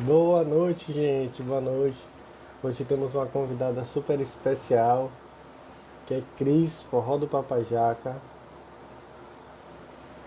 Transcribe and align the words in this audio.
Boa 0.00 0.44
noite, 0.44 0.92
gente. 0.92 1.42
Boa 1.42 1.58
noite. 1.58 1.96
Hoje 2.62 2.84
temos 2.84 3.14
uma 3.14 3.24
convidada 3.24 3.82
super 3.86 4.20
especial, 4.20 5.10
que 6.06 6.12
é 6.12 6.22
Cris, 6.36 6.82
forró 6.82 7.16
do 7.16 7.26
Papajaca. 7.26 8.14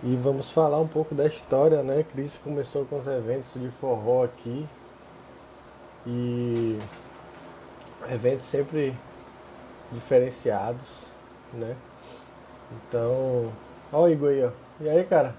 E 0.01 0.15
vamos 0.15 0.49
falar 0.49 0.79
um 0.79 0.87
pouco 0.87 1.13
da 1.13 1.27
história, 1.27 1.83
né? 1.83 2.03
Cris 2.11 2.35
começou 2.43 2.83
com 2.85 2.97
os 2.97 3.05
eventos 3.05 3.61
de 3.61 3.69
forró 3.69 4.23
aqui. 4.23 4.67
E 6.07 6.79
eventos 8.09 8.47
sempre 8.47 8.97
diferenciados, 9.91 11.03
né? 11.53 11.75
Então, 12.71 13.53
ó 13.93 14.01
o 14.01 14.09
Igor 14.09 14.29
aí, 14.29 14.45
ó. 14.45 14.51
E 14.81 14.89
aí, 14.89 15.03
cara? 15.03 15.35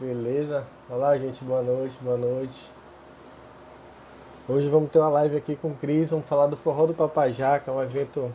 Beleza? 0.00 0.66
Olá, 0.88 1.16
gente. 1.16 1.44
Boa 1.44 1.62
noite, 1.62 1.96
boa 2.02 2.16
noite. 2.16 2.79
Hoje 4.52 4.68
vamos 4.68 4.90
ter 4.90 4.98
uma 4.98 5.10
live 5.10 5.36
aqui 5.36 5.54
com 5.54 5.68
o 5.68 5.76
Cris, 5.76 6.10
vamos 6.10 6.26
falar 6.26 6.48
do 6.48 6.56
Forró 6.56 6.84
do 6.84 6.92
Papajaca, 6.92 7.70
um 7.70 7.80
evento 7.80 8.34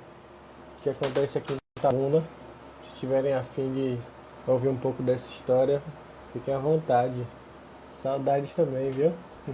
que 0.81 0.89
acontece 0.89 1.37
aqui 1.37 1.51
em 1.51 1.57
Itabuna. 1.77 2.23
Se 2.85 3.01
tiverem 3.01 3.33
afim 3.33 3.69
de 3.73 3.97
ouvir 4.47 4.69
um 4.69 4.77
pouco 4.77 5.03
dessa 5.03 5.27
história, 5.27 5.81
fiquem 6.31 6.53
à 6.53 6.57
vontade. 6.57 7.21
Saudades 8.01 8.53
também, 8.53 8.91
viu? 8.91 9.11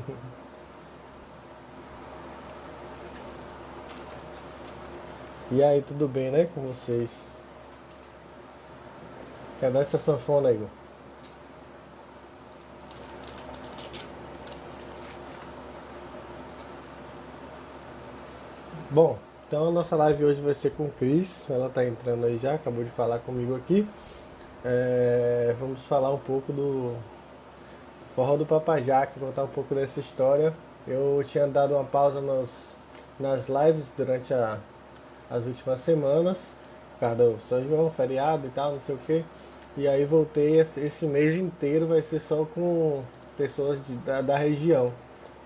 e 5.50 5.64
aí, 5.64 5.82
tudo 5.82 6.08
bem, 6.08 6.30
né, 6.30 6.48
com 6.54 6.62
vocês? 6.62 7.26
Cadê 9.60 9.80
essa 9.80 9.98
sanfona, 9.98 10.52
Igor? 10.52 10.68
Bom, 18.94 19.18
então 19.48 19.70
a 19.70 19.72
nossa 19.72 19.96
live 19.96 20.26
hoje 20.26 20.42
vai 20.42 20.54
ser 20.54 20.72
com 20.72 20.90
Cris, 20.90 21.46
ela 21.50 21.68
está 21.68 21.86
entrando 21.86 22.26
aí 22.26 22.38
já, 22.38 22.56
acabou 22.56 22.84
de 22.84 22.90
falar 22.90 23.20
comigo 23.20 23.56
aqui. 23.56 23.88
É, 24.66 25.56
vamos 25.58 25.80
falar 25.84 26.14
um 26.14 26.18
pouco 26.18 26.52
do 26.52 26.94
Forró 28.14 28.36
do 28.36 28.46
Papajaca, 28.46 29.18
contar 29.18 29.46
um 29.46 29.48
pouco 29.48 29.74
dessa 29.74 30.02
história. 30.02 30.54
Eu 30.86 31.24
tinha 31.26 31.48
dado 31.48 31.74
uma 31.74 31.86
pausa 31.86 32.20
nas, 32.20 32.76
nas 33.18 33.48
lives 33.48 33.94
durante 33.96 34.34
a, 34.34 34.60
as 35.30 35.46
últimas 35.46 35.80
semanas, 35.80 36.54
por 36.96 37.00
causa 37.00 37.16
do 37.16 37.40
São 37.48 37.66
João, 37.66 37.90
feriado 37.90 38.46
e 38.46 38.50
tal, 38.50 38.74
não 38.74 38.82
sei 38.82 38.96
o 38.96 38.98
que. 38.98 39.24
E 39.78 39.88
aí 39.88 40.04
voltei, 40.04 40.60
esse 40.60 41.06
mês 41.06 41.38
inteiro 41.38 41.88
vai 41.88 42.02
ser 42.02 42.20
só 42.20 42.44
com 42.44 43.04
pessoas 43.38 43.80
de, 43.88 43.94
da, 44.00 44.22
da 44.22 44.38
região. 44.38 44.92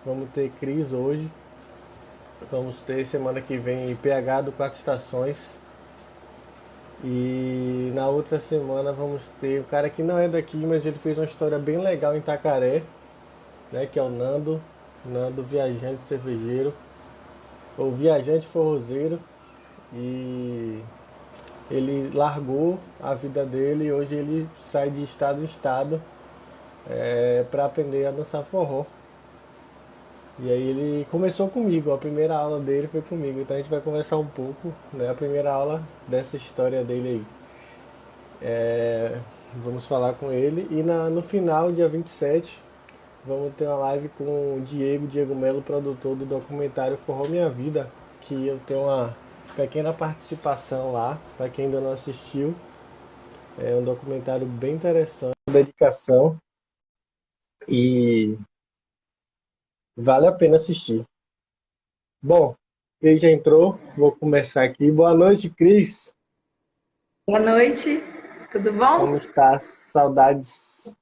Vamos 0.03 0.31
ter 0.31 0.51
Cris 0.59 0.91
hoje, 0.91 1.29
Vamos 2.51 2.75
ter 2.85 3.03
semana 3.05 3.41
que 3.41 3.57
vem 3.57 3.95
PH 3.95 4.41
do 4.41 4.51
Quatro 4.51 4.77
Estações. 4.77 5.57
E 7.03 7.91
na 7.95 8.07
outra 8.07 8.39
semana 8.39 8.93
vamos 8.93 9.23
ter 9.41 9.61
o 9.61 9.63
cara 9.63 9.89
que 9.89 10.03
não 10.03 10.17
é 10.17 10.27
daqui, 10.27 10.57
mas 10.57 10.85
ele 10.85 10.97
fez 10.97 11.17
uma 11.17 11.25
história 11.25 11.57
bem 11.57 11.79
legal 11.79 12.15
em 12.15 12.19
Itacaré, 12.19 12.83
né? 13.71 13.87
Que 13.87 13.97
é 13.97 14.01
o 14.03 14.09
Nando, 14.09 14.61
Nando 15.03 15.41
Viajante 15.41 16.03
Cervejeiro, 16.07 16.71
ou 17.77 17.91
Viajante 17.91 18.45
Forrozeiro. 18.45 19.19
E 19.91 20.83
ele 21.71 22.11
largou 22.13 22.77
a 23.01 23.15
vida 23.15 23.43
dele 23.43 23.85
e 23.85 23.91
hoje 23.91 24.13
ele 24.13 24.47
sai 24.71 24.91
de 24.91 25.03
estado 25.03 25.41
em 25.41 25.45
estado 25.45 25.99
é, 26.87 27.43
para 27.49 27.65
aprender 27.65 28.05
a 28.05 28.11
dançar 28.11 28.43
forró. 28.43 28.85
E 30.37 30.51
aí 30.51 30.69
ele 30.69 31.07
começou 31.09 31.49
comigo, 31.49 31.93
a 31.93 31.97
primeira 31.97 32.35
aula 32.35 32.59
dele 32.59 32.89
foi 32.89 33.01
comigo, 33.01 33.39
então 33.39 33.55
a 33.55 33.59
gente 33.59 33.69
vai 33.69 33.79
conversar 33.79 34.17
um 34.17 34.27
pouco, 34.27 34.73
né? 34.91 35.09
A 35.09 35.13
primeira 35.13 35.51
aula 35.51 35.81
dessa 36.07 36.35
história 36.35 36.83
dele 36.83 37.07
aí. 37.09 37.25
É, 38.41 39.17
vamos 39.63 39.87
falar 39.87 40.13
com 40.13 40.31
ele 40.33 40.67
e 40.69 40.83
na, 40.83 41.09
no 41.09 41.21
final, 41.21 41.71
dia 41.71 41.87
27, 41.87 42.61
vamos 43.25 43.53
ter 43.55 43.65
uma 43.65 43.77
live 43.77 44.09
com 44.09 44.57
o 44.57 44.61
Diego, 44.65 45.07
Diego 45.07 45.33
Melo, 45.33 45.61
produtor 45.61 46.17
do 46.17 46.25
documentário 46.25 46.97
Forró 46.97 47.29
Minha 47.29 47.49
Vida, 47.49 47.89
que 48.19 48.47
eu 48.47 48.59
tenho 48.67 48.81
uma 48.81 49.15
pequena 49.55 49.93
participação 49.93 50.91
lá, 50.91 51.17
para 51.37 51.47
quem 51.47 51.65
ainda 51.65 51.79
não 51.79 51.93
assistiu. 51.93 52.53
É 53.57 53.73
um 53.73 53.83
documentário 53.85 54.45
bem 54.45 54.73
interessante, 54.73 55.31
dedicação. 55.49 56.35
E 57.69 58.37
Vale 59.97 60.27
a 60.27 60.31
pena 60.31 60.57
assistir. 60.57 61.05
Bom, 62.21 62.53
Cris 62.99 63.21
já 63.21 63.29
entrou, 63.29 63.79
vou 63.95 64.11
começar 64.11 64.63
aqui. 64.63 64.91
Boa 64.91 65.13
noite, 65.13 65.49
Cris. 65.49 66.13
Boa 67.25 67.39
noite, 67.39 68.03
tudo 68.51 68.73
bom? 68.73 68.99
Como 68.99 69.15
está? 69.15 69.57
Saudades. 69.61 70.93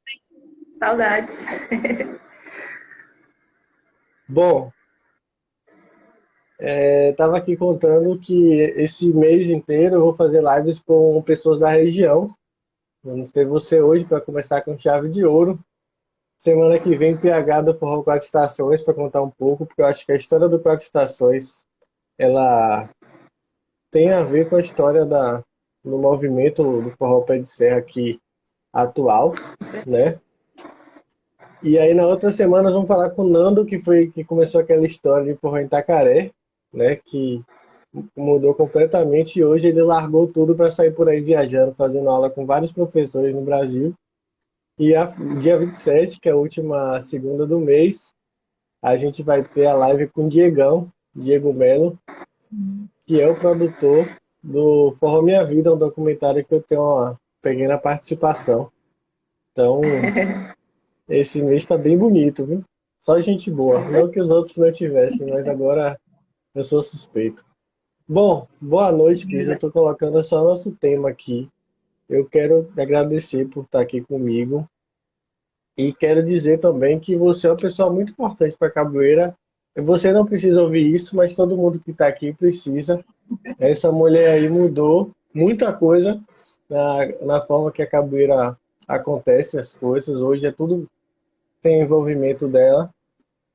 Saudades. 0.78 1.36
bom, 4.30 4.72
estava 6.60 7.38
é, 7.38 7.40
aqui 7.40 7.58
contando 7.58 8.20
que 8.20 8.60
esse 8.78 9.12
mês 9.12 9.50
inteiro 9.50 9.96
eu 9.96 10.02
vou 10.02 10.16
fazer 10.16 10.44
lives 10.44 10.80
com 10.80 11.22
pessoas 11.24 11.60
da 11.60 11.70
região. 11.70 12.36
Vamos 13.04 13.32
ter 13.32 13.46
você 13.46 13.82
hoje 13.82 14.06
para 14.06 14.22
começar 14.22 14.62
com 14.62 14.78
chave 14.78 15.10
de 15.10 15.26
ouro. 15.26 15.60
Semana 16.44 16.78
que 16.78 16.94
vem, 16.98 17.16
PH 17.16 17.62
do 17.62 17.74
Forró 17.74 18.04
Quatro 18.04 18.26
Estações, 18.26 18.84
para 18.84 18.94
contar 18.94 19.24
um 19.24 19.30
pouco, 19.30 19.66
porque 19.66 19.82
eu 19.82 19.86
acho 19.86 20.06
que 20.06 20.12
a 20.12 20.18
história 20.18 20.50
do 20.50 20.60
Quatro 20.60 20.84
Estações, 20.84 21.64
ela 22.20 22.90
tem 23.90 24.12
a 24.12 24.26
ver 24.26 24.50
com 24.50 24.58
a 24.58 24.60
história 24.60 25.06
da, 25.06 25.42
do 25.86 25.98
movimento 25.98 26.82
do 26.82 26.92
Forró 26.98 27.22
Pé 27.22 27.38
de 27.38 27.50
Serra 27.50 27.78
aqui 27.78 28.20
atual, 28.74 29.34
né? 29.88 30.18
E 31.64 31.80
aí 31.80 31.94
na 31.94 32.06
outra 32.06 32.30
semana 32.30 32.70
vamos 32.70 32.90
falar 32.90 33.12
com 33.12 33.22
o 33.22 33.30
Nando, 33.30 33.66
que 33.66 33.80
foi 33.80 34.12
que 34.12 34.26
começou 34.26 34.60
aquela 34.60 34.86
história 34.86 35.34
de 35.34 35.40
Forró 35.40 35.60
em 35.60 35.68
Tacaré, 35.70 36.30
né? 36.74 36.98
Que 36.98 37.42
mudou 38.18 38.54
completamente 38.54 39.40
e 39.40 39.46
hoje 39.46 39.70
ele 39.70 39.82
largou 39.82 40.28
tudo 40.28 40.54
para 40.54 40.70
sair 40.70 40.92
por 40.92 41.08
aí 41.08 41.22
viajando, 41.22 41.74
fazendo 41.74 42.10
aula 42.10 42.30
com 42.30 42.46
vários 42.46 42.74
professores 42.74 43.34
no 43.34 43.44
Brasil 43.44 43.96
e 44.78 44.96
a, 44.96 45.06
dia 45.40 45.58
27, 45.58 46.20
que 46.20 46.30
é 46.30 46.32
a 46.32 46.38
última 46.38 47.02
segunda 47.02 47.46
do 47.46 47.60
mês, 47.60 48.14
a 48.82 48.98
gente 48.98 49.22
vai 49.24 49.44
ter 49.44 49.68
a 49.68 49.74
live 49.74 50.08
com 50.08 50.26
o 50.26 50.30
Diegão, 50.30 50.92
Diego 51.16 51.54
Melo, 51.54 51.98
que 53.06 53.22
é 53.22 53.30
o 53.30 53.40
produtor 53.40 54.08
do 54.42 54.94
Forró 55.00 55.22
Minha 55.22 55.46
Vida, 55.46 55.74
um 55.74 55.78
documentário 55.78 56.44
que 56.44 56.54
eu 56.54 56.62
tenho 56.62 56.82
uma 56.82 57.20
pequena 57.42 57.78
participação. 57.78 58.72
Então, 59.52 59.82
esse 61.08 61.42
mês 61.42 61.64
está 61.64 61.78
bem 61.78 61.98
bonito, 61.98 62.46
viu? 62.46 62.64
Só 63.00 63.20
gente 63.22 63.52
boa. 63.52 63.84
Não 63.90 64.10
que 64.10 64.20
os 64.20 64.30
outros 64.30 64.58
não 64.58 64.72
tivessem, 64.72 65.30
mas 65.30 65.48
agora 65.48 66.00
eu 66.56 66.64
sou 66.64 66.82
suspeito. 66.82 67.46
Bom, 68.08 68.48
boa 68.60 68.92
noite, 68.92 69.26
Cris. 69.28 69.48
Eu 69.48 69.56
estou 69.56 69.72
colocando 69.72 70.22
só 70.24 70.44
nosso 70.44 70.72
tema 70.74 71.10
aqui, 71.10 71.50
eu 72.10 72.26
quero 72.26 72.72
agradecer 72.78 73.48
por 73.48 73.64
estar 73.64 73.82
aqui 73.82 74.02
comigo 74.02 74.68
e 75.78 75.92
quero 75.92 76.24
dizer 76.24 76.60
também 76.60 77.00
que 77.00 77.16
você 77.16 77.48
é 77.48 77.52
uma 77.52 77.58
pessoa 77.58 77.92
muito 77.92 78.12
importante 78.12 78.56
para 78.58 78.68
a 78.68 78.72
capoeira. 78.72 79.36
Você 79.76 80.12
não 80.12 80.26
precisa 80.26 80.62
ouvir 80.62 80.94
isso, 80.94 81.16
mas 81.16 81.34
todo 81.34 81.58
mundo 81.58 81.80
que 81.80 81.92
está 81.92 82.08
aqui 82.08 82.32
precisa. 82.34 83.04
Essa 83.60 83.92
mulher 83.92 84.32
aí 84.32 84.48
mudou 84.50 85.12
muita 85.34 85.74
coisa 85.74 86.22
na, 86.70 87.08
na 87.22 87.42
forma 87.46 87.72
que 87.72 87.82
a 87.82 87.90
capoeira 87.90 88.56
acontece, 88.88 89.60
as 89.60 89.74
coisas. 89.74 90.22
Hoje 90.22 90.46
é 90.46 90.52
tudo 90.52 90.88
tem 91.64 91.82
envolvimento 91.82 92.48
dela. 92.48 92.94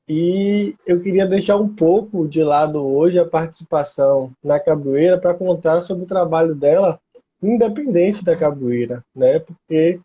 E 0.09 0.75
eu 0.87 1.03
queria 1.03 1.27
deixar 1.27 1.59
um 1.59 1.69
pouco 1.69 2.27
de 2.27 2.43
lado 2.43 2.83
hoje 2.83 3.19
a 3.19 3.29
participação 3.29 4.33
na 4.43 4.59
capoeira 4.59 5.19
para 5.21 5.35
contar 5.35 5.83
sobre 5.83 6.05
o 6.05 6.09
trabalho 6.09 6.55
dela 6.55 6.99
independente 7.43 8.25
da 8.25 8.37
capoeira, 8.37 9.05
né? 9.15 9.39
Porque 9.39 10.01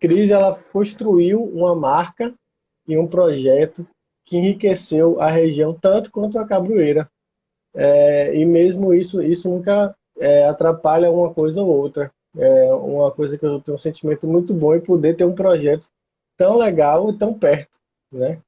Cris 0.00 0.30
ela 0.30 0.58
construiu 0.72 1.42
uma 1.42 1.74
marca 1.74 2.32
e 2.86 2.96
um 2.96 3.06
projeto 3.06 3.86
que 4.24 4.36
enriqueceu 4.36 5.20
a 5.20 5.30
região 5.30 5.74
tanto 5.74 6.10
quanto 6.10 6.38
a 6.38 6.46
capoeira. 6.46 7.08
É, 7.74 8.34
e 8.34 8.44
mesmo 8.44 8.92
isso, 8.92 9.22
isso 9.22 9.48
nunca 9.48 9.94
é, 10.18 10.44
atrapalha 10.46 11.10
uma 11.10 11.32
coisa 11.32 11.62
ou 11.62 11.68
outra. 11.68 12.10
É 12.36 12.72
uma 12.74 13.10
coisa 13.10 13.38
que 13.38 13.44
eu 13.44 13.60
tenho 13.60 13.74
um 13.74 13.78
sentimento 13.78 14.26
muito 14.26 14.54
bom 14.54 14.74
em 14.74 14.80
poder 14.80 15.16
ter 15.16 15.24
um 15.24 15.34
projeto 15.34 15.86
tão 16.36 16.56
legal 16.56 17.10
e 17.10 17.18
tão 17.18 17.34
perto, 17.34 17.78
né? 18.12 18.40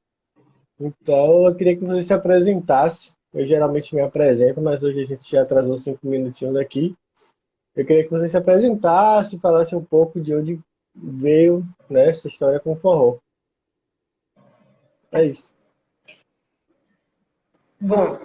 Então, 0.78 1.46
eu 1.46 1.54
queria 1.54 1.76
que 1.76 1.84
você 1.84 2.02
se 2.02 2.12
apresentasse. 2.12 3.12
Eu 3.32 3.46
geralmente 3.46 3.94
me 3.94 4.00
apresento, 4.00 4.60
mas 4.60 4.82
hoje 4.82 5.02
a 5.02 5.06
gente 5.06 5.30
já 5.30 5.42
atrasou 5.42 5.76
cinco 5.76 6.06
minutinhos 6.06 6.56
aqui. 6.56 6.96
Eu 7.75 7.87
queria 7.87 8.05
que 8.05 8.11
você 8.11 8.28
se 8.28 8.37
apresentasse, 8.37 9.38
falasse 9.38 9.76
um 9.76 9.84
pouco 9.84 10.20
de 10.20 10.34
onde 10.34 10.61
veio 10.94 11.64
né, 11.88 12.08
essa 12.08 12.28
história 12.28 12.58
com 12.58 12.72
o 12.72 12.76
forró. 12.76 13.19
É 15.12 15.25
isso. 15.25 15.55
Bom, 17.81 18.19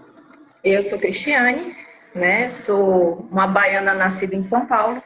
eu 0.64 0.84
sou 0.84 1.00
Cristiane, 1.00 1.76
né? 2.14 2.50
Sou 2.50 3.28
uma 3.32 3.48
baiana 3.48 3.94
nascida 3.94 4.36
em 4.36 4.42
São 4.42 4.66
Paulo. 4.66 5.02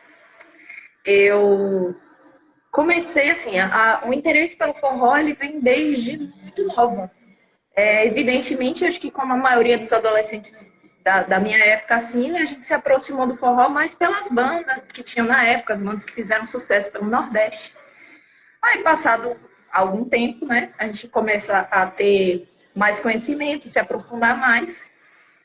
Eu 1.05 1.95
comecei 2.71 3.29
assim, 3.29 3.59
a, 3.59 3.99
a, 3.99 4.07
o 4.07 4.13
interesse 4.13 4.55
pelo 4.55 4.73
forró 4.73 5.17
ele 5.17 5.33
vem 5.33 5.59
desde 5.59 6.17
muito 6.17 6.65
nova. 6.67 7.11
É, 7.75 8.05
evidentemente, 8.05 8.85
acho 8.85 8.99
que 8.99 9.11
como 9.11 9.33
a 9.33 9.37
maioria 9.37 9.77
dos 9.77 9.91
adolescentes 9.93 10.71
da, 11.03 11.23
da, 11.23 11.39
minha 11.39 11.57
época, 11.57 11.95
assim, 11.95 12.37
a 12.37 12.45
gente 12.45 12.65
se 12.65 12.73
aproximou 12.73 13.25
do 13.25 13.35
forró 13.35 13.69
mais 13.69 13.95
pelas 13.95 14.27
bandas 14.27 14.81
que 14.81 15.03
tinham 15.03 15.25
na 15.25 15.43
época, 15.43 15.73
as 15.73 15.81
bandas 15.81 16.05
que 16.05 16.13
fizeram 16.13 16.45
sucesso 16.45 16.91
pelo 16.91 17.05
Nordeste. 17.05 17.73
Aí, 18.61 18.83
passado 18.83 19.39
algum 19.71 20.03
tempo, 20.05 20.45
né, 20.45 20.73
a 20.77 20.85
gente 20.87 21.07
começa 21.07 21.59
a 21.71 21.85
ter 21.85 22.47
mais 22.75 22.99
conhecimento, 22.99 23.67
se 23.67 23.79
aprofundar 23.79 24.37
mais. 24.37 24.89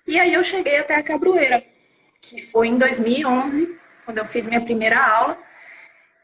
E 0.07 0.19
aí 0.19 0.35
eu 0.35 0.45
cheguei 0.45 0.79
até 0.79 0.97
a 0.97 1.03
Cabroeira, 1.03 1.65
que 2.21 2.43
foi 2.43 2.69
em 2.69 2.79
2011, 2.79 3.79
quando 4.05 4.19
eu 4.19 4.25
fiz 4.25 4.47
minha 4.47 4.61
primeira 4.61 4.99
aula. 4.99 5.39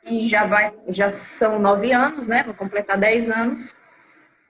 E 0.02 0.26
já 0.28 0.46
vai, 0.46 0.72
já 0.88 1.10
são 1.10 1.58
nove 1.58 1.92
anos, 1.92 2.26
né? 2.26 2.42
Vou 2.42 2.54
completar 2.54 2.96
dez 2.96 3.30
anos. 3.30 3.76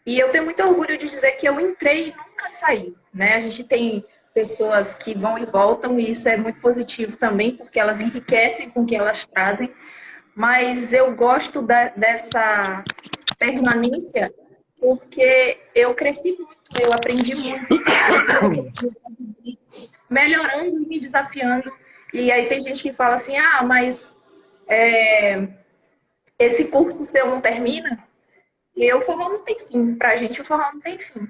E 0.06 0.18
eu 0.18 0.30
tenho 0.30 0.44
muito 0.44 0.62
orgulho 0.62 0.96
de 0.96 1.08
dizer 1.08 1.32
que 1.32 1.48
eu 1.48 1.60
entrei 1.60 2.08
e 2.08 2.16
nunca 2.16 2.48
saí, 2.50 2.94
né? 3.12 3.34
A 3.34 3.40
gente 3.40 3.64
tem 3.64 4.04
pessoas 4.34 4.94
que 4.94 5.14
vão 5.14 5.38
e 5.38 5.44
voltam 5.44 5.98
e 5.98 6.10
isso 6.10 6.28
é 6.28 6.36
muito 6.36 6.60
positivo 6.60 7.16
também, 7.16 7.56
porque 7.56 7.78
elas 7.78 8.00
enriquecem 8.00 8.70
com 8.70 8.82
o 8.82 8.86
que 8.86 8.94
elas 8.94 9.26
trazem. 9.26 9.72
Mas 10.34 10.92
eu 10.92 11.14
gosto 11.14 11.60
da, 11.60 11.88
dessa 11.88 12.84
permanência 13.38 14.32
porque 14.78 15.58
eu 15.74 15.94
cresci 15.94 16.32
muito, 16.32 16.56
eu 16.80 16.92
aprendi 16.92 17.34
muito, 17.34 17.66
melhorando 20.08 20.82
e 20.82 20.86
me 20.86 21.00
desafiando. 21.00 21.70
E 22.12 22.32
aí 22.32 22.46
tem 22.46 22.60
gente 22.60 22.82
que 22.82 22.92
fala 22.92 23.16
assim, 23.16 23.36
ah, 23.36 23.62
mas 23.62 24.16
é, 24.66 25.48
esse 26.38 26.64
curso 26.64 27.04
seu 27.04 27.26
não 27.26 27.40
termina? 27.40 28.02
E 28.74 28.92
o 28.94 29.02
forró 29.02 29.28
não 29.28 29.44
tem 29.44 29.58
fim, 29.58 29.94
pra 29.94 30.16
gente 30.16 30.40
o 30.40 30.44
forró 30.44 30.72
não 30.72 30.80
tem 30.80 30.98
fim. 30.98 31.28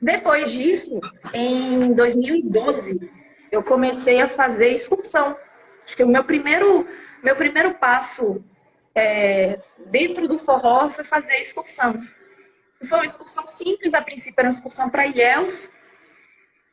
Depois 0.00 0.52
disso, 0.52 1.00
em 1.34 1.92
2012, 1.92 3.10
eu 3.50 3.62
comecei 3.62 4.20
a 4.20 4.28
fazer 4.28 4.68
excursão. 4.68 5.36
Acho 5.84 5.96
que 5.96 6.04
o 6.04 6.08
meu 6.08 6.22
primeiro, 6.22 6.86
meu 7.22 7.34
primeiro 7.34 7.74
passo 7.74 8.44
é, 8.94 9.60
dentro 9.86 10.28
do 10.28 10.38
forró 10.38 10.90
foi 10.90 11.02
fazer 11.02 11.36
excursão. 11.38 12.00
Foi 12.88 12.98
uma 12.98 13.04
excursão 13.04 13.46
simples, 13.48 13.92
a 13.92 14.00
princípio 14.00 14.34
era 14.38 14.48
uma 14.48 14.54
excursão 14.54 14.88
para 14.88 15.06
Ilhéus, 15.06 15.68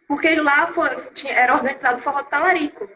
porque 0.07 0.35
lá 0.35 0.67
foi, 0.67 0.89
tinha, 1.13 1.33
era 1.33 1.55
organizado 1.55 1.99
o 1.99 2.03
forró 2.03 2.21
do 2.21 2.29
Talarico. 2.29 2.87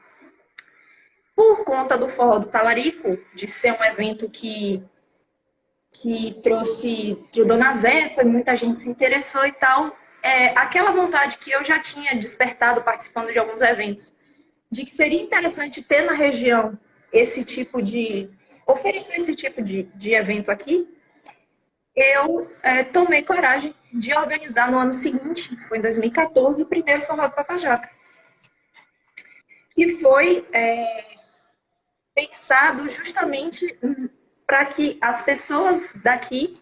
Por 1.36 1.64
conta 1.64 1.98
do 1.98 2.08
forró 2.08 2.38
do 2.38 2.48
Talarico, 2.48 3.18
de 3.34 3.48
ser 3.48 3.72
um 3.72 3.84
evento 3.84 4.30
que, 4.30 4.84
que 5.92 6.40
trouxe 6.44 7.18
que 7.32 7.42
o 7.42 7.46
Dona 7.46 7.74
Zé, 7.74 8.10
foi 8.10 8.26
muita 8.26 8.56
gente 8.56 8.82
se 8.82 8.90
interessou 8.90 9.44
e 9.46 9.52
tal, 9.54 9.98
é, 10.22 10.48
aquela 10.50 10.92
vontade 10.92 11.38
que 11.38 11.52
eu 11.52 11.64
já 11.64 11.80
tinha 11.80 12.16
despertado 12.16 12.82
participando 12.82 13.32
de 13.32 13.40
alguns 13.40 13.62
eventos, 13.62 14.14
de 14.72 14.84
que 14.84 14.92
seria 14.92 15.22
interessante 15.22 15.82
ter 15.82 16.02
na 16.02 16.14
região 16.14 16.78
esse 17.12 17.44
tipo 17.44 17.82
de, 17.82 18.30
oferecer 18.72 19.18
esse 19.18 19.36
tipo 19.36 19.62
de, 19.62 19.84
de 19.96 20.14
evento 20.14 20.50
aqui, 20.52 20.88
eu 21.96 22.50
é, 22.62 22.84
tomei 22.84 23.24
coragem 23.24 23.74
de 23.92 24.14
organizar 24.14 24.72
no 24.72 24.78
ano 24.78 24.94
seguinte, 24.94 25.50
que 25.50 25.68
foi 25.68 25.80
em 25.80 25.82
2014, 25.82 26.62
o 26.62 26.66
primeiro 26.66 27.06
Forró 27.06 27.28
do 27.28 27.34
Papajaca. 27.34 27.90
Que 29.72 29.98
foi 30.00 30.48
é, 30.54 31.18
pensado 32.14 32.90
justamente 32.90 33.78
para 34.46 34.66
que 34.66 34.98
as 35.02 35.22
pessoas 35.22 35.94
daqui 36.04 36.54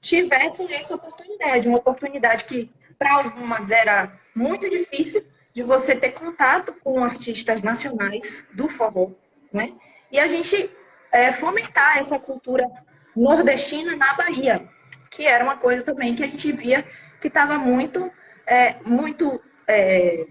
tivessem 0.00 0.72
essa 0.72 0.94
oportunidade, 0.94 1.66
uma 1.68 1.78
oportunidade 1.78 2.44
que 2.44 2.70
para 2.98 3.12
algumas 3.14 3.70
era 3.70 4.12
muito 4.34 4.68
difícil 4.68 5.24
de 5.52 5.62
você 5.62 5.94
ter 5.94 6.10
contato 6.10 6.74
com 6.82 7.02
artistas 7.02 7.62
nacionais 7.62 8.46
do 8.52 8.68
forró, 8.68 9.12
né? 9.52 9.72
E 10.10 10.18
a 10.18 10.26
gente 10.26 10.70
é, 11.12 11.32
fomentar 11.32 11.98
essa 11.98 12.18
cultura 12.18 12.68
nordestina 13.14 13.96
na 13.96 14.14
Bahia, 14.14 14.68
que 15.10 15.24
era 15.24 15.44
uma 15.44 15.56
coisa 15.56 15.84
também 15.84 16.14
que 16.14 16.24
a 16.24 16.26
gente 16.26 16.50
via 16.50 16.84
que 17.20 17.28
estava 17.28 17.56
muito, 17.56 18.12
é, 18.46 18.74
muito 18.84 19.40
é, 19.66 20.26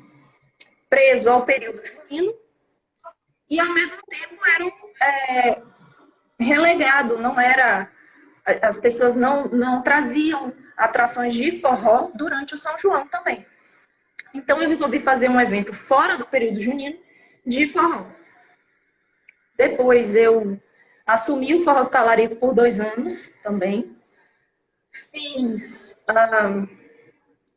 preso 0.89 1.30
ao 1.30 1.45
período 1.45 1.81
junino 1.86 2.33
e 3.50 3.60
ao 3.60 3.74
mesmo 3.74 3.98
tempo 4.10 4.36
era 4.45 4.65
é, 5.01 5.62
relegado, 6.39 7.18
não 7.18 7.39
era 7.39 7.89
as 8.62 8.77
pessoas 8.77 9.15
não, 9.15 9.45
não 9.45 9.81
traziam 9.81 10.54
atrações 10.78 11.34
de 11.34 11.60
forró 11.60 12.12
durante 12.14 12.56
o 12.56 12.58
São 12.58 12.78
João 12.78 13.08
também. 13.08 13.46
Então 14.34 14.62
eu 14.62 14.70
resolvi 14.70 15.00
fazer 15.00 15.30
um 15.30 15.40
evento 15.40 15.74
fora 15.74 16.18
do 16.18 16.25
período 16.25 16.60
junino 16.60 16.98
de 17.46 17.68
forró. 17.68 18.08
Depois 19.58 20.16
eu 20.16 20.60
Assumi 21.06 21.54
o 21.54 21.64
Forró 21.64 21.84
do 21.84 21.90
Talarico 21.90 22.38
por 22.38 22.54
dois 22.54 22.80
anos 22.80 23.30
também. 23.44 23.96
Fiz 25.12 25.98
um, 26.10 26.68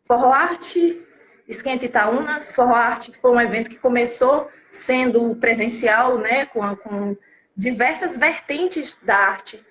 Forró 0.04 0.32
Arte, 0.32 1.00
Esquenta 1.46 1.84
Itaúnas. 1.84 2.50
Forró 2.50 2.74
Arte 2.74 3.12
foi 3.20 3.30
um 3.30 3.40
evento 3.40 3.70
que 3.70 3.78
começou 3.78 4.50
sendo 4.72 5.36
presencial, 5.36 6.18
né, 6.18 6.46
com, 6.46 6.76
com 6.76 7.16
diversas 7.56 8.16
vertentes 8.16 8.96
da 9.02 9.16
arte 9.16 9.64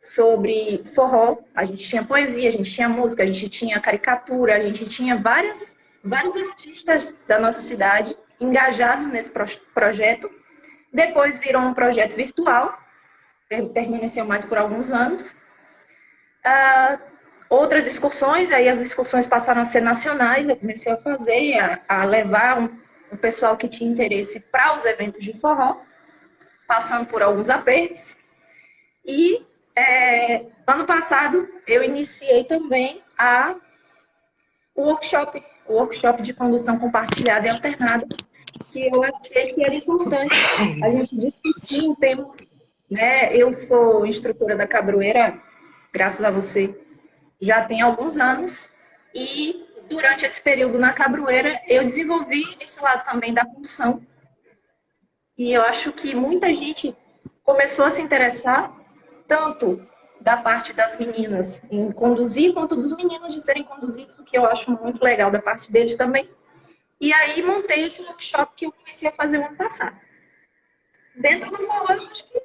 sobre 0.00 0.82
forró. 0.94 1.38
A 1.54 1.64
gente 1.64 1.84
tinha 1.84 2.04
poesia, 2.04 2.48
a 2.48 2.52
gente 2.52 2.72
tinha 2.72 2.88
música, 2.88 3.22
a 3.22 3.26
gente 3.26 3.48
tinha 3.48 3.80
caricatura, 3.80 4.56
a 4.56 4.60
gente 4.60 4.88
tinha 4.88 5.16
várias, 5.16 5.76
vários 6.02 6.36
artistas 6.36 7.14
da 7.28 7.38
nossa 7.38 7.60
cidade 7.60 8.16
engajados 8.40 9.06
nesse 9.06 9.30
projeto. 9.74 10.30
Depois 10.92 11.38
virou 11.38 11.62
um 11.62 11.74
projeto 11.74 12.16
virtual, 12.16 12.76
permaneceu 13.74 14.24
mais 14.24 14.44
por 14.44 14.58
alguns 14.58 14.90
anos. 14.90 15.32
Uh, 16.44 16.98
outras 17.50 17.86
excursões, 17.86 18.50
aí 18.50 18.68
as 18.68 18.80
excursões 18.80 19.26
passaram 19.26 19.60
a 19.60 19.66
ser 19.66 19.82
nacionais, 19.82 20.48
eu 20.48 20.56
comecei 20.56 20.90
a 20.90 20.96
fazer, 20.96 21.58
a, 21.58 21.80
a 21.86 22.04
levar 22.04 22.58
um, 22.58 22.80
um, 23.12 23.16
pessoal 23.16 23.56
que 23.56 23.68
tinha 23.68 23.90
interesse 23.90 24.40
para 24.40 24.74
os 24.74 24.86
eventos 24.86 25.22
de 25.22 25.38
forró, 25.38 25.82
passando 26.66 27.06
por 27.06 27.22
alguns 27.22 27.50
apertos. 27.50 28.16
E 29.04 29.44
é, 29.80 30.46
ano 30.66 30.84
passado 30.84 31.48
eu 31.66 31.82
iniciei 31.82 32.44
também 32.44 33.02
a, 33.18 33.54
o 34.74 34.82
workshop, 34.82 35.42
o 35.66 35.74
workshop 35.74 36.22
de 36.22 36.34
condução 36.34 36.78
compartilhada 36.78 37.46
e 37.46 37.50
alternada, 37.50 38.06
que 38.70 38.86
eu 38.86 39.02
achei 39.02 39.54
que 39.54 39.64
era 39.64 39.74
importante 39.74 40.34
a 40.82 40.90
gente 40.90 41.16
discutir 41.16 41.88
um 41.88 41.94
tema 41.94 42.32
né? 42.90 43.34
Eu 43.34 43.52
sou 43.52 44.04
instrutora 44.04 44.56
da 44.56 44.66
Cabroeira, 44.66 45.40
graças 45.92 46.24
a 46.24 46.30
você, 46.30 46.76
já 47.40 47.64
tem 47.64 47.80
alguns 47.80 48.16
anos. 48.16 48.68
E 49.14 49.64
durante 49.88 50.26
esse 50.26 50.42
período 50.42 50.78
na 50.78 50.92
Cabroeira, 50.92 51.60
eu 51.68 51.84
desenvolvi 51.84 52.42
esse 52.60 52.82
lado 52.82 53.04
também 53.04 53.32
da 53.32 53.46
condução. 53.46 54.04
E 55.38 55.52
eu 55.52 55.62
acho 55.62 55.92
que 55.92 56.14
muita 56.14 56.52
gente 56.52 56.94
começou 57.44 57.84
a 57.84 57.90
se 57.90 58.02
interessar 58.02 58.76
tanto 59.30 59.80
da 60.20 60.36
parte 60.36 60.72
das 60.72 60.98
meninas 60.98 61.62
em 61.70 61.92
conduzir, 61.92 62.52
quanto 62.52 62.74
dos 62.74 62.92
meninos 62.96 63.32
de 63.32 63.40
serem 63.40 63.62
conduzidos, 63.62 64.18
o 64.18 64.24
que 64.24 64.36
eu 64.36 64.44
acho 64.44 64.72
muito 64.72 65.02
legal 65.02 65.30
da 65.30 65.40
parte 65.40 65.70
deles 65.70 65.96
também. 65.96 66.28
E 67.00 67.12
aí 67.12 67.40
montei 67.40 67.84
esse 67.84 68.02
workshop 68.02 68.52
que 68.56 68.66
eu 68.66 68.72
comecei 68.72 69.08
a 69.08 69.12
fazer 69.12 69.38
no 69.38 69.46
ano 69.46 69.56
passado. 69.56 69.96
Dentro 71.14 71.48
do 71.48 71.58
forró, 71.58 71.86
eu 71.90 71.96
acho 71.96 72.24
que 72.24 72.40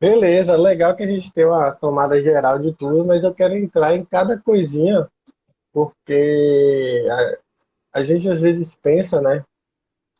Beleza, 0.00 0.56
legal 0.56 0.96
que 0.96 1.02
a 1.04 1.06
gente 1.06 1.32
tem 1.32 1.44
uma 1.44 1.70
tomada 1.72 2.20
geral 2.20 2.58
de 2.58 2.72
tudo, 2.74 3.04
mas 3.04 3.22
eu 3.22 3.32
quero 3.32 3.56
entrar 3.56 3.94
em 3.94 4.04
cada 4.04 4.36
coisinha, 4.36 5.08
porque 5.72 7.06
a, 7.92 8.00
a 8.00 8.04
gente 8.04 8.28
às 8.28 8.40
vezes 8.40 8.74
pensa, 8.74 9.20
né, 9.20 9.44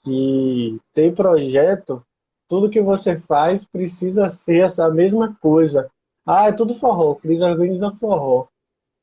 que 0.05 0.81
tem 0.95 1.13
projeto, 1.13 2.05
tudo 2.53 2.69
que 2.69 2.83
você 2.83 3.19
faz 3.19 3.65
precisa 3.65 4.29
ser 4.29 4.69
a 4.79 4.91
mesma 4.91 5.35
coisa. 5.41 5.91
Ah, 6.27 6.49
é 6.49 6.53
tudo 6.53 6.75
forró, 6.75 7.15
Cris 7.15 7.41
organiza 7.41 7.91
forró. 7.93 8.47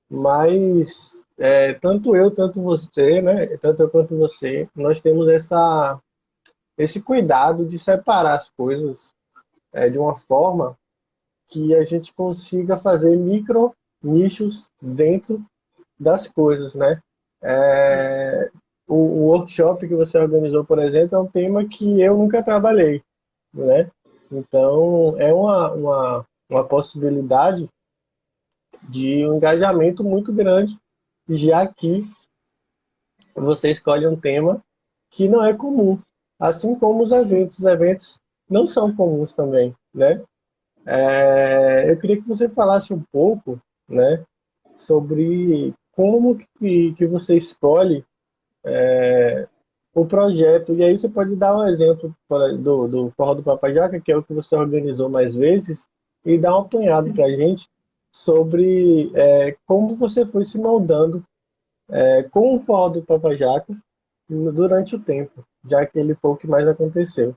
Mas 0.08 1.25
é, 1.36 1.74
tanto 1.74 2.15
eu, 2.15 2.29
tanto 2.29 2.62
você, 2.62 3.24
né, 3.24 3.58
tanto 3.58 3.82
eu 3.82 3.89
quanto 3.89 4.15
você, 4.15 4.70
nós 4.75 5.01
temos 5.01 5.27
essa, 5.27 6.00
esse 6.77 7.01
cuidado 7.01 7.65
de 7.65 7.79
separar 7.79 8.36
as 8.36 8.51
coisas 8.51 9.12
é, 9.74 9.89
de 9.89 9.98
uma 9.98 10.20
forma 10.20 10.77
que 11.48 11.74
a 11.74 11.84
gente 11.84 12.13
consiga 12.13 12.77
fazer 12.77 13.18
micro 13.18 13.74
nichos 14.03 14.70
dentro 14.79 15.44
das 16.00 16.27
coisas, 16.27 16.75
né? 16.75 17.01
É, 17.41 18.51
o, 18.88 18.94
o, 18.94 19.25
workshop 19.29 19.88
que 19.88 19.96
você 19.96 20.20
organizou, 20.20 20.63
por 20.63 20.77
exemplo, 20.77 21.18
é 21.18 21.20
um 21.20 21.27
tema 21.27 21.68
que 21.68 22.00
eu 22.00 22.15
nunca 22.15 22.44
trabalhei, 22.44 23.01
né? 23.53 23.89
Então, 24.32 25.20
é 25.20 25.34
uma, 25.34 25.72
uma, 25.74 26.25
uma 26.50 26.63
possibilidade 26.63 27.68
de 28.88 29.27
um 29.27 29.36
engajamento 29.36 30.03
muito 30.03 30.32
grande, 30.32 30.77
já 31.27 31.68
que 31.68 32.10
você 33.36 33.72
escolhe 33.72 34.08
um 34.08 34.20
tema 34.20 34.63
que 35.12 35.27
não 35.27 35.44
é 35.44 35.53
comum, 35.53 36.00
assim 36.39 36.75
como 36.75 37.03
os 37.03 37.12
eventos. 37.12 37.60
Os 37.60 37.65
eventos 37.65 38.20
não 38.50 38.68
são 38.68 38.96
comuns 38.96 39.34
também, 39.34 39.75
né? 39.94 40.24
É, 40.86 41.91
eu 41.91 42.00
queria 42.00 42.22
que 42.22 42.27
você 42.27 42.48
falasse 42.48 42.94
um 42.94 43.03
pouco, 43.12 43.60
né, 43.88 44.24
sobre 44.75 45.74
como 45.91 46.38
que, 46.38 46.94
que 46.94 47.06
você 47.06 47.36
escolhe 47.36 48.06
é, 48.63 49.48
o 49.93 50.05
projeto. 50.05 50.74
E 50.74 50.84
aí 50.84 50.98
você 50.98 51.10
pode 51.10 51.36
dar 51.36 51.58
um 51.58 51.67
exemplo 51.67 52.15
do, 52.60 52.88
do 52.88 53.12
Forró 53.12 53.34
do 53.36 53.43
Papajaca, 53.43 54.00
que 54.00 54.12
é 54.12 54.17
o 54.17 54.24
que 54.24 54.34
você 54.34 54.55
organizou 54.55 55.10
mais 55.10 55.36
vezes, 55.36 55.88
e 56.25 56.38
dar 56.38 56.55
um 56.58 56.62
apanhado 56.62 57.13
para 57.13 57.25
a 57.25 57.31
gente 57.31 57.69
sobre 58.12 59.12
é, 59.13 59.55
como 59.65 59.96
você 59.96 60.25
foi 60.25 60.46
se 60.46 60.58
moldando 60.58 61.24
é, 61.89 62.24
com 62.24 62.55
o 62.55 62.60
Forró 62.60 62.89
do 62.89 63.01
Papajaca 63.01 63.75
durante 64.29 64.96
o 64.96 65.00
tempo, 65.00 65.43
já 65.67 65.86
que 65.86 65.98
ele 65.98 66.15
foi 66.15 66.31
o 66.31 66.38
que 66.38 66.48
mais 66.48 66.67
aconteceu. 66.67 67.36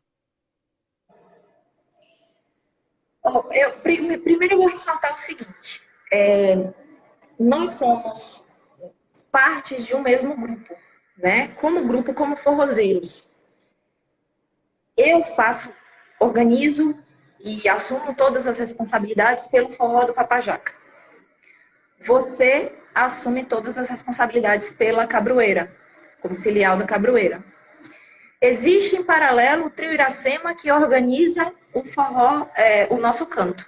eu, 3.53 3.73
primeiro 3.81 4.55
eu 4.55 4.59
vou 4.59 4.69
ressaltar 4.69 5.15
o 5.15 5.19
seguinte: 5.19 5.83
é, 6.13 6.73
nós 7.39 7.71
somos 7.73 8.45
partes 9.31 9.87
de 9.87 9.95
um 9.95 10.03
mesmo 10.03 10.37
grupo, 10.37 10.75
né? 11.17 11.49
Como 11.61 11.87
grupo, 11.87 12.15
como 12.15 12.37
forrozeiros. 12.37 13.25
Eu 14.97 15.25
faço, 15.25 15.73
organizo 16.21 16.97
e 17.41 17.69
assumo 17.69 18.15
todas 18.15 18.47
as 18.47 18.59
responsabilidades 18.59 19.47
pelo 19.47 19.73
forró 19.73 20.05
do 20.05 20.15
Papajaca. 20.15 20.75
Você 22.05 22.73
assume 22.95 23.45
todas 23.45 23.79
as 23.79 23.89
responsabilidades 23.89 24.71
pela 24.71 25.07
Cabroeira, 25.07 25.75
como 26.21 26.35
filial 26.35 26.77
da 26.77 26.85
Cabroeira. 26.85 27.43
Existe 28.41 28.97
em 28.97 29.05
paralelo 29.05 29.67
o 29.67 29.71
Trio 29.71 29.93
Iracema 29.93 30.55
que 30.55 30.71
organiza 30.71 31.53
o 31.73 31.85
forró, 31.85 32.49
é, 32.55 32.87
o 32.91 32.99
nosso 32.99 33.25
canto. 33.27 33.67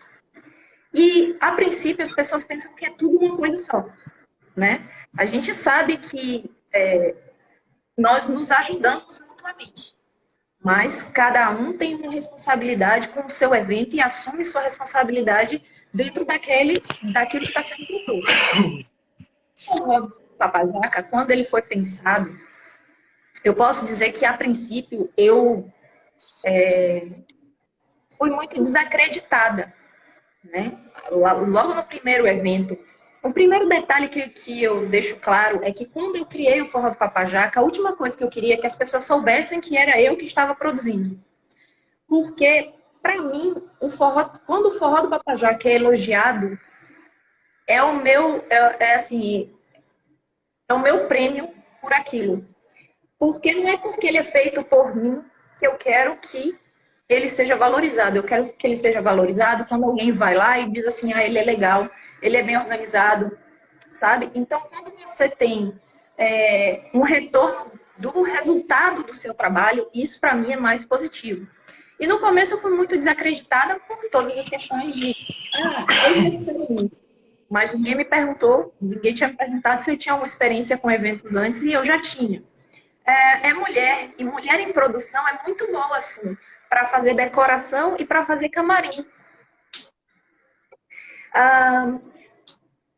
E, 0.93 1.37
a 1.41 1.53
princípio, 1.53 2.05
as 2.05 2.13
pessoas 2.13 2.45
pensam 2.45 2.73
que 2.75 2.85
é 2.85 2.91
tudo 2.91 3.25
uma 3.25 3.37
coisa 3.37 3.59
só, 3.59 3.89
né? 4.55 4.89
A 5.17 5.25
gente 5.25 5.55
sabe 5.55 5.97
que 5.97 6.51
é, 6.73 7.15
nós 7.97 8.29
nos 8.29 8.51
ajudamos 8.51 9.21
mutuamente, 9.21 9.95
mas 10.63 11.03
cada 11.03 11.51
um 11.51 11.77
tem 11.77 11.95
uma 11.95 12.13
responsabilidade 12.13 13.09
com 13.09 13.27
o 13.27 13.31
seu 13.31 13.55
evento 13.55 13.95
e 13.95 14.01
assume 14.01 14.45
sua 14.45 14.63
responsabilidade 14.63 15.63
dentro 15.93 16.25
daquele, 16.25 16.75
daquilo 17.13 17.45
que 17.45 17.51
está 17.51 17.63
sendo 17.63 17.87
proposto. 17.87 18.87
O 19.69 19.79
Rodo 19.85 20.17
Papazaca, 20.37 21.03
quando 21.03 21.31
ele 21.31 21.45
foi 21.45 21.63
pensado, 21.63 22.37
eu 23.45 23.55
posso 23.55 23.85
dizer 23.85 24.13
que, 24.13 24.25
a 24.25 24.33
princípio, 24.33 25.11
eu 25.17 25.71
é, 26.45 27.07
fui 28.19 28.31
muito 28.31 28.61
desacreditada, 28.63 29.73
né? 30.43 30.79
logo 31.11 31.75
no 31.75 31.85
primeiro 31.85 32.27
evento. 32.27 32.79
O 33.25 33.33
primeiro 33.33 33.67
detalhe 33.67 34.07
que, 34.07 34.29
que 34.29 34.63
eu 34.63 34.87
deixo 34.87 35.17
claro 35.17 35.61
é 35.63 35.73
que 35.73 35.87
quando 35.87 36.17
eu 36.17 36.27
criei 36.27 36.61
o 36.61 36.69
Forró 36.69 36.91
do 36.91 36.99
Papajaca, 36.99 37.59
a 37.59 37.63
última 37.63 37.97
coisa 37.97 38.15
que 38.15 38.23
eu 38.23 38.29
queria 38.29 38.53
é 38.53 38.57
que 38.59 38.67
as 38.67 38.77
pessoas 38.77 39.05
soubessem 39.05 39.63
que 39.63 39.79
era 39.79 39.99
eu 39.99 40.15
que 40.15 40.25
estava 40.25 40.55
produzindo. 40.55 41.19
Porque, 42.07 42.75
para 43.03 43.23
mim, 43.23 43.67
o 43.81 43.89
forró, 43.89 44.25
quando 44.47 44.67
o 44.67 44.79
Forró 44.79 45.01
do 45.01 45.09
Papajaca 45.09 45.67
é 45.67 45.77
elogiado, 45.77 46.59
é 47.67 47.83
o 47.83 47.97
meu, 47.97 48.45
é, 48.51 48.91
é 48.91 48.95
assim, 48.95 49.51
é 50.69 50.75
o 50.75 50.83
meu 50.83 51.07
prêmio 51.09 51.49
por 51.81 51.95
aquilo. 51.95 52.47
Porque 53.19 53.55
não 53.55 53.67
é 53.67 53.79
porque 53.79 54.07
ele 54.07 54.19
é 54.19 54.23
feito 54.23 54.63
por 54.63 54.95
mim 54.95 55.25
que 55.59 55.67
eu 55.67 55.77
quero 55.77 56.15
que 56.19 56.59
ele 57.09 57.29
seja 57.29 57.57
valorizado. 57.57 58.19
Eu 58.19 58.23
quero 58.23 58.45
que 58.55 58.67
ele 58.67 58.77
seja 58.77 59.01
valorizado 59.03 59.65
quando 59.67 59.85
alguém 59.85 60.13
vai 60.13 60.35
lá 60.35 60.59
e 60.59 60.71
diz 60.71 60.87
assim, 60.87 61.13
ah, 61.13 61.25
ele 61.25 61.39
é 61.39 61.45
legal, 61.45 61.89
ele 62.23 62.37
é 62.37 62.43
bem 62.43 62.57
organizado, 62.57 63.37
sabe? 63.91 64.31
Então, 64.35 64.61
quando 64.61 64.93
você 64.99 65.29
tem 65.29 65.79
é, 66.17 66.91
um 66.95 67.03
retorno 67.03 67.73
do 67.99 68.23
resultado 68.23 69.05
do 69.05 69.15
seu 69.15 69.35
trabalho, 69.35 69.89
isso 69.95 70.19
para 70.19 70.35
mim 70.35 70.53
é 70.53 70.57
mais 70.57 70.85
positivo. 70.85 71.47
E 72.01 72.07
no 72.07 72.19
começo 72.19 72.55
eu 72.55 72.61
fui 72.61 72.73
muito 72.73 72.97
desacreditada 72.97 73.79
por 73.81 73.99
todas 74.11 74.37
as 74.37 74.49
questões 74.49 74.95
de, 74.95 75.15
ah, 75.55 76.09
eu 76.09 76.15
tenho 76.15 76.29
experiência. 76.29 77.05
Mas 77.49 77.75
ninguém 77.75 77.95
me 77.95 78.05
perguntou, 78.05 78.75
ninguém 78.81 79.15
tinha 79.15 79.29
me 79.29 79.37
perguntado 79.37 79.85
se 79.85 79.91
eu 79.91 79.97
tinha 79.97 80.15
uma 80.15 80.27
experiência 80.27 80.77
com 80.77 80.91
eventos 80.91 81.37
antes 81.37 81.63
e 81.63 81.73
eu 81.73 81.85
já 81.85 82.01
tinha. 82.01 82.43
É, 83.07 83.51
é 83.51 83.55
mulher, 83.55 84.15
e 84.19 84.25
mulher 84.25 84.59
em 84.59 84.73
produção 84.73 85.29
é 85.29 85.39
muito 85.45 85.71
boa, 85.71 85.99
assim 85.99 86.37
para 86.75 86.89
fazer 86.89 87.15
decoração 87.15 87.95
e 88.01 88.05
para 88.05 88.27
fazer 88.27 88.49
camarim. 88.49 89.07
Ah, 91.33 92.01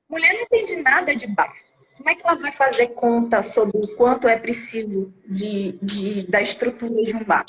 mulher 0.09 0.33
não 0.33 0.40
entende 0.40 0.76
nada 0.76 1.14
de 1.14 1.26
bar. 1.26 1.52
Como 1.95 2.09
é 2.09 2.14
que 2.14 2.26
ela 2.26 2.37
vai 2.37 2.52
fazer 2.52 2.88
conta 2.88 3.42
sobre 3.42 3.76
o 3.76 3.95
quanto 3.95 4.26
é 4.26 4.38
preciso 4.38 5.12
de, 5.26 5.73
de 5.83 6.26
da 6.26 6.40
estrutura 6.40 7.04
de 7.04 7.14
um 7.14 7.23
bar? 7.23 7.45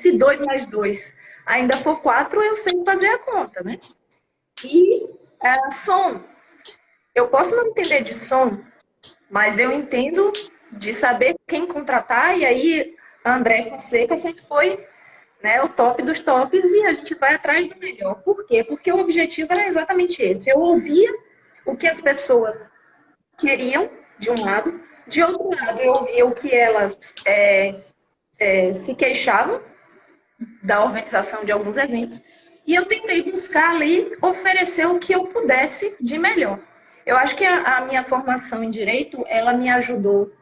Se 0.00 0.12
dois 0.12 0.40
mais 0.42 0.64
dois 0.64 1.12
ainda 1.44 1.76
for 1.76 2.00
quatro, 2.00 2.40
eu 2.40 2.54
sei 2.54 2.84
fazer 2.84 3.08
a 3.08 3.18
conta, 3.18 3.60
né? 3.64 3.80
E 4.64 5.08
é, 5.42 5.70
som. 5.72 6.22
Eu 7.12 7.26
posso 7.26 7.56
não 7.56 7.66
entender 7.66 8.00
de 8.00 8.14
som, 8.14 8.60
mas 9.28 9.58
eu 9.58 9.72
entendo 9.72 10.32
de 10.70 10.94
saber 10.94 11.34
quem 11.48 11.66
contratar, 11.66 12.38
e 12.38 12.46
aí 12.46 12.96
André 13.24 13.64
Fonseca 13.64 14.16
sempre 14.16 14.44
foi 14.44 14.93
né, 15.44 15.62
o 15.62 15.68
top 15.68 16.02
dos 16.02 16.20
tops 16.20 16.64
e 16.64 16.86
a 16.86 16.94
gente 16.94 17.14
vai 17.16 17.34
atrás 17.34 17.68
do 17.68 17.78
melhor. 17.78 18.14
Por 18.22 18.46
quê? 18.46 18.64
Porque 18.64 18.90
o 18.90 18.98
objetivo 18.98 19.52
era 19.52 19.68
exatamente 19.68 20.22
esse. 20.22 20.48
Eu 20.48 20.58
ouvia 20.58 21.12
o 21.66 21.76
que 21.76 21.86
as 21.86 22.00
pessoas 22.00 22.72
queriam, 23.36 23.90
de 24.18 24.30
um 24.30 24.42
lado, 24.42 24.80
de 25.06 25.22
outro 25.22 25.50
lado, 25.50 25.82
eu 25.82 25.92
ouvia 25.92 26.24
o 26.24 26.32
que 26.32 26.50
elas 26.50 27.12
é, 27.26 27.72
é, 28.38 28.72
se 28.72 28.94
queixavam 28.94 29.60
da 30.62 30.82
organização 30.82 31.44
de 31.44 31.52
alguns 31.52 31.76
eventos 31.76 32.22
e 32.66 32.74
eu 32.74 32.86
tentei 32.86 33.22
buscar 33.30 33.68
ali 33.68 34.16
oferecer 34.22 34.86
o 34.86 34.98
que 34.98 35.14
eu 35.14 35.26
pudesse 35.26 35.94
de 36.00 36.16
melhor. 36.16 36.58
Eu 37.04 37.18
acho 37.18 37.36
que 37.36 37.44
a, 37.44 37.76
a 37.76 37.80
minha 37.82 38.02
formação 38.02 38.64
em 38.64 38.70
direito, 38.70 39.22
ela 39.28 39.52
me 39.52 39.68
ajudou 39.68 40.32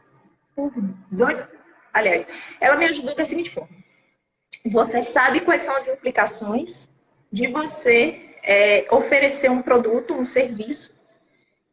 por 0.54 0.70
dois, 1.10 1.44
aliás, 1.92 2.24
ela 2.60 2.76
me 2.76 2.84
ajudou 2.84 3.16
da 3.16 3.24
seguinte 3.24 3.50
forma 3.50 3.81
você 4.68 5.02
sabe 5.02 5.40
quais 5.40 5.62
são 5.62 5.76
as 5.76 5.88
implicações 5.88 6.88
de 7.30 7.48
você 7.48 8.36
é, 8.42 8.86
oferecer 8.90 9.50
um 9.50 9.62
produto, 9.62 10.14
um 10.14 10.24
serviço 10.24 10.92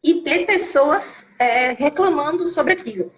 e 0.04 0.22
ter 0.22 0.46
pessoas 0.46 1.26
é, 1.38 1.74
reclamando 1.74 2.48
sobre 2.48 2.74
aquilo. 2.74 3.14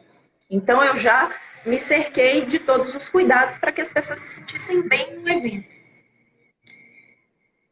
Então 0.50 0.84
eu 0.84 0.98
já 0.98 1.34
me 1.66 1.80
cerquei 1.80 2.46
de 2.46 2.60
todos 2.60 2.96
os 2.96 3.08
cuidados 3.08 3.58
para 3.58 3.72
que 3.72 3.82
as 3.82 3.92
pessoas 3.92 4.20
se 4.20 4.36
sentissem 4.36 4.82
bem 4.82 5.20
no 5.20 5.30
evento. 5.30 5.68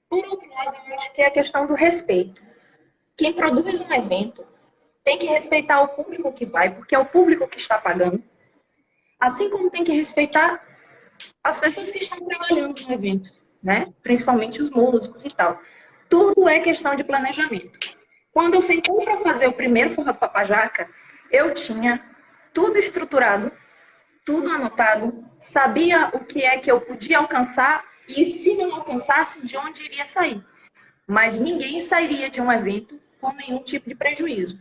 Por 0.08 0.25
outro 0.27 0.50
lado, 0.50 0.75
eu 0.88 0.96
acho 0.96 1.13
que 1.13 1.22
é 1.22 1.27
a 1.27 1.32
questão 1.32 1.68
do 1.68 1.74
respeito. 1.74 2.44
Quem 3.18 3.34
produz 3.34 3.82
um 3.82 3.94
evento 3.94 4.46
tem 5.03 5.18
que 5.18 5.25
respeitar 5.25 5.82
o 5.82 5.89
público 5.89 6.32
que 6.32 6.46
vai, 6.46 6.74
porque 6.74 6.96
é 6.96 7.00
o 7.00 7.06
público 7.06 7.48
que 7.48 7.58
está 7.58 7.77
pagando. 7.77 8.24
Assim 9.20 9.50
como 9.50 9.70
tem 9.70 9.84
que 9.84 9.91
respeitar 9.91 10.68
as 11.43 11.57
pessoas 11.57 11.91
que 11.91 11.99
estão 11.99 12.19
trabalhando 12.25 12.79
no 12.81 12.93
evento, 12.93 13.31
né? 13.61 13.93
Principalmente 14.01 14.61
os 14.61 14.69
músicos 14.69 15.23
e 15.23 15.29
tal. 15.29 15.61
Tudo 16.09 16.47
é 16.47 16.59
questão 16.59 16.95
de 16.95 17.03
planejamento. 17.03 17.97
Quando 18.31 18.55
eu 18.55 18.61
sentei 18.61 18.93
para 19.03 19.17
fazer 19.17 19.47
o 19.47 19.53
primeiro 19.53 19.93
forró 19.93 20.11
do 20.11 20.17
Papajaca, 20.17 20.89
eu 21.31 21.53
tinha 21.53 22.03
tudo 22.53 22.77
estruturado, 22.77 23.51
tudo 24.25 24.49
anotado, 24.49 25.25
sabia 25.39 26.09
o 26.13 26.23
que 26.25 26.43
é 26.43 26.57
que 26.57 26.71
eu 26.71 26.81
podia 26.81 27.17
alcançar 27.19 27.83
e 28.07 28.25
se 28.25 28.55
não 28.55 28.75
alcançasse, 28.75 29.45
de 29.45 29.55
onde 29.57 29.83
iria 29.83 30.05
sair. 30.05 30.43
Mas 31.07 31.39
ninguém 31.39 31.79
sairia 31.79 32.29
de 32.29 32.41
um 32.41 32.51
evento 32.51 32.99
com 33.19 33.33
nenhum 33.33 33.63
tipo 33.63 33.88
de 33.89 33.95
prejuízo. 33.95 34.59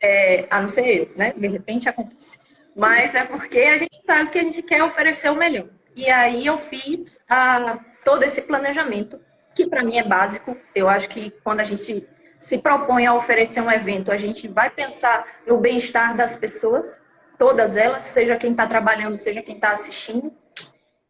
É, 0.00 0.46
a 0.50 0.60
não 0.60 0.68
ser 0.68 0.86
eu, 0.86 1.16
né? 1.16 1.32
De 1.32 1.48
repente 1.48 1.88
acontece 1.88 2.38
mas 2.76 3.14
é 3.14 3.24
porque 3.24 3.60
a 3.60 3.78
gente 3.78 4.02
sabe 4.02 4.30
que 4.30 4.38
a 4.38 4.42
gente 4.42 4.62
quer 4.62 4.82
oferecer 4.84 5.30
o 5.30 5.34
melhor. 5.34 5.68
E 5.96 6.10
aí 6.10 6.44
eu 6.44 6.58
fiz 6.58 7.18
a, 7.26 7.80
todo 8.04 8.22
esse 8.22 8.42
planejamento, 8.42 9.18
que 9.54 9.66
para 9.66 9.82
mim 9.82 9.96
é 9.96 10.04
básico. 10.04 10.54
Eu 10.74 10.86
acho 10.86 11.08
que 11.08 11.30
quando 11.42 11.60
a 11.60 11.64
gente 11.64 12.06
se 12.38 12.58
propõe 12.58 13.06
a 13.06 13.14
oferecer 13.14 13.62
um 13.62 13.70
evento, 13.70 14.12
a 14.12 14.18
gente 14.18 14.46
vai 14.46 14.68
pensar 14.68 15.26
no 15.46 15.56
bem-estar 15.56 16.14
das 16.14 16.36
pessoas, 16.36 17.00
todas 17.38 17.78
elas, 17.78 18.02
seja 18.02 18.36
quem 18.36 18.50
está 18.50 18.66
trabalhando, 18.66 19.16
seja 19.16 19.42
quem 19.42 19.54
está 19.54 19.70
assistindo. 19.70 20.30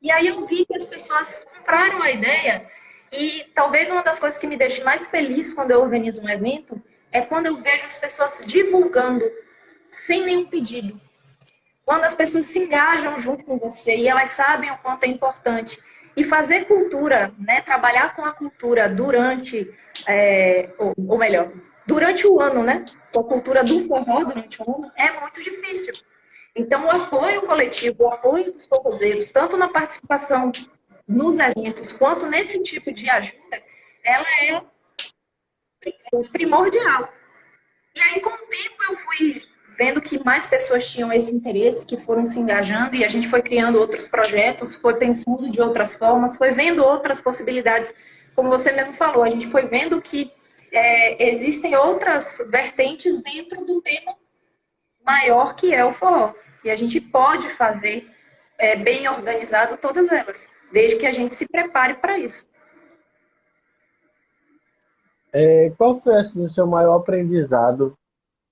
E 0.00 0.12
aí 0.12 0.28
eu 0.28 0.46
vi 0.46 0.64
que 0.64 0.76
as 0.76 0.86
pessoas 0.86 1.44
compraram 1.52 2.00
a 2.00 2.12
ideia 2.12 2.64
e 3.10 3.44
talvez 3.56 3.90
uma 3.90 4.04
das 4.04 4.20
coisas 4.20 4.38
que 4.38 4.46
me 4.46 4.56
deixa 4.56 4.84
mais 4.84 5.08
feliz 5.08 5.52
quando 5.52 5.72
eu 5.72 5.80
organizo 5.80 6.22
um 6.22 6.28
evento 6.28 6.80
é 7.10 7.20
quando 7.20 7.46
eu 7.46 7.56
vejo 7.56 7.86
as 7.86 7.98
pessoas 7.98 8.40
divulgando 8.46 9.24
sem 9.90 10.24
nenhum 10.24 10.46
pedido. 10.46 11.00
Quando 11.86 12.02
as 12.02 12.16
pessoas 12.16 12.46
se 12.46 12.58
engajam 12.58 13.16
junto 13.20 13.44
com 13.44 13.58
você 13.58 13.96
e 13.96 14.08
elas 14.08 14.30
sabem 14.30 14.72
o 14.72 14.78
quanto 14.78 15.04
é 15.04 15.06
importante. 15.06 15.78
E 16.16 16.24
fazer 16.24 16.64
cultura, 16.64 17.32
né, 17.38 17.60
trabalhar 17.60 18.16
com 18.16 18.24
a 18.24 18.32
cultura 18.32 18.88
durante, 18.88 19.72
é, 20.08 20.70
ou, 20.78 20.92
ou 20.96 21.16
melhor, 21.16 21.52
durante 21.86 22.26
o 22.26 22.40
ano, 22.40 22.64
né? 22.64 22.84
Com 23.12 23.20
a 23.20 23.24
cultura 23.24 23.62
do 23.62 23.86
forró 23.86 24.24
durante 24.24 24.60
o 24.60 24.64
ano 24.68 24.90
é 24.96 25.12
muito 25.20 25.40
difícil. 25.40 25.92
Então, 26.56 26.86
o 26.86 26.90
apoio 26.90 27.42
coletivo, 27.42 28.04
o 28.04 28.08
apoio 28.08 28.52
dos 28.52 28.66
forrozeiros, 28.66 29.30
tanto 29.30 29.56
na 29.56 29.68
participação 29.68 30.50
nos 31.06 31.38
eventos 31.38 31.92
quanto 31.92 32.26
nesse 32.26 32.60
tipo 32.64 32.92
de 32.92 33.08
ajuda, 33.08 33.62
ela 34.02 34.26
é 34.42 34.60
primordial. 36.32 37.12
E 37.94 38.00
aí, 38.00 38.20
com 38.20 38.30
o 38.30 38.38
tempo, 38.48 38.82
eu 38.90 38.96
fui 38.96 39.45
vendo 39.76 40.00
que 40.00 40.22
mais 40.24 40.46
pessoas 40.46 40.90
tinham 40.90 41.12
esse 41.12 41.34
interesse, 41.34 41.86
que 41.86 41.96
foram 41.96 42.24
se 42.24 42.38
engajando 42.38 42.96
e 42.96 43.04
a 43.04 43.08
gente 43.08 43.28
foi 43.28 43.42
criando 43.42 43.78
outros 43.78 44.08
projetos, 44.08 44.74
foi 44.74 44.94
pensando 44.94 45.50
de 45.50 45.60
outras 45.60 45.94
formas, 45.94 46.36
foi 46.36 46.52
vendo 46.52 46.84
outras 46.84 47.20
possibilidades. 47.20 47.94
Como 48.34 48.48
você 48.48 48.72
mesmo 48.72 48.94
falou, 48.94 49.22
a 49.22 49.30
gente 49.30 49.46
foi 49.46 49.66
vendo 49.66 50.00
que 50.00 50.32
é, 50.72 51.30
existem 51.30 51.76
outras 51.76 52.38
vertentes 52.48 53.20
dentro 53.20 53.64
do 53.64 53.80
tema 53.80 54.14
maior 55.04 55.54
que 55.54 55.72
é 55.72 55.84
o 55.84 55.92
forró. 55.92 56.34
E 56.64 56.70
a 56.70 56.76
gente 56.76 57.00
pode 57.00 57.48
fazer 57.50 58.10
é, 58.58 58.74
bem 58.74 59.08
organizado 59.08 59.76
todas 59.76 60.10
elas, 60.10 60.48
desde 60.72 60.96
que 60.96 61.06
a 61.06 61.12
gente 61.12 61.34
se 61.36 61.46
prepare 61.46 61.94
para 61.94 62.18
isso. 62.18 62.48
É, 65.32 65.70
qual 65.76 66.00
foi 66.00 66.16
assim, 66.16 66.44
o 66.44 66.48
seu 66.48 66.66
maior 66.66 66.96
aprendizado 66.96 67.96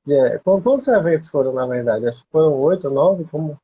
Yeah. 0.07 0.39
Quantos 0.41 0.89
eventos 0.89 1.31
foram, 1.31 1.53
na 1.53 1.67
verdade? 1.67 2.07
Acho 2.07 2.25
que 2.25 2.31
foram 2.31 2.55
oito, 2.61 2.91
nove? 2.91 3.25
Como? 3.25 3.59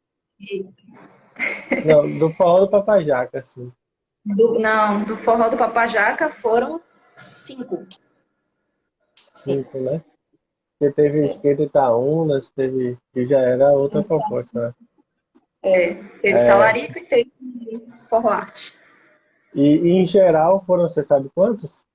Não, 1.85 2.18
do 2.18 2.32
forró 2.35 2.61
do 2.61 2.70
Papajaca, 2.70 3.40
assim. 3.40 3.70
Do, 4.25 4.59
não, 4.59 5.04
do 5.04 5.16
forró 5.16 5.49
do 5.49 5.56
Papajaca 5.56 6.30
foram 6.30 6.80
cinco. 7.16 7.87
Cinco, 9.32 9.78
né? 9.78 10.02
Porque 10.78 10.94
teve 10.94 11.20
é. 11.20 11.26
Skate 11.26 11.62
Itaúnas, 11.64 12.50
teve. 12.50 12.97
que 13.12 13.26
já 13.26 13.38
era 13.38 13.70
outra 13.70 14.00
Sim, 14.00 14.09
proposta, 14.09 14.61
né? 14.61 14.75
É, 15.62 15.94
teve 15.94 16.38
é. 16.38 16.44
Talarico 16.44 16.99
e 16.99 17.04
teve 17.04 17.32
Forró 18.09 18.30
Arte. 18.30 18.75
E, 19.54 19.61
e 19.61 19.88
em 19.90 20.06
geral 20.06 20.61
foram, 20.61 20.88
você 20.88 21.02
sabe 21.02 21.30
quantos? 21.35 21.87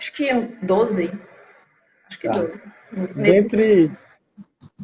Acho 0.00 0.12
que 0.14 0.32
12. 0.62 1.12
Acho 2.08 2.20
que 2.20 2.26
tá. 2.26 2.40
12. 2.40 2.60
Dentre. 3.14 3.92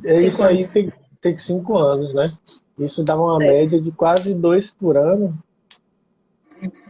É 0.04 0.20
isso 0.20 0.43
anos. 0.43 0.60
aí 0.60 0.69
tem, 0.69 0.93
tem 1.23 1.38
cinco 1.38 1.78
anos, 1.78 2.12
né? 2.12 2.25
Isso 2.78 3.02
dá 3.02 3.19
uma 3.19 3.43
é. 3.43 3.49
média 3.49 3.80
de 3.80 3.91
quase 3.91 4.34
dois 4.34 4.71
por 4.71 4.99
ano. 4.99 5.34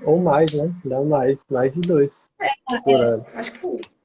Ou 0.03 0.19
mais, 0.19 0.53
né? 0.53 0.75
Dá 0.85 1.01
mais, 1.03 1.45
mais 1.49 1.75
de 1.75 1.83
dois 1.83 2.29
é, 2.41 2.49
por 2.81 2.91
é, 2.91 2.95
ano. 2.95 3.27
Acho 3.35 3.53
que 3.53 3.65
é 3.65 3.71
isso. 3.77 3.97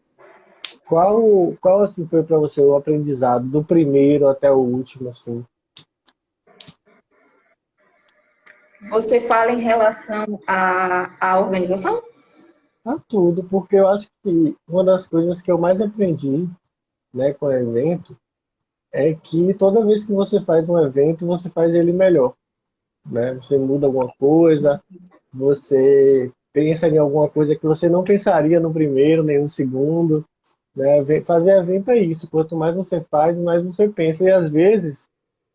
Qual, 0.86 1.58
qual 1.60 1.82
assim, 1.82 2.08
foi 2.08 2.22
para 2.22 2.38
você 2.38 2.62
o 2.62 2.76
aprendizado 2.76 3.48
do 3.48 3.64
primeiro 3.64 4.28
até 4.28 4.52
o 4.52 4.58
último, 4.58 5.10
assim? 5.10 5.44
Você 8.90 9.22
fala 9.22 9.52
em 9.52 9.62
relação 9.62 10.40
à, 10.46 11.12
à 11.20 11.40
organização? 11.40 12.04
A 12.86 12.98
tudo, 12.98 13.44
porque 13.44 13.76
eu 13.76 13.88
acho 13.88 14.08
que 14.24 14.56
uma 14.68 14.84
das 14.84 15.08
coisas 15.08 15.42
que 15.42 15.52
eu 15.52 15.58
mais 15.58 15.80
aprendi 15.80 16.50
né, 17.14 17.34
com 17.34 17.48
o 17.48 17.52
evento 17.52 18.18
é 18.92 19.14
que 19.14 19.54
toda 19.54 19.86
vez 19.86 20.04
que 20.04 20.12
você 20.12 20.42
faz 20.42 20.70
um 20.70 20.78
evento, 20.78 21.26
você 21.26 21.50
faz 21.50 21.74
ele 21.74 21.94
melhor. 21.94 22.34
Né? 23.06 23.36
Você 23.36 23.58
muda 23.58 23.88
alguma 23.88 24.12
coisa, 24.20 24.82
você 25.34 26.32
pensa 26.52 26.88
em 26.88 26.98
alguma 26.98 27.30
coisa 27.30 27.56
que 27.56 27.66
você 27.66 27.88
não 27.88 28.04
pensaria 28.04 28.60
no 28.60 28.74
primeiro, 28.74 29.24
nem 29.24 29.42
no 29.42 29.50
segundo. 29.50 30.26
Né? 30.76 31.22
Fazer 31.22 31.58
evento 31.58 31.92
é 31.92 32.00
isso. 32.00 32.30
Quanto 32.30 32.56
mais 32.56 32.76
você 32.76 33.02
faz, 33.02 33.38
mais 33.38 33.64
você 33.64 33.88
pensa. 33.88 34.26
E 34.26 34.32
às 34.32 34.50
vezes 34.50 35.08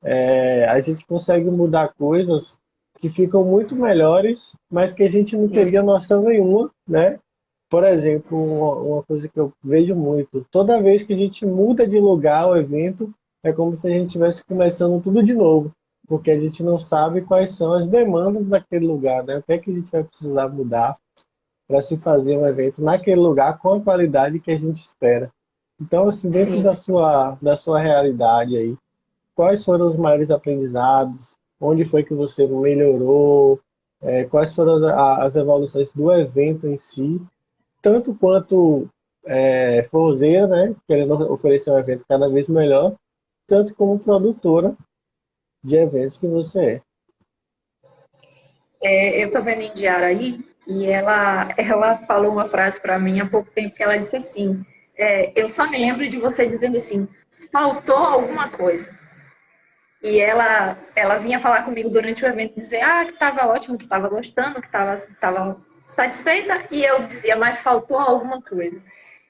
é, 0.02 0.66
a 0.66 0.80
gente 0.80 1.06
consegue 1.06 1.50
mudar 1.50 1.92
coisas 1.94 2.58
que 3.00 3.08
ficam 3.10 3.44
muito 3.44 3.76
melhores, 3.76 4.54
mas 4.70 4.92
que 4.92 5.02
a 5.02 5.08
gente 5.08 5.36
não 5.36 5.46
Sim. 5.46 5.52
teria 5.52 5.82
noção 5.82 6.22
nenhuma, 6.22 6.70
né? 6.88 7.18
Por 7.68 7.84
exemplo, 7.84 8.36
uma, 8.94 9.02
coisa 9.02 9.28
que 9.28 9.38
eu 9.38 9.52
vejo 9.62 9.94
muito, 9.94 10.46
toda 10.50 10.82
vez 10.82 11.02
que 11.02 11.12
a 11.12 11.16
gente 11.16 11.44
muda 11.44 11.86
de 11.86 11.98
lugar 11.98 12.48
o 12.48 12.56
evento, 12.56 13.12
é 13.42 13.52
como 13.52 13.76
se 13.76 13.88
a 13.88 13.90
gente 13.90 14.06
estivesse 14.06 14.44
começando 14.44 15.02
tudo 15.02 15.22
de 15.22 15.34
novo, 15.34 15.72
porque 16.06 16.30
a 16.30 16.40
gente 16.40 16.62
não 16.62 16.78
sabe 16.78 17.22
quais 17.22 17.52
são 17.52 17.72
as 17.72 17.86
demandas 17.86 18.46
daquele 18.46 18.86
lugar, 18.86 19.24
né? 19.24 19.38
O 19.38 19.42
que 19.42 19.52
é 19.52 19.58
que 19.58 19.70
a 19.70 19.74
gente 19.74 19.90
vai 19.90 20.04
precisar 20.04 20.48
mudar 20.48 20.96
para 21.66 21.82
se 21.82 21.96
fazer 21.96 22.38
um 22.38 22.46
evento 22.46 22.82
naquele 22.82 23.20
lugar 23.20 23.58
com 23.58 23.74
a 23.74 23.80
qualidade 23.80 24.38
que 24.38 24.52
a 24.52 24.58
gente 24.58 24.76
espera. 24.76 25.30
Então, 25.80 26.08
assim, 26.08 26.30
dentro 26.30 26.62
da 26.62 26.74
sua, 26.74 27.36
da 27.42 27.56
sua 27.56 27.80
realidade 27.80 28.56
aí, 28.56 28.76
quais 29.34 29.64
foram 29.64 29.88
os 29.88 29.96
maiores 29.96 30.30
aprendizados? 30.30 31.36
Onde 31.60 31.84
foi 31.84 32.02
que 32.02 32.14
você 32.14 32.46
melhorou, 32.46 33.60
é, 34.02 34.24
quais 34.24 34.54
foram 34.54 34.86
as, 34.86 35.20
as, 35.20 35.36
evoluções 35.36 35.92
do 35.92 36.12
evento 36.12 36.68
em 36.68 36.76
si, 36.76 37.20
tanto 37.82 38.14
quanto 38.14 38.88
é, 39.24 39.84
forrozeira, 39.84 40.46
né, 40.46 40.74
querendo 40.86 41.32
oferecer 41.32 41.70
um 41.70 41.78
evento 41.78 42.04
cada 42.08 42.28
vez 42.28 42.48
melhor, 42.48 42.94
tanto 43.46 43.74
como 43.74 43.98
produtora 43.98 44.76
de 45.62 45.76
eventos 45.76 46.18
que 46.18 46.26
você 46.26 46.82
é. 48.82 49.18
é 49.18 49.22
eu 49.22 49.26
estou 49.28 49.42
vendo 49.42 49.62
Indiara 49.62 50.06
aí, 50.06 50.44
e 50.66 50.86
ela, 50.86 51.48
ela 51.56 51.98
falou 52.06 52.32
uma 52.32 52.48
frase 52.48 52.80
para 52.80 52.98
mim 52.98 53.20
há 53.20 53.26
pouco 53.26 53.50
tempo 53.50 53.74
que 53.74 53.82
ela 53.82 53.96
disse 53.96 54.16
assim, 54.16 54.64
é, 54.96 55.32
eu 55.40 55.48
só 55.48 55.68
me 55.68 55.78
lembro 55.78 56.08
de 56.08 56.18
você 56.18 56.46
dizendo 56.46 56.76
assim, 56.76 57.08
faltou 57.50 57.96
alguma 57.96 58.48
coisa. 58.48 58.95
E 60.02 60.20
ela, 60.20 60.78
ela 60.94 61.18
vinha 61.18 61.40
falar 61.40 61.62
comigo 61.62 61.88
durante 61.88 62.24
o 62.24 62.28
evento, 62.28 62.60
dizer 62.60 62.82
ah, 62.82 63.04
que 63.04 63.12
estava 63.12 63.46
ótimo, 63.46 63.78
que 63.78 63.84
estava 63.84 64.08
gostando, 64.08 64.60
que 64.60 64.66
estava 64.66 65.56
satisfeita, 65.88 66.64
e 66.70 66.84
eu 66.84 67.06
dizia, 67.06 67.36
mas 67.36 67.60
faltou 67.60 67.98
alguma 67.98 68.40
coisa. 68.42 68.80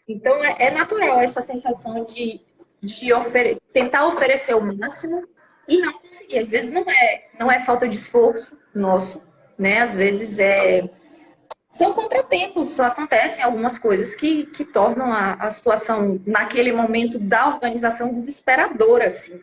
Então, 0.09 0.43
é, 0.45 0.57
é 0.59 0.71
natural 0.71 1.21
essa 1.21 1.41
sensação 1.41 2.05
de, 2.05 2.41
de 2.81 3.13
ofere 3.13 3.61
tentar 3.73 4.07
oferecer 4.07 4.55
o 4.55 4.61
máximo 4.61 5.27
e 5.69 5.79
não 5.79 5.93
conseguir. 5.95 6.39
Às 6.39 6.51
vezes 6.51 6.71
não 6.71 6.83
é, 6.83 7.29
não 7.39 7.51
é 7.51 7.65
falta 7.65 7.89
de 7.89 7.97
esforço 7.97 8.57
nosso, 8.75 9.23
né? 9.59 9.81
Às 9.81 9.97
vezes 9.97 10.39
é 10.39 10.89
são 11.77 11.93
contratempos, 11.93 12.81
acontecem 12.81 13.45
algumas 13.45 13.79
coisas 13.79 14.15
que, 14.15 14.47
que 14.47 14.65
tornam 14.65 15.13
a, 15.13 15.35
a 15.35 15.51
situação 15.51 16.19
naquele 16.27 16.73
momento 16.73 17.19
da 17.19 17.49
organização 17.49 18.11
desesperadora, 18.11 19.09
assim. 19.09 19.43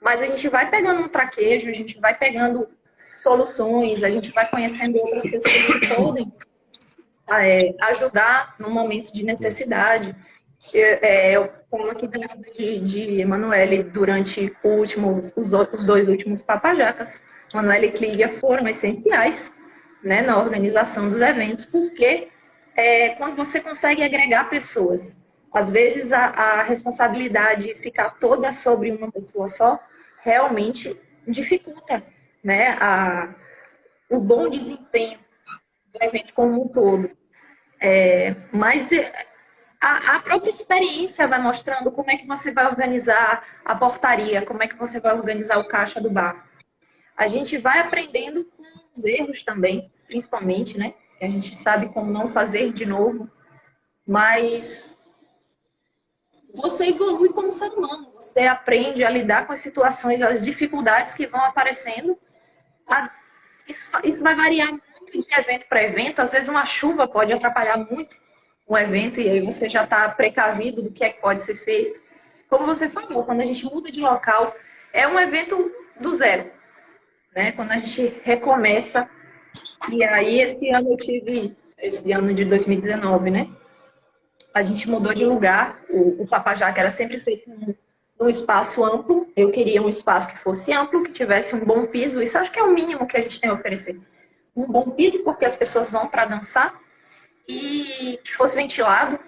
Mas 0.00 0.20
a 0.20 0.26
gente 0.26 0.48
vai 0.48 0.68
pegando 0.70 1.00
um 1.00 1.08
traquejo, 1.08 1.68
a 1.68 1.72
gente 1.72 1.98
vai 1.98 2.16
pegando 2.16 2.68
soluções, 3.14 4.02
a 4.02 4.10
gente 4.10 4.30
vai 4.32 4.48
conhecendo 4.48 4.98
outras 4.98 5.22
pessoas 5.22 5.80
que 5.80 5.94
podem 5.94 6.32
é, 7.30 7.74
ajudar 7.80 8.54
no 8.58 8.70
momento 8.70 9.12
de 9.12 9.24
necessidade. 9.24 10.14
Eu, 10.72 10.98
é, 11.02 11.32
eu 11.32 11.50
falo 11.70 11.90
aqui 11.90 12.06
da 12.06 12.18
de, 12.54 12.80
de 12.80 13.20
Emanuele 13.20 13.82
durante 13.82 14.54
último, 14.62 15.20
os, 15.36 15.52
os, 15.52 15.84
dois 15.84 16.08
últimos 16.08 16.42
papajacas. 16.42 17.22
Emanuele 17.52 17.86
e 17.86 17.92
Clívia 17.92 18.28
foram 18.28 18.68
essenciais 18.68 19.52
né, 20.02 20.22
na 20.22 20.38
organização 20.38 21.08
dos 21.08 21.20
eventos, 21.20 21.64
porque 21.64 22.28
é, 22.76 23.10
quando 23.10 23.36
você 23.36 23.60
consegue 23.60 24.02
agregar 24.02 24.50
pessoas 24.50 25.16
às 25.52 25.70
vezes 25.70 26.12
a, 26.12 26.26
a 26.26 26.62
responsabilidade 26.62 27.74
ficar 27.76 28.10
toda 28.18 28.52
sobre 28.52 28.90
uma 28.90 29.10
pessoa 29.10 29.48
só 29.48 29.78
realmente 30.20 31.00
dificulta 31.26 32.02
né, 32.42 32.76
a, 32.80 33.34
o 34.10 34.18
bom 34.18 34.48
desempenho 34.48 35.18
do 35.92 36.02
evento 36.02 36.32
como 36.34 36.64
um 36.64 36.68
todo. 36.68 37.10
É, 37.80 38.34
mas 38.52 38.90
a, 39.80 40.16
a, 40.16 40.20
própria 40.20 40.50
experiência 40.50 41.26
vai 41.26 41.40
mostrando 41.40 41.90
como 41.90 42.10
é 42.10 42.16
que 42.16 42.26
você 42.26 42.52
vai 42.52 42.66
organizar 42.66 43.44
a 43.64 43.74
portaria, 43.74 44.42
como 44.42 44.62
é 44.62 44.68
que 44.68 44.76
você 44.76 45.00
vai 45.00 45.14
organizar 45.14 45.58
o 45.58 45.68
caixa 45.68 46.00
do 46.00 46.10
bar. 46.10 46.46
A 47.16 47.26
gente 47.26 47.56
vai 47.58 47.80
aprendendo 47.80 48.44
com 48.44 48.62
os 48.94 49.04
erros 49.04 49.42
também, 49.42 49.90
principalmente, 50.06 50.78
né? 50.78 50.94
a 51.20 51.26
gente 51.26 51.54
sabe 51.56 51.88
como 51.88 52.10
não 52.10 52.28
fazer 52.28 52.72
de 52.72 52.84
novo, 52.84 53.30
mas 54.06 54.95
você 56.56 56.86
evolui 56.86 57.28
como 57.28 57.52
ser 57.52 57.68
humano, 57.68 58.12
você 58.14 58.40
aprende 58.40 59.04
a 59.04 59.10
lidar 59.10 59.46
com 59.46 59.52
as 59.52 59.60
situações, 59.60 60.22
as 60.22 60.42
dificuldades 60.42 61.14
que 61.14 61.26
vão 61.26 61.44
aparecendo. 61.44 62.18
Isso, 63.68 63.84
isso 64.02 64.22
vai 64.22 64.34
variar 64.34 64.70
muito 64.70 65.28
de 65.28 65.40
evento 65.40 65.66
para 65.68 65.82
evento, 65.82 66.20
às 66.20 66.32
vezes 66.32 66.48
uma 66.48 66.64
chuva 66.64 67.06
pode 67.06 67.32
atrapalhar 67.32 67.76
muito 67.76 68.16
um 68.68 68.76
evento 68.76 69.20
e 69.20 69.28
aí 69.28 69.40
você 69.40 69.68
já 69.68 69.84
está 69.84 70.08
precavido 70.08 70.82
do 70.82 70.90
que 70.90 71.04
é 71.04 71.10
que 71.10 71.20
pode 71.20 71.44
ser 71.44 71.56
feito. 71.56 72.00
Como 72.48 72.66
você 72.66 72.88
falou, 72.88 73.24
quando 73.24 73.40
a 73.40 73.44
gente 73.44 73.64
muda 73.64 73.90
de 73.90 74.00
local, 74.00 74.54
é 74.92 75.06
um 75.06 75.18
evento 75.18 75.70
do 76.00 76.14
zero, 76.14 76.50
né? 77.34 77.52
Quando 77.52 77.72
a 77.72 77.78
gente 77.78 78.20
recomeça. 78.24 79.08
E 79.90 80.02
aí 80.02 80.40
esse 80.40 80.68
ano 80.70 80.92
eu 80.92 80.96
tive, 80.96 81.56
esse 81.78 82.12
ano 82.12 82.32
de 82.34 82.44
2019, 82.44 83.30
né? 83.30 83.48
A 84.56 84.62
gente 84.62 84.88
mudou 84.88 85.12
de 85.12 85.22
lugar. 85.22 85.78
O, 85.90 86.22
o 86.22 86.26
Papajá, 86.26 86.72
que 86.72 86.80
era 86.80 86.90
sempre 86.90 87.20
feito 87.20 87.50
num, 87.50 87.74
num 88.18 88.26
espaço 88.26 88.82
amplo, 88.82 89.30
eu 89.36 89.50
queria 89.50 89.82
um 89.82 89.88
espaço 89.88 90.28
que 90.28 90.38
fosse 90.38 90.72
amplo, 90.72 91.02
que 91.02 91.12
tivesse 91.12 91.54
um 91.54 91.62
bom 91.62 91.86
piso. 91.86 92.22
Isso 92.22 92.38
acho 92.38 92.50
que 92.50 92.58
é 92.58 92.62
o 92.62 92.72
mínimo 92.72 93.06
que 93.06 93.18
a 93.18 93.20
gente 93.20 93.38
tem 93.38 93.50
a 93.50 93.52
oferecer. 93.52 94.00
Um 94.56 94.66
bom 94.66 94.88
piso, 94.92 95.18
porque 95.18 95.44
as 95.44 95.54
pessoas 95.54 95.90
vão 95.90 96.08
para 96.08 96.24
dançar 96.24 96.74
e 97.46 98.18
que 98.24 98.34
fosse 98.34 98.54
ventilado, 98.54 99.20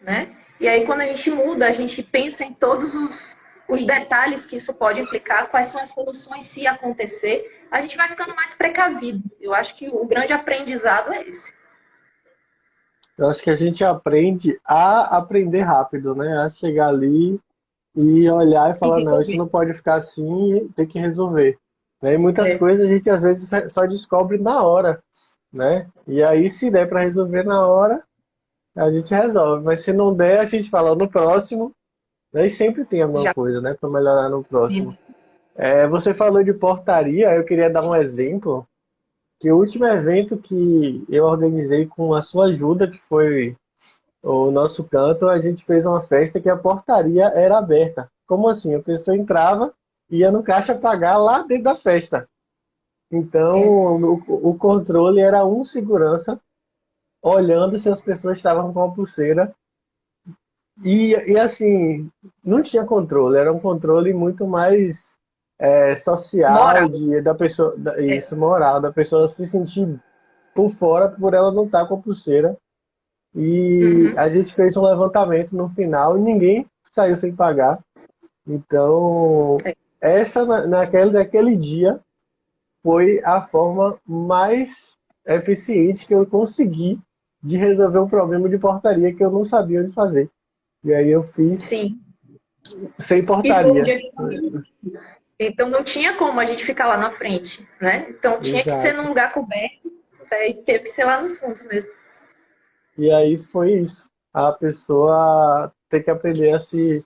né? 0.00 0.36
E 0.60 0.68
aí, 0.68 0.86
quando 0.86 1.00
a 1.00 1.06
gente 1.06 1.28
muda, 1.28 1.66
a 1.66 1.72
gente 1.72 2.00
pensa 2.00 2.44
em 2.44 2.52
todos 2.52 2.94
os, 2.94 3.36
os 3.68 3.84
detalhes 3.84 4.46
que 4.46 4.54
isso 4.54 4.72
pode 4.72 5.00
implicar, 5.00 5.48
quais 5.48 5.66
são 5.66 5.80
as 5.80 5.88
soluções 5.88 6.44
se 6.44 6.68
acontecer, 6.68 7.66
a 7.68 7.80
gente 7.80 7.96
vai 7.96 8.08
ficando 8.08 8.32
mais 8.36 8.54
precavido. 8.54 9.24
Eu 9.40 9.52
acho 9.52 9.74
que 9.74 9.88
o 9.88 10.06
grande 10.06 10.32
aprendizado 10.32 11.12
é 11.12 11.24
esse. 11.24 11.57
Eu 13.18 13.26
acho 13.26 13.42
que 13.42 13.50
a 13.50 13.56
gente 13.56 13.84
aprende 13.84 14.58
a 14.64 15.18
aprender 15.18 15.62
rápido, 15.62 16.14
né? 16.14 16.38
A 16.38 16.50
chegar 16.50 16.88
ali 16.88 17.38
e 17.94 18.30
olhar 18.30 18.74
e 18.74 18.78
falar, 18.78 19.00
não, 19.00 19.20
isso 19.20 19.36
não 19.36 19.48
pode 19.48 19.74
ficar 19.74 19.94
assim, 19.94 20.68
tem 20.76 20.86
que 20.86 21.00
resolver. 21.00 21.58
Né? 22.00 22.14
E 22.14 22.18
muitas 22.18 22.50
é. 22.50 22.58
coisas 22.58 22.86
a 22.86 22.92
gente 22.92 23.10
às 23.10 23.20
vezes 23.20 23.50
só 23.72 23.84
descobre 23.86 24.38
na 24.38 24.62
hora 24.62 25.02
né? 25.52 25.88
E 26.06 26.22
aí, 26.22 26.48
se 26.50 26.70
der 26.70 26.88
para 26.88 27.02
resolver 27.02 27.42
na 27.42 27.66
hora, 27.66 28.02
a 28.76 28.90
gente 28.90 29.12
resolve. 29.14 29.64
Mas 29.64 29.82
se 29.82 29.92
não 29.92 30.14
der, 30.14 30.40
a 30.40 30.44
gente 30.44 30.70
fala 30.70 30.94
no 30.94 31.08
próximo. 31.08 31.72
Né? 32.32 32.46
E 32.46 32.50
sempre 32.50 32.84
tem 32.84 33.02
alguma 33.02 33.22
Já. 33.22 33.34
coisa, 33.34 33.60
né? 33.60 33.74
Para 33.74 33.88
melhorar 33.88 34.28
no 34.28 34.44
próximo. 34.44 34.96
É, 35.54 35.88
você 35.88 36.14
falou 36.14 36.44
de 36.44 36.52
portaria, 36.52 37.34
eu 37.34 37.44
queria 37.44 37.70
dar 37.70 37.82
um 37.82 37.96
exemplo. 37.96 38.66
Que 39.40 39.52
o 39.52 39.56
último 39.56 39.86
evento 39.86 40.36
que 40.36 41.04
eu 41.08 41.24
organizei 41.24 41.86
com 41.86 42.12
a 42.12 42.22
sua 42.22 42.46
ajuda, 42.46 42.90
que 42.90 42.98
foi 42.98 43.56
o 44.22 44.50
nosso 44.50 44.84
canto, 44.84 45.28
a 45.28 45.38
gente 45.38 45.64
fez 45.64 45.86
uma 45.86 46.00
festa 46.00 46.40
que 46.40 46.48
a 46.48 46.56
portaria 46.56 47.26
era 47.26 47.58
aberta. 47.58 48.10
Como 48.26 48.48
assim? 48.48 48.74
A 48.74 48.82
pessoa 48.82 49.16
entrava, 49.16 49.72
ia 50.10 50.30
no 50.30 50.42
caixa 50.42 50.74
pagar 50.74 51.16
lá 51.18 51.42
dentro 51.42 51.64
da 51.64 51.76
festa. 51.76 52.28
Então, 53.10 53.56
é. 53.56 53.66
o, 53.66 54.50
o, 54.50 54.58
controle 54.58 55.20
era 55.20 55.44
um 55.44 55.64
segurança 55.64 56.38
olhando 57.22 57.78
se 57.78 57.88
as 57.88 58.02
pessoas 58.02 58.36
estavam 58.36 58.72
com 58.72 58.82
a 58.82 58.90
pulseira. 58.90 59.54
E, 60.84 61.14
e 61.26 61.38
assim, 61.38 62.08
não 62.44 62.62
tinha 62.62 62.84
controle, 62.84 63.38
era 63.38 63.52
um 63.52 63.58
controle 63.58 64.12
muito 64.12 64.46
mais 64.46 65.17
é, 65.58 65.96
social 65.96 66.88
de, 66.88 67.20
da 67.20 67.34
pessoa, 67.34 67.74
da, 67.76 68.00
é. 68.00 68.16
isso, 68.16 68.36
moral, 68.36 68.80
da 68.80 68.92
pessoa 68.92 69.28
se 69.28 69.46
sentir 69.46 70.00
por 70.54 70.70
fora 70.70 71.08
por 71.08 71.34
ela 71.34 71.52
não 71.52 71.66
estar 71.66 71.86
com 71.86 71.94
a 71.94 71.98
pulseira. 71.98 72.56
E 73.34 73.84
uhum. 73.84 74.18
a 74.18 74.28
gente 74.28 74.54
fez 74.54 74.76
um 74.76 74.82
levantamento 74.82 75.56
no 75.56 75.68
final 75.68 76.16
e 76.16 76.20
ninguém 76.20 76.66
saiu 76.90 77.14
sem 77.16 77.34
pagar. 77.34 77.78
Então, 78.46 79.58
é. 79.64 79.74
essa 80.00 80.44
naquele, 80.66 81.12
naquele 81.12 81.56
dia 81.56 82.00
foi 82.82 83.20
a 83.24 83.42
forma 83.42 83.98
mais 84.06 84.96
eficiente 85.26 86.06
que 86.06 86.14
eu 86.14 86.24
consegui 86.24 86.98
de 87.42 87.56
resolver 87.56 87.98
um 87.98 88.08
problema 88.08 88.48
de 88.48 88.58
portaria 88.58 89.14
que 89.14 89.22
eu 89.22 89.30
não 89.30 89.44
sabia 89.44 89.82
onde 89.82 89.92
fazer. 89.92 90.30
E 90.82 90.92
aí 90.92 91.10
eu 91.10 91.22
fiz 91.22 91.60
Sim. 91.60 92.00
sem 92.98 93.24
portaria. 93.24 93.82
Então 95.40 95.68
não 95.68 95.84
tinha 95.84 96.16
como 96.16 96.40
a 96.40 96.44
gente 96.44 96.64
ficar 96.64 96.86
lá 96.86 96.96
na 96.96 97.10
frente, 97.10 97.66
né? 97.80 98.06
Então 98.10 98.40
tinha 98.40 98.60
Exato. 98.60 98.76
que 98.76 98.82
ser 98.82 98.92
num 98.94 99.08
lugar 99.08 99.32
coberto 99.32 99.92
né? 100.30 100.48
e 100.48 100.54
teve 100.54 100.80
que 100.80 100.90
ser 100.90 101.04
lá 101.04 101.20
nos 101.20 101.38
fundos 101.38 101.62
mesmo. 101.64 101.90
E 102.96 103.12
aí 103.12 103.38
foi 103.38 103.74
isso. 103.74 104.10
A 104.34 104.52
pessoa 104.52 105.72
tem 105.88 106.02
que 106.02 106.10
aprender 106.10 106.52
a 106.52 106.60
se, 106.60 107.04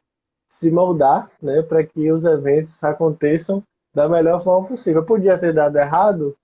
se 0.49 0.71
moldar, 0.71 1.31
né? 1.42 1.62
Para 1.62 1.85
que 1.85 2.11
os 2.11 2.25
eventos 2.25 2.83
aconteçam 2.83 3.62
da 3.95 4.09
melhor 4.09 4.42
forma 4.42 4.68
possível. 4.68 5.05
Podia 5.05 5.38
ter 5.38 5.53
dado 5.53 5.77
errado? 5.77 6.37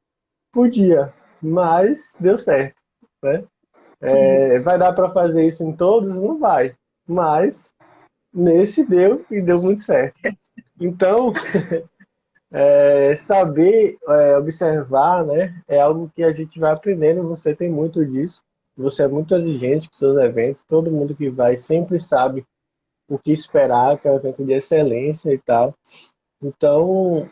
Podia, 0.53 1.13
mas 1.43 2.15
deu 2.21 2.37
certo. 2.37 2.83
Né? 3.23 3.45
É, 4.01 4.59
vai 4.61 4.79
dar 4.79 4.93
para 4.93 5.11
fazer 5.11 5.47
isso 5.47 5.65
em 5.65 5.75
todos? 5.75 6.17
Não 6.17 6.39
vai. 6.39 6.75
Mas 7.07 7.73
nesse 8.33 8.87
deu 8.87 9.25
e 9.31 9.41
deu 9.41 9.61
muito 9.63 9.83
certo. 9.83 10.17
Então, 10.81 11.33
é, 12.51 13.15
saber 13.15 13.99
é, 14.09 14.37
observar 14.37 15.25
né, 15.25 15.63
é 15.67 15.81
algo 15.81 16.11
que 16.15 16.23
a 16.23 16.33
gente 16.33 16.59
vai 16.59 16.73
aprendendo. 16.73 17.29
Você 17.29 17.55
tem 17.55 17.71
muito 17.71 18.05
disso. 18.05 18.43
Você 18.77 19.03
é 19.03 19.09
muito 19.09 19.35
exigente 19.35 19.89
com 19.89 19.95
seus 19.97 20.17
eventos. 20.19 20.63
Todo 20.63 20.91
mundo 20.91 21.15
que 21.15 21.29
vai 21.29 21.57
sempre 21.57 21.99
sabe 21.99 22.45
o 23.09 23.19
que 23.19 23.33
esperar, 23.33 23.99
que 23.99 24.07
é 24.07 24.13
um 24.13 24.17
evento 24.17 24.45
de 24.45 24.53
excelência 24.53 25.33
e 25.33 25.39
tal. 25.39 25.75
Então, 26.43 27.29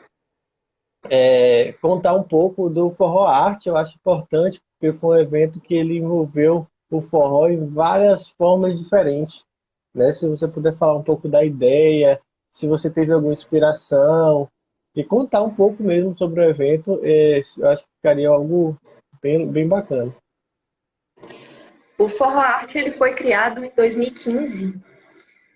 é, 1.08 1.72
contar 1.74 2.14
um 2.14 2.22
pouco 2.22 2.68
do 2.68 2.90
Forró 2.90 3.24
Arte, 3.24 3.68
eu 3.68 3.76
acho 3.76 3.96
importante, 3.96 4.60
porque 4.72 4.96
foi 4.98 5.18
um 5.18 5.20
evento 5.20 5.60
que 5.60 5.74
ele 5.74 5.98
envolveu 5.98 6.66
o 6.90 7.00
forró 7.00 7.48
em 7.48 7.66
várias 7.66 8.28
formas 8.30 8.78
diferentes. 8.78 9.44
Né? 9.94 10.12
Se 10.12 10.28
você 10.28 10.46
puder 10.46 10.76
falar 10.76 10.96
um 10.96 11.02
pouco 11.02 11.28
da 11.28 11.44
ideia, 11.44 12.20
se 12.56 12.66
você 12.66 12.88
teve 12.88 13.12
alguma 13.12 13.34
inspiração, 13.34 14.48
e 14.94 15.04
contar 15.04 15.42
um 15.42 15.54
pouco 15.54 15.82
mesmo 15.82 16.16
sobre 16.16 16.40
o 16.40 16.48
evento, 16.48 16.98
é, 17.02 17.42
eu 17.58 17.68
acho 17.68 17.82
que 17.82 17.90
ficaria 17.96 18.30
algo 18.30 18.78
bem, 19.20 19.46
bem 19.46 19.68
bacana. 19.68 20.16
O 21.98 22.08
Forró 22.08 22.40
Arte 22.40 22.78
ele 22.78 22.92
foi 22.92 23.12
criado 23.12 23.62
em 23.62 23.70
2015. 23.76 24.74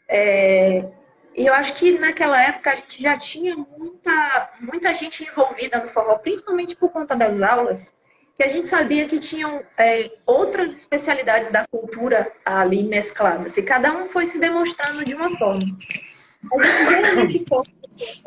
É, 0.06 0.90
e 1.34 1.46
eu 1.46 1.54
acho 1.54 1.72
que 1.74 1.98
naquela 1.98 2.38
época 2.42 2.72
a 2.72 2.74
gente 2.74 3.02
já 3.02 3.16
tinha 3.16 3.56
muita, 3.56 4.50
muita 4.60 4.92
gente 4.92 5.24
envolvida 5.24 5.78
no 5.78 5.88
forró, 5.88 6.18
principalmente 6.18 6.76
por 6.76 6.90
conta 6.90 7.16
das 7.16 7.40
aulas, 7.40 7.94
que 8.36 8.42
a 8.42 8.48
gente 8.48 8.68
sabia 8.68 9.06
que 9.06 9.18
tinham 9.18 9.62
é, 9.78 10.10
outras 10.26 10.76
especialidades 10.76 11.50
da 11.50 11.66
cultura 11.66 12.30
ali 12.44 12.82
mescladas. 12.82 13.56
E 13.56 13.62
cada 13.62 13.90
um 13.90 14.06
foi 14.08 14.26
se 14.26 14.38
demonstrando 14.38 15.02
de 15.02 15.14
uma 15.14 15.34
forma. 15.38 15.78
A 16.52 16.62
gente 16.62 16.86
geralmente 16.88 17.44
foca 17.48 17.70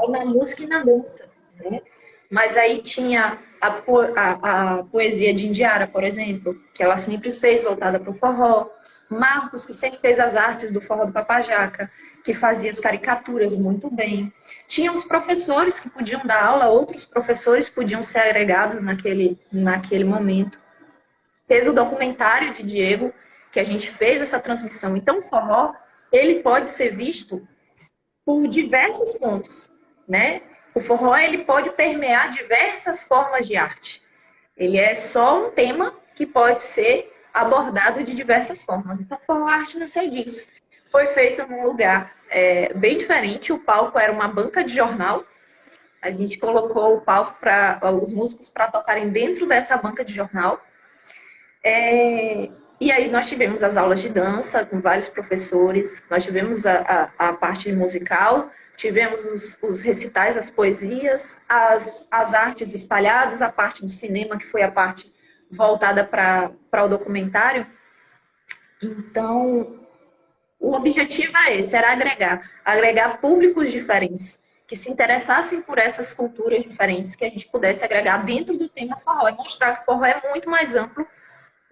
na 0.09 0.25
música 0.25 0.63
e 0.63 0.67
na 0.67 0.83
dança. 0.83 1.29
Né? 1.59 1.81
Mas 2.29 2.57
aí 2.57 2.81
tinha 2.81 3.39
a, 3.61 3.67
a, 4.15 4.77
a, 4.77 4.83
poesia 4.83 5.33
de 5.33 5.47
Indiara, 5.47 5.87
por 5.87 6.03
exemplo, 6.03 6.59
que 6.73 6.83
ela 6.83 6.97
sempre 6.97 7.31
fez 7.31 7.63
voltada 7.63 7.99
para 7.99 8.11
o 8.11 8.13
forró. 8.13 8.69
Marcos, 9.09 9.65
que 9.65 9.73
sempre 9.73 9.99
fez 9.99 10.19
as 10.19 10.35
artes 10.35 10.71
do 10.71 10.81
forró 10.81 11.05
do 11.05 11.11
Papajaca 11.11 11.91
que 12.23 12.33
fazia 12.33 12.71
as 12.71 12.79
caricaturas 12.79 13.55
muito 13.55 13.93
bem. 13.93 14.33
Tinha 14.65 14.91
os 14.91 15.03
professores 15.03 15.79
que 15.79 15.89
podiam 15.89 16.25
dar 16.25 16.45
aula, 16.45 16.67
outros 16.67 17.05
professores 17.05 17.69
podiam 17.69 18.01
ser 18.01 18.19
agregados 18.19 18.81
naquele, 18.81 19.37
naquele 19.51 20.05
momento. 20.05 20.57
Teve 21.47 21.69
o 21.69 21.73
documentário 21.73 22.53
de 22.53 22.63
Diego, 22.63 23.13
que 23.51 23.59
a 23.59 23.63
gente 23.63 23.91
fez 23.91 24.21
essa 24.21 24.39
transmissão. 24.39 24.95
Então, 24.95 25.19
o 25.19 25.23
forró, 25.23 25.73
ele 26.11 26.41
pode 26.41 26.69
ser 26.69 26.95
visto 26.95 27.45
por 28.25 28.47
diversos 28.47 29.13
pontos, 29.13 29.71
né? 30.07 30.41
O 30.73 30.79
forró, 30.79 31.15
ele 31.15 31.39
pode 31.39 31.71
permear 31.71 32.31
diversas 32.31 33.03
formas 33.03 33.47
de 33.47 33.55
arte. 33.55 34.01
Ele 34.57 34.77
é 34.77 34.93
só 34.93 35.47
um 35.47 35.51
tema 35.51 35.93
que 36.15 36.25
pode 36.25 36.61
ser 36.61 37.11
abordado 37.33 38.03
de 38.03 38.15
diversas 38.15 38.63
formas. 38.63 38.99
Então, 38.99 39.19
forró 39.25 39.47
arte 39.47 39.77
nasceu 39.77 40.09
disso 40.09 40.47
foi 40.93 41.07
feito 41.07 41.47
num 41.47 41.63
lugar 41.63 42.13
é, 42.29 42.71
bem 42.75 42.95
diferente. 42.95 43.51
O 43.51 43.57
palco 43.57 43.97
era 43.97 44.11
uma 44.11 44.27
banca 44.27 44.63
de 44.63 44.75
jornal. 44.75 45.25
A 45.99 46.11
gente 46.11 46.37
colocou 46.37 46.97
o 46.97 47.01
palco 47.01 47.39
para 47.39 47.79
os 47.99 48.11
músicos 48.11 48.47
para 48.51 48.67
tocarem 48.67 49.09
dentro 49.09 49.47
dessa 49.47 49.75
banca 49.75 50.05
de 50.05 50.13
jornal. 50.13 50.63
É, 51.63 52.51
e 52.83 52.91
aí 52.91 53.09
nós 53.09 53.29
tivemos 53.29 53.63
as 53.63 53.77
aulas 53.77 54.01
de 54.01 54.09
dança 54.09 54.65
com 54.65 54.81
vários 54.81 55.07
professores, 55.07 56.03
nós 56.09 56.21
tivemos 56.21 56.65
a, 56.65 57.11
a, 57.17 57.29
a 57.29 57.33
parte 57.33 57.71
musical, 57.71 58.51
tivemos 58.75 59.23
os, 59.23 59.57
os, 59.61 59.81
recitais, 59.81 60.35
as 60.35 60.49
poesias, 60.49 61.37
as, 61.47 62.05
as 62.11 62.33
artes 62.33 62.73
espalhadas, 62.73 63.41
a 63.41 63.49
parte 63.49 63.81
do 63.81 63.87
cinema, 63.87 64.37
que 64.37 64.45
foi 64.45 64.63
a 64.63 64.69
parte 64.69 65.09
voltada 65.49 66.03
para 66.03 66.83
o 66.83 66.89
documentário. 66.89 67.65
Então, 68.81 69.79
o 70.59 70.73
objetivo 70.73 71.37
é 71.37 71.55
esse, 71.55 71.73
era 71.73 71.93
agregar, 71.93 72.51
agregar 72.65 73.21
públicos 73.21 73.71
diferentes, 73.71 74.37
que 74.67 74.75
se 74.75 74.91
interessassem 74.91 75.61
por 75.61 75.77
essas 75.77 76.11
culturas 76.11 76.61
diferentes, 76.61 77.15
que 77.15 77.23
a 77.23 77.29
gente 77.29 77.47
pudesse 77.47 77.81
agregar 77.85 78.17
dentro 78.25 78.57
do 78.57 78.67
tema 78.67 78.97
forró 78.97 79.29
e 79.29 79.33
mostrar 79.35 79.77
que 79.77 79.85
forró 79.85 80.03
é 80.03 80.21
muito 80.31 80.49
mais 80.49 80.75
amplo 80.75 81.07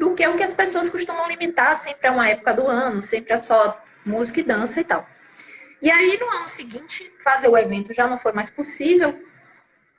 do 0.01 0.15
que 0.15 0.27
o 0.27 0.35
que 0.35 0.41
as 0.41 0.55
pessoas 0.55 0.89
costumam 0.89 1.27
limitar 1.27 1.77
sempre 1.77 2.07
a 2.07 2.11
uma 2.11 2.27
época 2.27 2.55
do 2.55 2.67
ano, 2.67 3.03
sempre 3.03 3.33
a 3.33 3.37
só 3.37 3.79
música 4.03 4.39
e 4.39 4.43
dança 4.43 4.81
e 4.81 4.83
tal. 4.83 5.07
E 5.79 5.91
aí, 5.91 6.17
no 6.19 6.27
ano 6.27 6.49
seguinte, 6.49 7.13
fazer 7.23 7.47
o 7.47 7.55
evento 7.55 7.93
já 7.93 8.07
não 8.07 8.17
foi 8.17 8.31
mais 8.31 8.49
possível, 8.49 9.23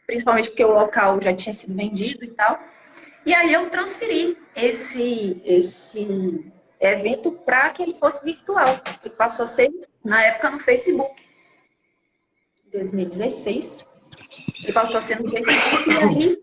principalmente 0.04 0.48
porque 0.48 0.64
o 0.64 0.72
local 0.72 1.22
já 1.22 1.32
tinha 1.32 1.52
sido 1.52 1.76
vendido 1.76 2.24
e 2.24 2.30
tal. 2.32 2.60
E 3.24 3.32
aí 3.32 3.52
eu 3.52 3.70
transferi 3.70 4.36
esse, 4.56 5.40
esse 5.44 6.52
evento 6.80 7.30
para 7.30 7.70
que 7.70 7.84
ele 7.84 7.94
fosse 7.94 8.24
virtual, 8.24 8.80
que 9.00 9.08
passou 9.08 9.44
a 9.44 9.46
ser, 9.46 9.70
na 10.04 10.20
época, 10.20 10.50
no 10.50 10.58
Facebook. 10.58 11.14
2016. 12.72 13.86
E 14.66 14.72
passou 14.72 14.96
a 14.96 15.00
ser 15.00 15.20
no 15.20 15.30
Facebook. 15.30 15.90
E 15.90 15.96
aí, 15.96 16.42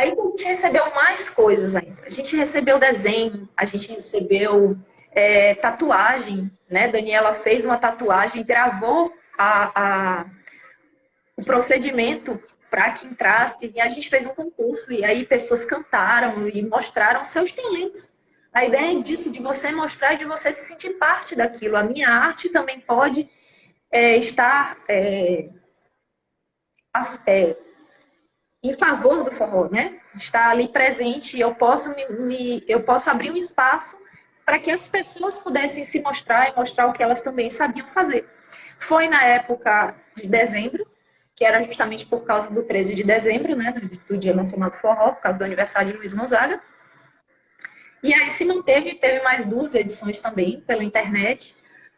aí 0.00 0.12
a 0.12 0.22
gente 0.22 0.44
recebeu 0.44 0.94
mais 0.94 1.28
coisas 1.30 1.76
ainda. 1.76 2.02
A 2.06 2.10
gente 2.10 2.34
recebeu 2.36 2.78
desenho, 2.78 3.48
a 3.56 3.64
gente 3.64 3.90
recebeu 3.92 4.76
é, 5.12 5.54
tatuagem, 5.54 6.50
né? 6.68 6.88
Daniela 6.88 7.34
fez 7.34 7.64
uma 7.64 7.76
tatuagem, 7.76 8.44
gravou 8.44 9.12
a, 9.38 9.72
a 9.74 10.26
o 11.36 11.44
procedimento 11.44 12.40
para 12.70 12.90
que 12.90 13.06
entrasse. 13.06 13.72
E 13.74 13.80
a 13.80 13.88
gente 13.88 14.08
fez 14.08 14.26
um 14.26 14.34
concurso 14.34 14.92
e 14.92 15.04
aí 15.04 15.24
pessoas 15.24 15.64
cantaram 15.64 16.48
e 16.48 16.62
mostraram 16.62 17.24
seus 17.24 17.52
talentos. 17.52 18.10
A 18.52 18.64
ideia 18.64 18.98
é 18.98 19.00
disso, 19.00 19.30
de 19.30 19.40
você 19.40 19.70
mostrar, 19.70 20.14
de 20.14 20.24
você 20.24 20.52
se 20.52 20.64
sentir 20.64 20.90
parte 20.98 21.34
daquilo. 21.34 21.76
A 21.76 21.82
minha 21.82 22.08
arte 22.08 22.48
também 22.48 22.80
pode 22.80 23.28
é, 23.90 24.16
estar 24.16 24.76
é, 24.88 25.48
é, 27.26 27.56
em 28.62 28.76
favor 28.76 29.24
do 29.24 29.32
forró, 29.32 29.68
né? 29.70 29.98
Está 30.14 30.50
ali 30.50 30.68
presente 30.68 31.36
e 31.36 31.40
eu 31.40 31.54
posso 31.54 31.94
me, 31.94 32.06
me, 32.08 32.64
eu 32.68 32.82
posso 32.82 33.08
abrir 33.08 33.30
um 33.30 33.36
espaço 33.36 33.98
para 34.44 34.58
que 34.58 34.70
as 34.70 34.86
pessoas 34.86 35.38
pudessem 35.38 35.84
se 35.84 36.00
mostrar 36.00 36.50
e 36.50 36.56
mostrar 36.56 36.86
o 36.86 36.92
que 36.92 37.02
elas 37.02 37.22
também 37.22 37.50
sabiam 37.50 37.86
fazer. 37.88 38.28
Foi 38.78 39.08
na 39.08 39.24
época 39.24 39.94
de 40.16 40.26
dezembro, 40.26 40.86
que 41.34 41.44
era 41.44 41.62
justamente 41.62 42.04
por 42.04 42.24
causa 42.24 42.50
do 42.50 42.62
13 42.62 42.94
de 42.94 43.04
dezembro, 43.04 43.56
né, 43.56 43.72
do, 43.72 43.80
do 43.88 44.18
Dia 44.18 44.34
Nacional 44.34 44.70
do 44.70 44.76
Forró, 44.76 45.12
por 45.12 45.22
causa 45.22 45.38
do 45.38 45.44
aniversário 45.44 45.92
de 45.92 45.98
Luiz 45.98 46.12
Gonzaga. 46.12 46.60
E 48.02 48.12
aí 48.12 48.30
se 48.30 48.44
manteve, 48.44 48.94
teve 48.94 49.22
mais 49.22 49.44
duas 49.44 49.74
edições 49.74 50.20
também 50.20 50.60
pela 50.62 50.82
internet. 50.82 51.54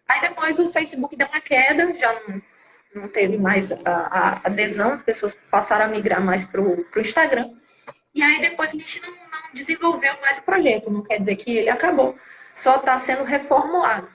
Aí 0.06 0.20
depois 0.20 0.58
o 0.58 0.70
Facebook 0.70 1.16
deu 1.16 1.26
uma 1.28 1.40
queda, 1.40 1.92
já 1.96 2.12
não, 2.28 2.42
não 2.94 3.08
teve 3.08 3.38
mais 3.38 3.72
a, 3.72 3.78
a 3.84 4.40
adesão, 4.44 4.92
as 4.92 5.02
pessoas 5.02 5.36
passaram 5.50 5.86
a 5.86 5.88
migrar 5.88 6.22
mais 6.22 6.44
para 6.44 6.60
o 6.60 6.84
Instagram. 6.96 7.50
E 8.14 8.22
aí 8.22 8.40
depois 8.40 8.70
a 8.70 8.74
gente 8.74 9.00
não, 9.00 9.10
não 9.10 9.54
desenvolveu 9.54 10.12
mais 10.20 10.38
o 10.38 10.42
projeto, 10.42 10.90
não 10.90 11.02
quer 11.02 11.18
dizer 11.18 11.36
que 11.36 11.56
ele 11.56 11.70
acabou, 11.70 12.16
só 12.54 12.76
está 12.76 12.98
sendo 12.98 13.24
reformulado. 13.24 14.08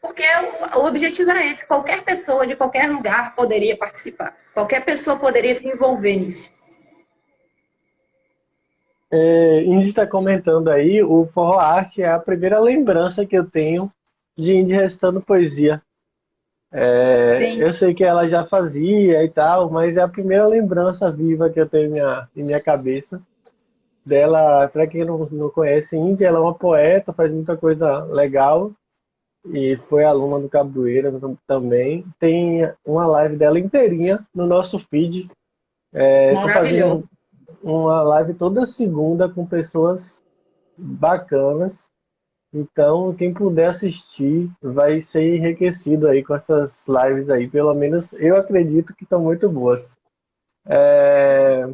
Porque 0.00 0.22
o, 0.22 0.80
o 0.80 0.86
objetivo 0.86 1.30
era 1.30 1.44
esse: 1.44 1.66
qualquer 1.66 2.04
pessoa 2.04 2.46
de 2.46 2.54
qualquer 2.54 2.90
lugar 2.90 3.34
poderia 3.34 3.76
participar, 3.76 4.36
qualquer 4.52 4.84
pessoa 4.84 5.16
poderia 5.16 5.54
se 5.54 5.66
envolver 5.66 6.16
nisso. 6.16 6.54
É, 9.10 9.62
Indy 9.62 9.88
está 9.88 10.06
comentando 10.06 10.68
aí, 10.68 11.02
o 11.02 11.26
Forró 11.32 11.58
Arte 11.58 12.02
é 12.02 12.08
a 12.08 12.18
primeira 12.18 12.58
lembrança 12.58 13.24
que 13.24 13.36
eu 13.36 13.48
tenho 13.48 13.90
de 14.36 14.52
Indy 14.54 14.72
recitando 14.72 15.22
poesia. 15.22 15.80
É, 16.76 17.54
eu 17.56 17.72
sei 17.72 17.94
que 17.94 18.02
ela 18.02 18.28
já 18.28 18.44
fazia 18.44 19.22
e 19.22 19.30
tal, 19.30 19.70
mas 19.70 19.96
é 19.96 20.02
a 20.02 20.08
primeira 20.08 20.44
lembrança 20.44 21.08
viva 21.08 21.48
que 21.48 21.60
eu 21.60 21.68
tenho 21.68 21.86
em 21.86 21.92
minha, 21.92 22.28
em 22.36 22.42
minha 22.42 22.60
cabeça 22.60 23.22
dela. 24.04 24.66
Para 24.66 24.84
quem 24.84 25.04
não, 25.04 25.28
não 25.30 25.50
conhece, 25.50 25.96
Indy, 25.96 26.24
ela 26.24 26.38
é 26.38 26.40
uma 26.40 26.54
poeta, 26.54 27.12
faz 27.12 27.30
muita 27.30 27.56
coisa 27.56 28.02
legal 28.06 28.72
e 29.46 29.76
foi 29.76 30.04
aluna 30.04 30.40
do 30.40 30.48
Cabroeira 30.48 31.12
também. 31.46 32.04
Tem 32.18 32.68
uma 32.84 33.06
live 33.06 33.36
dela 33.36 33.60
inteirinha 33.60 34.18
no 34.34 34.44
nosso 34.44 34.80
feed. 34.80 35.30
É, 35.92 36.32
Maravilhoso. 36.32 37.08
uma 37.62 38.02
live 38.02 38.34
toda 38.34 38.66
segunda 38.66 39.28
com 39.28 39.46
pessoas 39.46 40.20
bacanas. 40.76 41.88
Então, 42.54 43.12
quem 43.14 43.34
puder 43.34 43.70
assistir 43.70 44.48
vai 44.62 45.02
ser 45.02 45.36
enriquecido 45.36 46.06
aí 46.06 46.22
com 46.22 46.34
essas 46.34 46.86
lives 46.86 47.28
aí. 47.28 47.50
Pelo 47.50 47.74
menos 47.74 48.12
eu 48.14 48.36
acredito 48.36 48.94
que 48.94 49.02
estão 49.02 49.20
muito 49.20 49.48
boas. 49.48 49.96
É... 50.66 51.64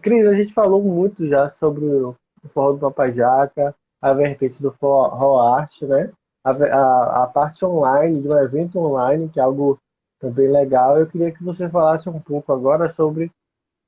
Cris, 0.00 0.26
a 0.26 0.34
gente 0.34 0.52
falou 0.52 0.82
muito 0.82 1.28
já 1.28 1.48
sobre 1.48 1.84
o 1.84 2.16
forró 2.48 2.72
do 2.72 2.78
Papajaca, 2.78 3.74
a 4.00 4.14
vertente 4.14 4.62
do 4.62 4.72
forró 4.72 5.40
arte, 5.40 5.86
né? 5.86 6.10
a, 6.44 6.50
a, 6.50 7.24
a, 7.24 7.26
parte 7.26 7.64
online, 7.64 8.20
de 8.20 8.28
um 8.28 8.38
evento 8.38 8.78
online, 8.78 9.28
que 9.28 9.38
é 9.38 9.42
algo 9.42 9.78
também 10.18 10.48
legal. 10.50 10.98
Eu 10.98 11.06
queria 11.06 11.32
que 11.32 11.42
você 11.42 11.68
falasse 11.68 12.08
um 12.08 12.20
pouco 12.20 12.52
agora 12.52 12.88
sobre 12.88 13.30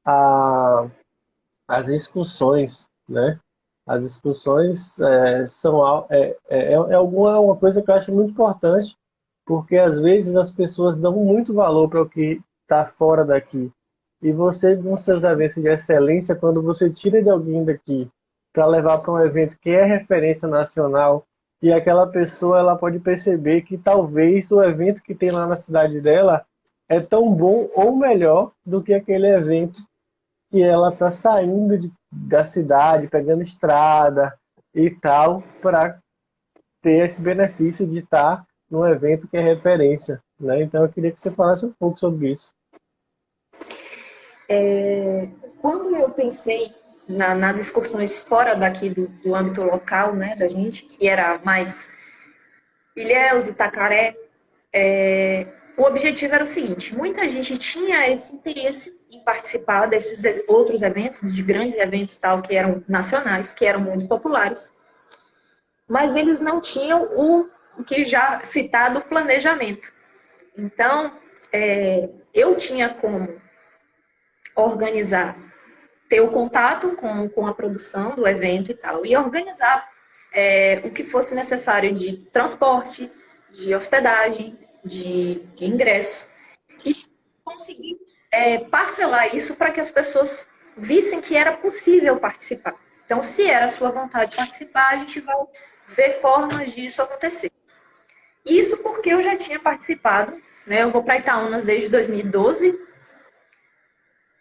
a, 0.04 0.88
as 1.68 1.86
discussões, 1.86 2.88
né? 3.08 3.40
As 3.86 4.02
discussões 4.02 4.98
é, 5.00 5.46
são 5.46 6.06
é, 6.08 6.36
é, 6.48 6.72
é 6.72 6.94
alguma 6.94 7.40
uma 7.40 7.56
coisa 7.56 7.82
que 7.82 7.90
eu 7.90 7.94
acho 7.94 8.14
muito 8.14 8.30
importante, 8.30 8.96
porque 9.44 9.76
às 9.76 10.00
vezes 10.00 10.36
as 10.36 10.52
pessoas 10.52 10.98
dão 10.98 11.12
muito 11.12 11.52
valor 11.52 11.88
para 11.88 12.02
o 12.02 12.08
que 12.08 12.40
está 12.62 12.86
fora 12.86 13.24
daqui. 13.24 13.72
E 14.22 14.30
você, 14.30 14.76
com 14.76 14.96
seus 14.96 15.22
eventos 15.24 15.56
de 15.60 15.68
excelência, 15.68 16.36
quando 16.36 16.62
você 16.62 16.88
tira 16.88 17.20
de 17.20 17.28
alguém 17.28 17.64
daqui 17.64 18.08
para 18.52 18.66
levar 18.66 18.98
para 18.98 19.12
um 19.12 19.20
evento 19.20 19.58
que 19.58 19.70
é 19.70 19.84
referência 19.84 20.46
nacional, 20.46 21.26
e 21.60 21.72
aquela 21.72 22.06
pessoa 22.06 22.58
ela 22.58 22.76
pode 22.76 22.98
perceber 22.98 23.62
que 23.62 23.78
talvez 23.78 24.50
o 24.50 24.62
evento 24.62 25.02
que 25.02 25.14
tem 25.14 25.30
lá 25.30 25.46
na 25.46 25.56
cidade 25.56 26.00
dela 26.00 26.44
é 26.88 27.00
tão 27.00 27.32
bom 27.32 27.68
ou 27.74 27.96
melhor 27.96 28.52
do 28.66 28.82
que 28.82 28.92
aquele 28.92 29.28
evento 29.28 29.80
que 30.50 30.60
ela 30.60 30.90
está 30.92 31.10
saindo 31.10 31.78
de, 31.78 31.90
da 32.12 32.44
cidade, 32.44 33.08
pegando 33.08 33.40
estrada 33.40 34.38
e 34.74 34.90
tal, 34.90 35.42
para 35.62 35.98
ter 36.82 37.04
esse 37.04 37.20
benefício 37.20 37.86
de 37.86 38.00
estar 38.00 38.38
tá 38.38 38.46
num 38.70 38.86
evento 38.86 39.28
que 39.28 39.36
é 39.36 39.40
referência. 39.40 40.22
Né? 40.38 40.62
Então 40.62 40.82
eu 40.82 40.88
queria 40.90 41.10
que 41.10 41.20
você 41.20 41.30
falasse 41.30 41.64
um 41.64 41.72
pouco 41.72 41.98
sobre 41.98 42.32
isso. 42.32 42.52
É, 44.48 45.28
quando 45.60 45.96
eu 45.96 46.10
pensei 46.10 46.74
na, 47.08 47.34
nas 47.34 47.56
excursões 47.56 48.18
fora 48.18 48.54
daqui 48.54 48.90
do, 48.90 49.06
do 49.06 49.34
âmbito 49.34 49.62
local, 49.62 50.14
né, 50.14 50.36
da 50.36 50.48
gente, 50.48 50.84
que 50.84 51.08
era 51.08 51.38
mais 51.42 51.90
Ilhéus, 52.94 53.46
Itacaré, 53.46 54.14
é, 54.72 55.46
o 55.76 55.82
objetivo 55.82 56.34
era 56.34 56.44
o 56.44 56.46
seguinte: 56.46 56.94
muita 56.94 57.28
gente 57.28 57.56
tinha 57.56 58.08
esse 58.10 58.34
interesse 58.34 58.98
em 59.12 59.22
participar 59.22 59.86
desses 59.86 60.42
outros 60.48 60.80
eventos, 60.80 61.20
de 61.20 61.42
grandes 61.42 61.76
eventos 61.76 62.16
tal, 62.16 62.40
que 62.40 62.56
eram 62.56 62.82
nacionais, 62.88 63.52
que 63.52 63.66
eram 63.66 63.80
muito 63.80 64.08
populares, 64.08 64.72
mas 65.86 66.16
eles 66.16 66.40
não 66.40 66.60
tinham 66.60 67.04
o, 67.14 67.48
o 67.78 67.84
que 67.84 68.04
já 68.04 68.42
citado 68.42 69.02
planejamento. 69.02 69.92
Então, 70.56 71.12
é, 71.52 72.08
eu 72.32 72.56
tinha 72.56 72.88
como 72.88 73.38
organizar 74.56 75.36
ter 76.08 76.20
o 76.20 76.30
contato 76.30 76.94
com, 76.96 77.28
com 77.28 77.46
a 77.46 77.54
produção 77.54 78.14
do 78.14 78.26
evento 78.26 78.70
e 78.70 78.74
tal, 78.74 79.04
e 79.04 79.16
organizar 79.16 79.86
é, 80.32 80.80
o 80.84 80.90
que 80.90 81.04
fosse 81.04 81.34
necessário 81.34 81.94
de 81.94 82.18
transporte, 82.32 83.10
de 83.50 83.74
hospedagem, 83.74 84.58
de, 84.82 85.40
de 85.54 85.64
ingresso, 85.66 86.28
e 86.84 86.96
conseguir 87.44 87.98
é, 88.32 88.58
parcelar 88.58 89.36
isso 89.36 89.54
para 89.54 89.70
que 89.70 89.80
as 89.80 89.90
pessoas 89.90 90.46
vissem 90.76 91.20
que 91.20 91.36
era 91.36 91.52
possível 91.52 92.16
participar. 92.16 92.74
Então, 93.04 93.22
se 93.22 93.48
era 93.48 93.66
a 93.66 93.68
sua 93.68 93.90
vontade 93.90 94.30
de 94.30 94.36
participar, 94.38 94.88
a 94.88 94.96
gente 94.96 95.20
vai 95.20 95.36
ver 95.88 96.20
formas 96.20 96.72
disso 96.72 97.02
acontecer. 97.02 97.52
Isso 98.44 98.78
porque 98.78 99.10
eu 99.10 99.22
já 99.22 99.36
tinha 99.36 99.60
participado, 99.60 100.40
né? 100.66 100.82
Eu 100.82 100.90
vou 100.90 101.04
para 101.04 101.18
Itaúnas 101.18 101.62
desde 101.62 101.90
2012, 101.90 102.80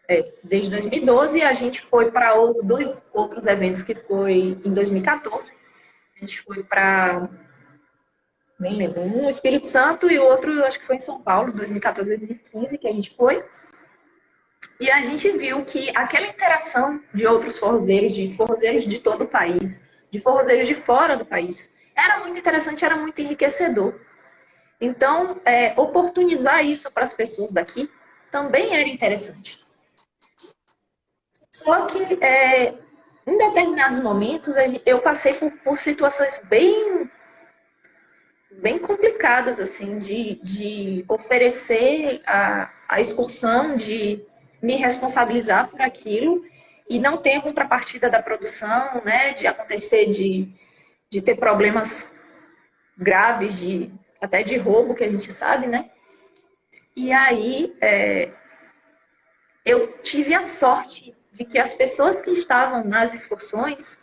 é, 0.09 0.33
desde 0.43 0.69
2012 0.71 1.41
a 1.41 1.53
gente 1.53 1.81
foi 1.85 2.11
para 2.11 2.33
dois 2.63 3.03
outros 3.13 3.45
eventos 3.45 3.83
que 3.83 3.95
foi 3.95 4.59
em 4.63 4.73
2014. 4.73 5.53
A 6.17 6.19
gente 6.19 6.41
foi 6.41 6.63
para 6.63 7.29
nem 8.59 8.75
lembro, 8.75 9.01
um 9.01 9.27
Espírito 9.27 9.67
Santo 9.67 10.11
e 10.11 10.19
o 10.19 10.23
outro 10.23 10.63
acho 10.65 10.79
que 10.79 10.85
foi 10.85 10.97
em 10.97 10.99
São 10.99 11.19
Paulo, 11.21 11.51
2014 11.53 12.15
2015 12.17 12.77
que 12.77 12.87
a 12.87 12.91
gente 12.91 13.15
foi. 13.15 13.43
E 14.79 14.89
a 14.89 15.01
gente 15.03 15.29
viu 15.31 15.63
que 15.63 15.95
aquela 15.95 16.27
interação 16.27 17.01
de 17.13 17.27
outros 17.27 17.57
forrozeiros, 17.57 18.13
de 18.13 18.33
forrozeiros 18.35 18.85
de 18.85 18.99
todo 18.99 19.23
o 19.23 19.27
país, 19.27 19.83
de 20.09 20.19
forrozeiros 20.19 20.67
de 20.67 20.75
fora 20.75 21.15
do 21.15 21.25
país, 21.25 21.71
era 21.95 22.19
muito 22.19 22.39
interessante, 22.39 22.83
era 22.83 22.95
muito 22.95 23.21
enriquecedor. 23.21 23.93
Então, 24.79 25.39
é, 25.45 25.73
oportunizar 25.79 26.65
isso 26.65 26.89
para 26.91 27.03
as 27.03 27.13
pessoas 27.13 27.51
daqui 27.51 27.89
também 28.31 28.75
era 28.75 28.89
interessante. 28.89 29.59
Só 31.33 31.85
que, 31.85 32.17
é, 32.23 32.73
em 33.27 33.37
determinados 33.37 33.99
momentos, 33.99 34.55
eu 34.85 34.99
passei 34.99 35.33
por, 35.35 35.51
por 35.59 35.77
situações 35.77 36.41
bem 36.45 37.09
bem 38.53 38.77
complicadas, 38.77 39.59
assim, 39.59 39.97
de, 39.97 40.35
de 40.43 41.05
oferecer 41.07 42.21
a, 42.25 42.69
a 42.87 42.99
excursão, 42.99 43.77
de 43.77 44.25
me 44.61 44.75
responsabilizar 44.75 45.69
por 45.69 45.81
aquilo 45.81 46.43
e 46.89 46.99
não 46.99 47.17
ter 47.17 47.35
a 47.35 47.41
contrapartida 47.41 48.09
da 48.09 48.21
produção, 48.21 49.01
né, 49.03 49.33
de 49.33 49.47
acontecer 49.47 50.07
de, 50.07 50.53
de 51.09 51.21
ter 51.21 51.35
problemas 51.35 52.11
graves, 52.97 53.57
de 53.57 53.91
até 54.21 54.43
de 54.43 54.55
roubo, 54.57 54.93
que 54.93 55.03
a 55.03 55.09
gente 55.09 55.33
sabe, 55.33 55.65
né? 55.65 55.89
E 56.95 57.11
aí 57.11 57.75
é, 57.81 58.29
eu 59.65 59.93
tive 60.03 60.35
a 60.35 60.41
sorte 60.41 61.15
de 61.31 61.45
que 61.45 61.57
as 61.57 61.73
pessoas 61.73 62.21
que 62.21 62.29
estavam 62.31 62.83
nas 62.83 63.13
excursões 63.13 63.97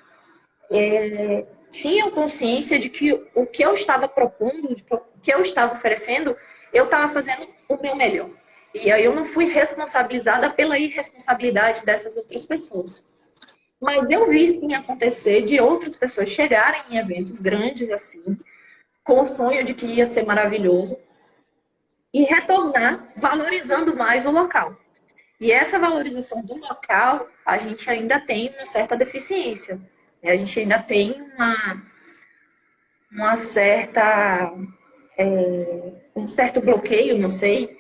é, 0.70 1.46
tinham 1.70 2.10
consciência 2.10 2.78
de 2.78 2.88
que 2.88 3.12
o 3.34 3.46
que 3.46 3.64
eu 3.64 3.74
estava 3.74 4.08
propondo, 4.08 4.76
o 4.90 4.98
que 5.20 5.32
eu 5.32 5.42
estava 5.42 5.74
oferecendo, 5.74 6.36
eu 6.72 6.84
estava 6.84 7.12
fazendo 7.12 7.48
o 7.68 7.76
meu 7.80 7.94
melhor. 7.94 8.30
E 8.74 8.90
aí 8.90 9.04
eu 9.04 9.14
não 9.14 9.24
fui 9.24 9.46
responsabilizada 9.46 10.50
pela 10.50 10.78
irresponsabilidade 10.78 11.84
dessas 11.84 12.16
outras 12.16 12.44
pessoas. 12.44 13.06
Mas 13.80 14.10
eu 14.10 14.28
vi 14.28 14.48
sim 14.48 14.74
acontecer 14.74 15.42
de 15.42 15.60
outras 15.60 15.96
pessoas 15.96 16.30
chegarem 16.30 16.82
em 16.90 16.96
eventos 16.96 17.38
grandes 17.38 17.90
assim, 17.90 18.38
com 19.04 19.22
o 19.22 19.26
sonho 19.26 19.64
de 19.64 19.72
que 19.72 19.86
ia 19.86 20.04
ser 20.04 20.26
maravilhoso, 20.26 20.98
e 22.12 22.24
retornar 22.24 23.12
valorizando 23.16 23.96
mais 23.96 24.26
o 24.26 24.30
local. 24.30 24.76
E 25.40 25.52
essa 25.52 25.78
valorização 25.78 26.42
do 26.42 26.56
local, 26.56 27.28
a 27.46 27.58
gente 27.58 27.88
ainda 27.88 28.18
tem 28.20 28.52
uma 28.56 28.66
certa 28.66 28.96
deficiência. 28.96 29.80
A 30.22 30.34
gente 30.34 30.58
ainda 30.58 30.82
tem 30.82 31.22
uma, 31.34 31.82
uma 33.12 33.36
certa. 33.36 34.52
É, 35.16 35.92
um 36.14 36.28
certo 36.28 36.60
bloqueio, 36.60 37.18
não 37.18 37.30
sei, 37.30 37.77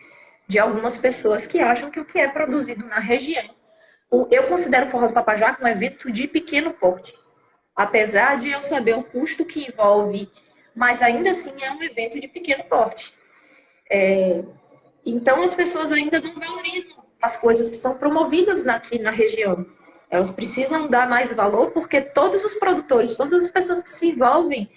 de 0.48 0.58
algumas 0.58 0.96
pessoas 0.96 1.46
que 1.46 1.58
acham 1.58 1.90
que 1.90 2.00
o 2.00 2.04
que 2.04 2.18
é 2.18 2.26
produzido 2.26 2.86
na 2.86 2.98
região. 2.98 3.44
Eu 4.30 4.44
considero 4.44 4.86
o 4.86 4.90
Forró 4.90 5.08
do 5.08 5.12
Papajá 5.12 5.56
um 5.60 5.68
evento 5.68 6.10
de 6.10 6.26
pequeno 6.26 6.72
porte. 6.72 7.14
Apesar 7.76 8.38
de 8.38 8.50
eu 8.50 8.62
saber 8.62 8.94
o 8.94 9.04
custo 9.04 9.44
que 9.44 9.68
envolve, 9.68 10.28
mas 10.74 11.02
ainda 11.02 11.32
assim 11.32 11.52
é 11.60 11.70
um 11.70 11.82
evento 11.82 12.18
de 12.18 12.26
pequeno 12.26 12.64
porte. 12.64 13.14
É, 13.90 14.42
então 15.04 15.42
as 15.42 15.54
pessoas 15.54 15.92
ainda 15.92 16.20
não 16.20 16.34
valorizam 16.34 17.04
as 17.20 17.36
coisas 17.36 17.68
que 17.68 17.76
são 17.76 17.98
promovidas 17.98 18.66
aqui 18.66 18.98
na 18.98 19.10
região. 19.10 19.66
Elas 20.10 20.30
precisam 20.30 20.88
dar 20.88 21.06
mais 21.06 21.32
valor 21.34 21.72
porque 21.72 22.00
todos 22.00 22.42
os 22.42 22.54
produtores, 22.54 23.16
todas 23.16 23.44
as 23.44 23.50
pessoas 23.50 23.82
que 23.82 23.90
se 23.90 24.06
envolvem 24.06 24.70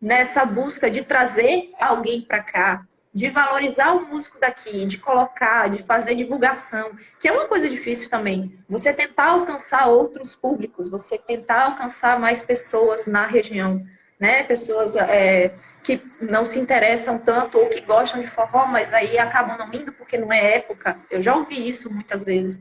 nessa 0.00 0.46
busca 0.46 0.90
de 0.90 1.02
trazer 1.02 1.70
alguém 1.78 2.22
para 2.22 2.42
cá, 2.42 2.86
de 3.18 3.30
valorizar 3.30 3.94
o 3.94 4.06
músico 4.06 4.38
daqui, 4.38 4.86
de 4.86 4.96
colocar, 4.96 5.68
de 5.68 5.82
fazer 5.82 6.14
divulgação, 6.14 6.92
que 7.18 7.26
é 7.26 7.32
uma 7.32 7.48
coisa 7.48 7.68
difícil 7.68 8.08
também. 8.08 8.56
Você 8.68 8.92
tentar 8.92 9.30
alcançar 9.30 9.88
outros 9.88 10.36
públicos, 10.36 10.88
você 10.88 11.18
tentar 11.18 11.64
alcançar 11.64 12.20
mais 12.20 12.42
pessoas 12.42 13.08
na 13.08 13.26
região, 13.26 13.84
né? 14.20 14.44
Pessoas 14.44 14.94
é, 14.94 15.52
que 15.82 16.00
não 16.20 16.44
se 16.44 16.60
interessam 16.60 17.18
tanto 17.18 17.58
ou 17.58 17.68
que 17.68 17.80
gostam 17.80 18.20
de 18.20 18.28
forró, 18.28 18.66
mas 18.66 18.94
aí 18.94 19.18
acabam 19.18 19.58
não 19.58 19.74
indo 19.74 19.92
porque 19.92 20.16
não 20.16 20.32
é 20.32 20.54
época. 20.54 20.96
Eu 21.10 21.20
já 21.20 21.34
ouvi 21.34 21.68
isso 21.68 21.92
muitas 21.92 22.22
vezes. 22.22 22.60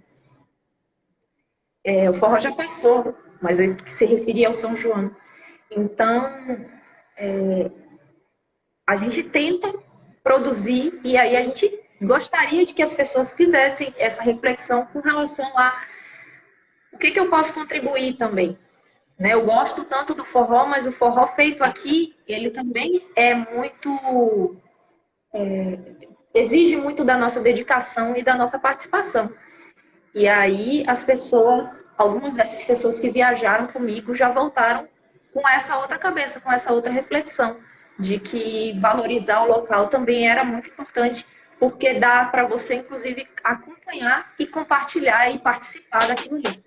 É, 1.84 2.10
o 2.10 2.15
forró 2.15 2.39
já 2.39 2.52
passou, 2.52 3.15
mas 3.39 3.60
ele 3.60 3.78
se 3.86 4.06
referia 4.06 4.48
ao 4.48 4.56
São 4.56 4.76
João. 4.76 5.15
Então, 5.70 6.34
é, 7.15 7.70
a 8.88 8.96
gente 8.96 9.22
tenta 9.22 9.72
produzir 10.28 11.00
e 11.06 11.18
aí 11.18 11.38
a 11.38 11.42
gente 11.42 11.74
gostaria 12.02 12.66
de 12.66 12.74
que 12.74 12.82
as 12.82 12.94
pessoas 12.94 13.32
fizessem 13.32 13.94
essa 13.98 14.22
reflexão 14.22 14.86
com 14.88 15.00
relação 15.00 15.48
a 15.58 15.84
o 16.92 16.98
que, 16.98 17.12
que 17.12 17.20
eu 17.20 17.30
posso 17.30 17.54
contribuir 17.54 18.18
também. 18.18 18.60
Né? 19.18 19.34
Eu 19.34 19.46
gosto 19.46 19.86
tanto 19.86 20.13
do 20.13 20.26
forró, 20.26 20.66
mas 20.66 20.86
o 20.86 20.92
forró 20.92 21.28
feito 21.28 21.63
aqui, 21.63 22.13
ele 22.28 22.50
também 22.50 23.08
é 23.16 23.34
muito. 23.34 24.58
É, 25.34 25.80
exige 26.34 26.76
muito 26.76 27.06
da 27.06 27.18
nossa 27.18 27.40
dedicação 27.40 28.13
e 28.18 28.22
da 28.22 28.36
nossa 28.36 28.60
participação. 28.60 29.34
E 30.13 30.28
aí 30.28 30.84
as 30.88 31.04
pessoas, 31.04 31.86
algumas 31.98 32.34
dessas 32.34 32.63
pessoas 32.66 33.00
que 33.00 33.10
viajaram 33.10 33.68
comigo 33.68 34.13
já 34.13 34.30
voltaram 34.30 34.90
com 35.32 35.48
essa 35.48 35.78
outra 35.78 35.98
cabeça, 35.98 36.42
com 36.42 36.52
essa 36.52 36.74
outra 36.74 36.92
reflexão 36.92 37.58
de 38.00 38.20
que 38.20 38.78
valorizar 38.80 39.44
o 39.44 39.48
local 39.48 39.88
também 39.88 40.30
era 40.30 40.44
muito 40.44 40.70
importante, 40.70 41.26
porque 41.60 41.94
dá 41.94 42.26
para 42.26 42.46
você 42.46 42.76
inclusive 42.76 43.28
acompanhar 43.44 44.34
e 44.38 44.46
compartilhar 44.46 45.30
e 45.32 45.40
participar 45.40 46.08
daquilo 46.08 46.38
ali. 46.38 46.64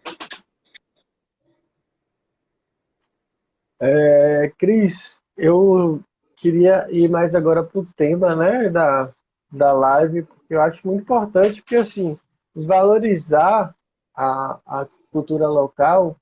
É, 3.82 4.52
Cris, 4.58 5.22
eu 5.36 6.02
queria 6.36 6.86
ir 6.90 7.08
mais 7.08 7.34
agora 7.34 7.62
para 7.62 7.80
o 7.80 7.92
tema 7.94 8.34
né, 8.34 8.68
da, 8.68 9.12
da 9.50 9.72
live, 9.72 10.22
porque 10.22 10.54
eu 10.54 10.60
acho 10.60 10.86
muito 10.86 11.02
importante, 11.02 11.62
porque 11.62 11.76
assim, 11.76 12.18
valorizar 12.54 13.74
a, 14.14 14.60
a 14.66 14.86
cultura 15.10 15.48
local 15.48 16.16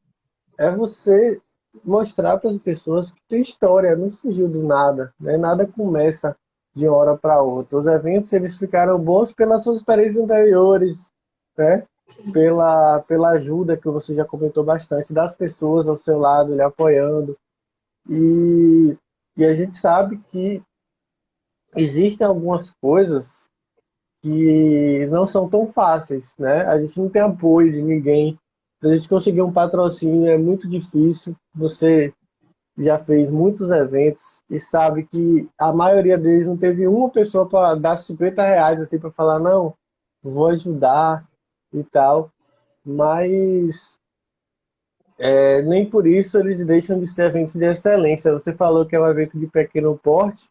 é 0.58 0.70
você 0.70 1.40
mostrar 1.84 2.38
para 2.38 2.50
as 2.50 2.58
pessoas 2.58 3.10
que 3.10 3.20
tem 3.28 3.42
história, 3.42 3.96
não 3.96 4.10
surgiu 4.10 4.48
do 4.48 4.62
nada, 4.62 5.12
né? 5.20 5.36
nada 5.36 5.66
começa 5.66 6.36
de 6.74 6.88
uma 6.88 6.96
hora 6.96 7.16
para 7.16 7.42
outra. 7.42 7.78
Os 7.78 7.86
eventos 7.86 8.32
eles 8.32 8.56
ficaram 8.56 8.98
bons 8.98 9.32
pelas 9.32 9.62
suas 9.62 9.78
experiências 9.78 10.24
anteriores, 10.24 11.10
né? 11.56 11.84
pela, 12.32 13.00
pela 13.02 13.30
ajuda 13.30 13.76
que 13.76 13.88
você 13.88 14.14
já 14.14 14.24
comentou 14.24 14.64
bastante 14.64 15.12
das 15.12 15.34
pessoas 15.34 15.88
ao 15.88 15.98
seu 15.98 16.18
lado, 16.18 16.54
lhe 16.54 16.62
apoiando. 16.62 17.36
E, 18.08 18.96
e 19.36 19.44
a 19.44 19.54
gente 19.54 19.76
sabe 19.76 20.18
que 20.28 20.62
existem 21.76 22.26
algumas 22.26 22.70
coisas 22.80 23.48
que 24.22 25.06
não 25.10 25.26
são 25.26 25.48
tão 25.48 25.68
fáceis, 25.68 26.34
né? 26.38 26.62
A 26.62 26.80
gente 26.80 26.98
não 26.98 27.08
tem 27.08 27.22
apoio 27.22 27.70
de 27.70 27.82
ninguém. 27.82 28.38
A 28.82 28.94
gente 28.94 29.08
conseguir 29.08 29.42
um 29.42 29.52
patrocínio 29.52 30.30
é 30.30 30.38
muito 30.38 30.68
difícil. 30.68 31.34
Você 31.54 32.12
já 32.76 32.96
fez 32.96 33.28
muitos 33.28 33.70
eventos 33.70 34.40
e 34.48 34.60
sabe 34.60 35.04
que 35.04 35.48
a 35.58 35.72
maioria 35.72 36.16
deles 36.16 36.46
não 36.46 36.56
teve 36.56 36.86
uma 36.86 37.10
pessoa 37.10 37.48
para 37.48 37.74
dar 37.74 37.96
50 37.96 38.40
reais 38.40 38.80
assim 38.80 38.98
para 38.98 39.10
falar 39.10 39.40
não, 39.40 39.74
vou 40.22 40.46
ajudar 40.48 41.26
e 41.72 41.82
tal. 41.82 42.30
Mas 42.84 43.98
é, 45.18 45.60
nem 45.62 45.88
por 45.88 46.06
isso 46.06 46.38
eles 46.38 46.64
deixam 46.64 47.00
de 47.00 47.06
ser 47.08 47.26
eventos 47.26 47.54
de 47.54 47.64
excelência. 47.64 48.32
Você 48.32 48.52
falou 48.52 48.86
que 48.86 48.94
é 48.94 49.00
um 49.00 49.08
evento 49.08 49.36
de 49.36 49.48
pequeno 49.48 49.98
porte, 49.98 50.48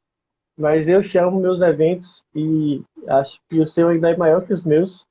mas 0.58 0.90
eu 0.90 1.02
chamo 1.02 1.40
meus 1.40 1.62
eventos 1.62 2.24
e 2.36 2.84
acho 3.08 3.40
que 3.50 3.62
o 3.62 3.68
seu 3.68 3.88
ainda 3.88 4.12
é 4.12 4.18
maior 4.18 4.46
que 4.46 4.52
os 4.52 4.66
meus, 4.66 5.08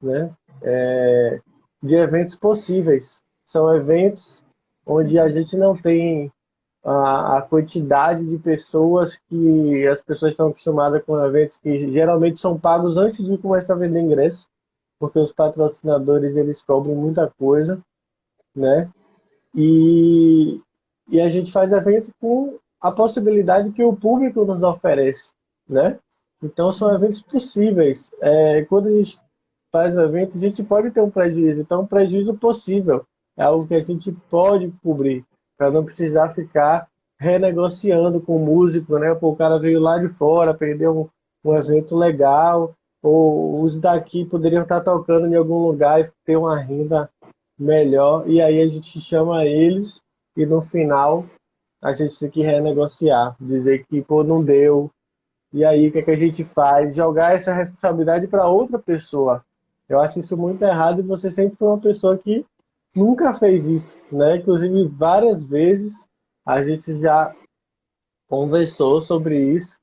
né? 0.00 0.32
É, 0.62 1.40
de 1.82 1.96
eventos 1.96 2.36
possíveis. 2.36 3.22
São 3.46 3.74
eventos 3.74 4.44
onde 4.86 5.18
a 5.18 5.28
gente 5.28 5.56
não 5.56 5.76
tem 5.76 6.32
a, 6.84 7.38
a, 7.38 7.42
quantidade 7.42 8.28
de 8.28 8.38
pessoas 8.38 9.16
que 9.28 9.86
as 9.86 10.00
pessoas 10.00 10.32
estão 10.32 10.48
acostumadas 10.48 11.02
com 11.04 11.22
eventos 11.24 11.58
que 11.58 11.90
geralmente 11.92 12.40
são 12.40 12.58
pagos 12.58 12.96
antes 12.96 13.24
de 13.24 13.38
começar 13.38 13.74
a 13.74 13.78
vender 13.78 14.00
ingresso, 14.00 14.48
porque 14.98 15.18
os 15.18 15.32
patrocinadores 15.32 16.36
eles 16.36 16.62
cobram 16.62 16.94
muita 16.94 17.32
coisa, 17.38 17.80
né? 18.54 18.90
E, 19.54 20.60
e 21.08 21.20
a 21.20 21.28
gente 21.28 21.52
faz 21.52 21.72
evento 21.72 22.10
com 22.20 22.58
a 22.80 22.90
possibilidade 22.90 23.70
que 23.70 23.84
o 23.84 23.94
público 23.94 24.44
nos 24.44 24.62
oferece, 24.62 25.32
né? 25.68 25.98
Então 26.42 26.72
são 26.72 26.92
eventos 26.92 27.22
possíveis. 27.22 28.10
É, 28.20 28.64
quando 28.64 28.88
a 28.88 28.90
gente 28.90 29.20
faz 29.72 29.96
um 29.96 30.02
evento, 30.02 30.36
a 30.36 30.40
gente 30.40 30.62
pode 30.62 30.90
ter 30.90 31.00
um 31.00 31.10
prejuízo. 31.10 31.62
Então, 31.62 31.82
um 31.82 31.86
prejuízo 31.86 32.34
possível 32.34 33.04
é 33.36 33.42
algo 33.42 33.66
que 33.66 33.74
a 33.74 33.82
gente 33.82 34.12
pode 34.30 34.70
cobrir 34.82 35.24
para 35.56 35.70
não 35.70 35.84
precisar 35.84 36.30
ficar 36.30 36.86
renegociando 37.18 38.20
com 38.20 38.36
o 38.36 38.44
músico, 38.44 38.98
né? 38.98 39.14
Pô, 39.14 39.30
o 39.30 39.36
cara 39.36 39.58
veio 39.58 39.80
lá 39.80 39.98
de 39.98 40.08
fora, 40.08 40.52
perdeu 40.52 41.10
um, 41.44 41.50
um 41.50 41.56
evento 41.56 41.96
legal 41.96 42.74
ou 43.02 43.60
os 43.62 43.80
daqui 43.80 44.24
poderiam 44.24 44.62
estar 44.62 44.80
tocando 44.80 45.26
em 45.26 45.34
algum 45.34 45.58
lugar 45.58 46.00
e 46.00 46.10
ter 46.24 46.36
uma 46.36 46.56
renda 46.56 47.10
melhor, 47.58 48.28
e 48.28 48.40
aí 48.40 48.60
a 48.60 48.66
gente 48.66 49.00
chama 49.00 49.44
eles 49.44 50.00
e 50.36 50.46
no 50.46 50.62
final 50.62 51.26
a 51.82 51.92
gente 51.92 52.18
tem 52.18 52.30
que 52.30 52.42
renegociar, 52.42 53.36
dizer 53.40 53.84
que 53.86 54.00
pô, 54.02 54.22
não 54.22 54.42
deu, 54.42 54.90
e 55.52 55.64
aí 55.64 55.88
o 55.88 55.92
que, 55.92 55.98
é 55.98 56.02
que 56.02 56.10
a 56.10 56.16
gente 56.16 56.44
faz? 56.44 56.94
Jogar 56.94 57.34
essa 57.34 57.52
responsabilidade 57.52 58.26
para 58.26 58.46
outra 58.46 58.78
pessoa. 58.78 59.44
Eu 59.92 60.00
acho 60.00 60.18
isso 60.18 60.36
muito 60.36 60.62
errado 60.62 61.00
e 61.00 61.02
você 61.02 61.30
sempre 61.30 61.56
foi 61.56 61.68
uma 61.68 61.80
pessoa 61.80 62.16
que 62.16 62.46
nunca 62.96 63.34
fez 63.34 63.66
isso, 63.66 63.98
né? 64.10 64.36
Inclusive 64.36 64.88
várias 64.88 65.44
vezes 65.44 66.08
a 66.46 66.64
gente 66.64 66.98
já 66.98 67.34
conversou 68.28 69.02
sobre 69.02 69.38
isso 69.38 69.78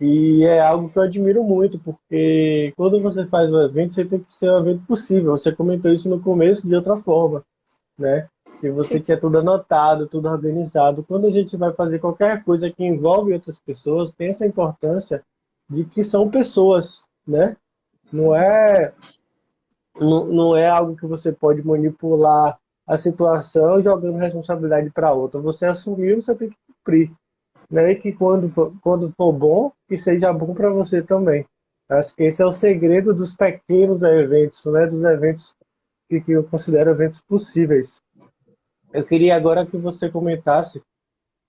e 0.00 0.44
é 0.44 0.60
algo 0.60 0.88
que 0.88 0.98
eu 0.98 1.02
admiro 1.02 1.42
muito, 1.42 1.78
porque 1.80 2.72
quando 2.76 3.02
você 3.02 3.26
faz 3.26 3.52
um 3.52 3.60
evento, 3.60 3.94
você 3.94 4.04
tem 4.04 4.20
que 4.20 4.32
ser 4.32 4.48
um 4.50 4.60
evento 4.60 4.86
possível. 4.86 5.32
Você 5.32 5.52
comentou 5.52 5.92
isso 5.92 6.08
no 6.08 6.22
começo 6.22 6.66
de 6.66 6.74
outra 6.74 6.96
forma, 6.98 7.44
né? 7.98 8.28
Que 8.60 8.70
você 8.70 8.98
Sim. 8.98 9.02
tinha 9.02 9.20
tudo 9.20 9.38
anotado, 9.38 10.06
tudo 10.06 10.28
organizado. 10.28 11.02
Quando 11.02 11.26
a 11.26 11.30
gente 11.30 11.56
vai 11.56 11.72
fazer 11.72 11.98
qualquer 11.98 12.44
coisa 12.44 12.70
que 12.70 12.84
envolve 12.84 13.32
outras 13.32 13.58
pessoas, 13.58 14.12
tem 14.12 14.28
essa 14.28 14.46
importância 14.46 15.24
de 15.68 15.84
que 15.84 16.04
são 16.04 16.30
pessoas, 16.30 17.04
né? 17.26 17.56
Não 18.12 18.34
é 18.34 18.94
não, 19.96 20.26
não 20.26 20.56
é 20.56 20.68
algo 20.68 20.96
que 20.96 21.06
você 21.06 21.32
pode 21.32 21.66
manipular 21.66 22.58
a 22.86 22.98
situação 22.98 23.80
jogando 23.82 24.18
responsabilidade 24.18 24.90
para 24.90 25.12
outra. 25.12 25.40
Você 25.40 25.66
assumiu, 25.66 26.20
você 26.20 26.34
tem 26.34 26.50
que 26.50 26.56
cumprir 26.66 27.12
né? 27.70 27.92
E 27.92 27.96
que 27.96 28.12
quando, 28.12 28.50
quando 28.82 29.12
for 29.16 29.32
bom, 29.32 29.72
que 29.88 29.96
seja 29.96 30.32
bom 30.32 30.52
para 30.54 30.70
você 30.70 31.02
também. 31.02 31.46
Acho 31.88 32.14
que 32.14 32.24
esse 32.24 32.42
é 32.42 32.46
o 32.46 32.52
segredo 32.52 33.14
dos 33.14 33.34
pequenos 33.34 34.02
eventos, 34.02 34.64
né? 34.66 34.86
Dos 34.86 35.04
eventos 35.04 35.54
que, 36.08 36.20
que 36.20 36.32
eu 36.32 36.44
considero 36.44 36.90
eventos 36.90 37.22
possíveis. 37.22 38.00
Eu 38.92 39.04
queria 39.04 39.36
agora 39.36 39.64
que 39.64 39.76
você 39.76 40.10
comentasse 40.10 40.82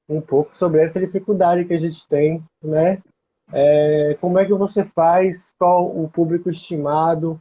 um 0.07 0.21
pouco 0.21 0.55
sobre 0.55 0.83
essa 0.83 0.99
dificuldade 0.99 1.65
que 1.65 1.73
a 1.73 1.79
gente 1.79 2.07
tem, 2.07 2.43
né? 2.63 3.01
É, 3.53 4.17
como 4.21 4.37
é 4.37 4.45
que 4.45 4.53
você 4.53 4.83
faz? 4.83 5.53
Qual 5.57 5.85
o 5.97 6.09
público 6.09 6.49
estimado? 6.49 7.39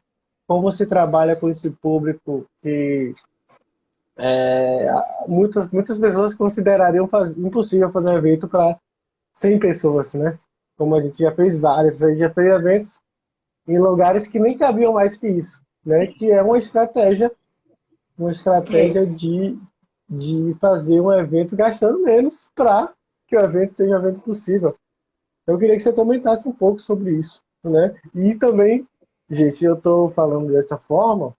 Como 0.51 0.63
você 0.63 0.85
trabalha 0.85 1.37
com 1.37 1.49
esse 1.49 1.71
público 1.71 2.45
que 2.61 3.15
é, 4.17 4.91
muitas, 5.29 5.71
muitas 5.71 5.97
pessoas 5.97 6.35
considerariam 6.35 7.07
faz, 7.07 7.37
impossível 7.39 7.93
fazer 7.93 8.11
um 8.11 8.19
evento 8.19 8.49
para 8.49 8.77
100 9.33 9.61
pessoas, 9.61 10.13
né? 10.15 10.37
Como 10.77 10.97
a 10.97 11.01
gente 11.01 11.23
já 11.23 11.31
fez 11.31 11.57
vários, 11.57 12.03
a 12.03 12.09
gente 12.09 12.19
já 12.19 12.31
fez 12.31 12.53
eventos 12.53 13.01
em 13.69 13.79
lugares 13.79 14.27
que 14.27 14.41
nem 14.41 14.59
cabiam 14.59 14.95
mais 14.95 15.17
que 15.17 15.29
isso, 15.29 15.63
né? 15.87 16.09
Que 16.09 16.33
é 16.33 16.43
uma 16.43 16.59
estratégia, 16.59 17.31
uma 18.19 18.33
estratégia 18.33 19.07
de, 19.07 19.57
de 20.09 20.57
fazer 20.61 21.01
um 21.01 21.13
evento 21.13 21.55
gastando 21.55 22.03
menos 22.03 22.51
para 22.57 22.93
que 23.29 23.37
o 23.37 23.41
evento 23.41 23.77
seja 23.77 23.95
um 23.95 23.99
evento 24.01 24.19
possível. 24.23 24.77
Eu 25.47 25.57
queria 25.61 25.77
que 25.77 25.83
você 25.85 25.93
comentasse 25.93 26.49
um 26.49 26.53
pouco 26.53 26.81
sobre 26.81 27.13
isso, 27.13 27.41
né? 27.63 27.95
E 28.13 28.35
também, 28.35 28.85
gente, 29.31 29.65
eu 29.65 29.75
estou 29.75 30.11
falando 30.11 30.53
dessa 30.53 30.77
forma 30.77 31.35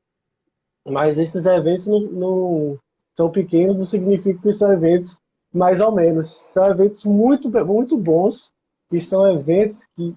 mas 0.85 1.17
esses 1.17 1.45
eventos 1.45 1.85
não, 1.87 2.01
não 2.01 2.79
são 3.15 3.31
pequenos, 3.31 3.77
não 3.77 3.85
significa 3.85 4.41
que 4.41 4.53
são 4.53 4.71
eventos 4.71 5.17
mais 5.53 5.79
ou 5.79 5.91
menos. 5.91 6.31
São 6.53 6.67
eventos 6.67 7.03
muito, 7.05 7.49
muito 7.65 7.97
bons 7.97 8.51
e 8.91 8.99
são 8.99 9.27
eventos 9.27 9.85
que 9.95 10.15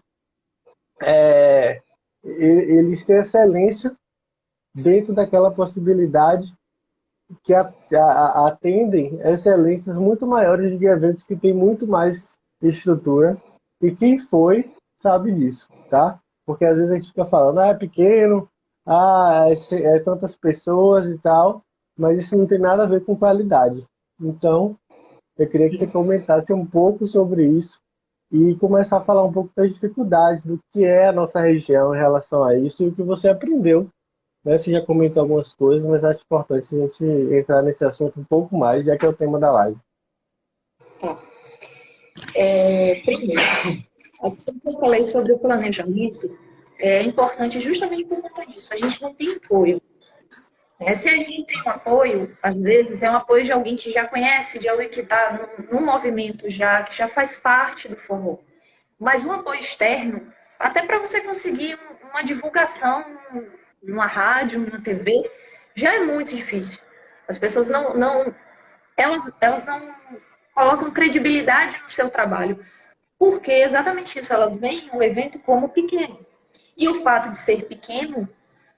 é, 1.02 1.82
eles 2.22 3.04
têm 3.04 3.16
excelência 3.16 3.94
dentro 4.74 5.14
daquela 5.14 5.52
possibilidade 5.52 6.54
que 7.42 7.54
atendem 7.54 9.18
excelências 9.22 9.98
muito 9.98 10.26
maiores 10.26 10.78
de 10.78 10.86
eventos 10.86 11.24
que 11.24 11.36
têm 11.36 11.54
muito 11.54 11.86
mais 11.86 12.32
estrutura. 12.62 13.40
E 13.82 13.94
quem 13.94 14.18
foi 14.18 14.72
sabe 15.00 15.32
disso, 15.32 15.68
tá? 15.90 16.18
Porque 16.46 16.64
às 16.64 16.76
vezes 16.76 16.90
a 16.90 16.94
gente 16.94 17.08
fica 17.08 17.24
falando, 17.24 17.60
ah, 17.60 17.68
é 17.68 17.74
pequeno, 17.74 18.48
ah, 18.86 19.46
é, 19.48 19.96
é 19.96 19.98
tantas 20.00 20.36
pessoas 20.36 21.06
e 21.06 21.18
tal, 21.18 21.62
mas 21.96 22.18
isso 22.18 22.36
não 22.36 22.46
tem 22.46 22.58
nada 22.58 22.84
a 22.84 22.88
ver 22.88 23.04
com 23.04 23.16
qualidade. 23.16 23.84
Então, 24.20 24.76
eu 25.36 25.48
queria 25.48 25.68
que 25.68 25.76
você 25.76 25.86
comentasse 25.86 26.52
um 26.52 26.64
pouco 26.64 27.06
sobre 27.06 27.46
isso 27.46 27.80
e 28.30 28.54
começar 28.56 28.98
a 28.98 29.02
falar 29.02 29.24
um 29.24 29.32
pouco 29.32 29.50
das 29.56 29.72
dificuldades 29.72 30.44
do 30.44 30.58
que 30.72 30.84
é 30.84 31.08
a 31.08 31.12
nossa 31.12 31.40
região 31.40 31.94
em 31.94 31.98
relação 31.98 32.44
a 32.44 32.56
isso 32.56 32.82
e 32.82 32.88
o 32.88 32.94
que 32.94 33.02
você 33.02 33.28
aprendeu. 33.28 33.88
Né? 34.44 34.58
Você 34.58 34.70
já 34.70 34.84
comentou 34.84 35.22
algumas 35.22 35.54
coisas, 35.54 35.88
mas 35.88 36.04
acho 36.04 36.22
importante 36.22 36.74
a 36.74 36.78
gente 36.80 37.04
entrar 37.04 37.62
nesse 37.62 37.84
assunto 37.84 38.20
um 38.20 38.24
pouco 38.24 38.56
mais, 38.56 38.84
já 38.84 38.96
que 38.96 39.06
é 39.06 39.08
o 39.08 39.16
tema 39.16 39.38
da 39.38 39.50
live. 39.52 39.78
Tá. 41.00 41.18
É, 42.34 43.00
primeiro, 43.02 43.40
aquilo 44.26 44.60
que 44.60 44.68
eu 44.68 44.78
falei 44.78 45.04
sobre 45.04 45.32
o 45.32 45.38
planejamento, 45.38 46.38
é 46.78 47.02
importante 47.02 47.60
justamente 47.60 48.04
por 48.04 48.20
conta 48.20 48.46
disso. 48.46 48.72
A 48.72 48.76
gente 48.76 49.00
não 49.00 49.14
tem 49.14 49.36
apoio. 49.36 49.80
Né? 50.80 50.94
Se 50.94 51.08
a 51.08 51.16
gente 51.16 51.46
tem 51.46 51.62
um 51.62 51.70
apoio, 51.70 52.36
às 52.42 52.60
vezes 52.60 53.02
é 53.02 53.10
um 53.10 53.16
apoio 53.16 53.44
de 53.44 53.52
alguém 53.52 53.76
que 53.76 53.90
já 53.90 54.06
conhece, 54.06 54.58
de 54.58 54.68
alguém 54.68 54.88
que 54.88 55.00
está 55.00 55.32
num, 55.32 55.78
num, 55.78 55.84
movimento 55.84 56.50
já, 56.50 56.82
que 56.82 56.96
já 56.96 57.08
faz 57.08 57.36
parte 57.36 57.88
do 57.88 57.96
forró. 57.96 58.38
Mas 58.98 59.24
um 59.24 59.32
apoio 59.32 59.60
externo, 59.60 60.32
até 60.58 60.82
para 60.82 60.98
você 60.98 61.20
conseguir 61.20 61.78
uma 62.10 62.22
divulgação 62.22 63.04
numa 63.82 64.06
rádio, 64.06 64.60
numa 64.60 64.80
TV, 64.80 65.30
já 65.74 65.94
é 65.94 66.00
muito 66.00 66.34
difícil. 66.34 66.78
As 67.28 67.38
pessoas 67.38 67.68
não, 67.68 67.94
não 67.94 68.34
elas, 68.96 69.30
elas 69.40 69.64
não 69.64 69.94
colocam 70.54 70.90
credibilidade 70.90 71.80
no 71.82 71.90
seu 71.90 72.08
trabalho. 72.08 72.64
Porque 73.24 73.50
exatamente 73.50 74.18
isso, 74.18 74.30
elas 74.30 74.58
veem 74.58 74.90
o 74.92 75.02
evento 75.02 75.38
como 75.38 75.70
pequeno. 75.70 76.18
E 76.76 76.86
o 76.88 77.02
fato 77.02 77.30
de 77.30 77.38
ser 77.38 77.64
pequeno, 77.64 78.28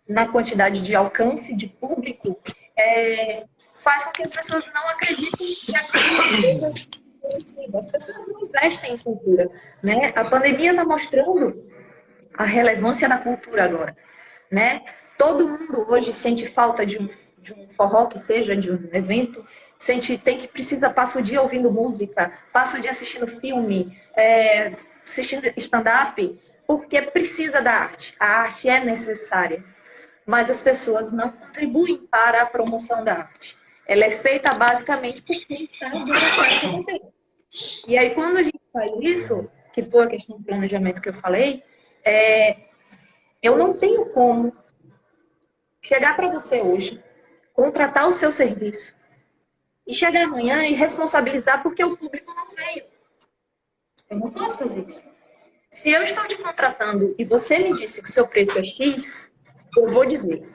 na 0.08 0.28
quantidade 0.28 0.82
de 0.82 0.94
alcance 0.94 1.52
de 1.52 1.66
público, 1.66 2.38
é, 2.78 3.44
faz 3.74 4.04
com 4.04 4.12
que 4.12 4.22
as 4.22 4.30
pessoas 4.30 4.64
não 4.72 4.88
acreditem 4.88 5.54
que 5.64 5.74
aquilo 5.74 6.40
seja 6.40 6.72
positivo. 7.20 7.76
As 7.76 7.90
pessoas 7.90 8.28
não 8.28 8.46
investem 8.46 8.94
em 8.94 8.98
cultura. 8.98 9.50
Né? 9.82 10.12
A 10.14 10.24
pandemia 10.24 10.70
está 10.70 10.84
mostrando 10.84 11.68
a 12.38 12.44
relevância 12.44 13.08
da 13.08 13.18
cultura 13.18 13.64
agora. 13.64 13.96
Né? 14.48 14.84
Todo 15.18 15.48
mundo 15.48 15.86
hoje 15.88 16.12
sente 16.12 16.46
falta 16.46 16.86
de 16.86 16.98
um, 16.98 17.08
de 17.38 17.52
um 17.52 17.68
forró 17.70 18.06
que 18.06 18.20
seja, 18.20 18.54
de 18.56 18.70
um 18.70 18.90
evento, 18.92 19.44
sente, 19.78 20.16
tem 20.18 20.38
que 20.38 20.48
precisa 20.48 20.90
passar 20.90 21.20
o 21.20 21.22
dia 21.22 21.42
ouvindo 21.42 21.70
música, 21.70 22.32
passa 22.52 22.78
o 22.78 22.80
dia 22.80 22.90
assistindo 22.90 23.26
filme, 23.40 23.96
é, 24.14 24.74
assistindo 25.04 25.46
stand-up, 25.56 26.38
porque 26.66 27.00
precisa 27.02 27.62
da 27.62 27.72
arte. 27.72 28.14
A 28.18 28.26
arte 28.26 28.68
é 28.68 28.84
necessária, 28.84 29.64
mas 30.24 30.50
as 30.50 30.60
pessoas 30.60 31.12
não 31.12 31.30
contribuem 31.30 31.98
para 31.98 32.42
a 32.42 32.46
promoção 32.46 33.04
da 33.04 33.14
arte. 33.14 33.56
Ela 33.86 34.04
é 34.04 34.10
feita 34.10 34.52
basicamente 34.54 35.22
por 35.22 35.36
quem 35.46 35.64
está 35.64 35.88
dando 35.90 36.86
E 37.86 37.96
aí, 37.96 38.10
quando 38.14 38.38
a 38.38 38.42
gente 38.42 38.60
faz 38.72 38.98
isso, 39.00 39.48
que 39.72 39.82
foi 39.82 40.04
a 40.04 40.08
questão 40.08 40.38
do 40.38 40.44
planejamento 40.44 41.00
que 41.00 41.08
eu 41.08 41.14
falei, 41.14 41.62
é, 42.04 42.56
eu 43.40 43.56
não 43.56 43.78
tenho 43.78 44.06
como 44.06 44.52
chegar 45.80 46.16
para 46.16 46.28
você 46.28 46.60
hoje, 46.60 47.00
contratar 47.54 48.08
o 48.08 48.12
seu 48.12 48.32
serviço 48.32 48.96
e 49.86 49.94
chegar 49.94 50.24
amanhã 50.24 50.66
e 50.66 50.72
responsabilizar 50.72 51.62
porque 51.62 51.84
o 51.84 51.96
público 51.96 52.32
não 52.34 52.48
veio. 52.54 52.84
Eu 54.10 54.18
não 54.18 54.30
posso 54.30 54.58
fazer 54.58 54.84
isso. 54.84 55.04
Se 55.70 55.90
eu 55.90 56.02
estou 56.02 56.26
te 56.26 56.36
contratando 56.36 57.14
e 57.18 57.24
você 57.24 57.58
me 57.58 57.76
disse 57.76 58.02
que 58.02 58.08
o 58.08 58.12
seu 58.12 58.26
preço 58.26 58.58
é 58.58 58.64
X, 58.64 59.30
eu 59.76 59.92
vou 59.92 60.06
dizer, 60.06 60.48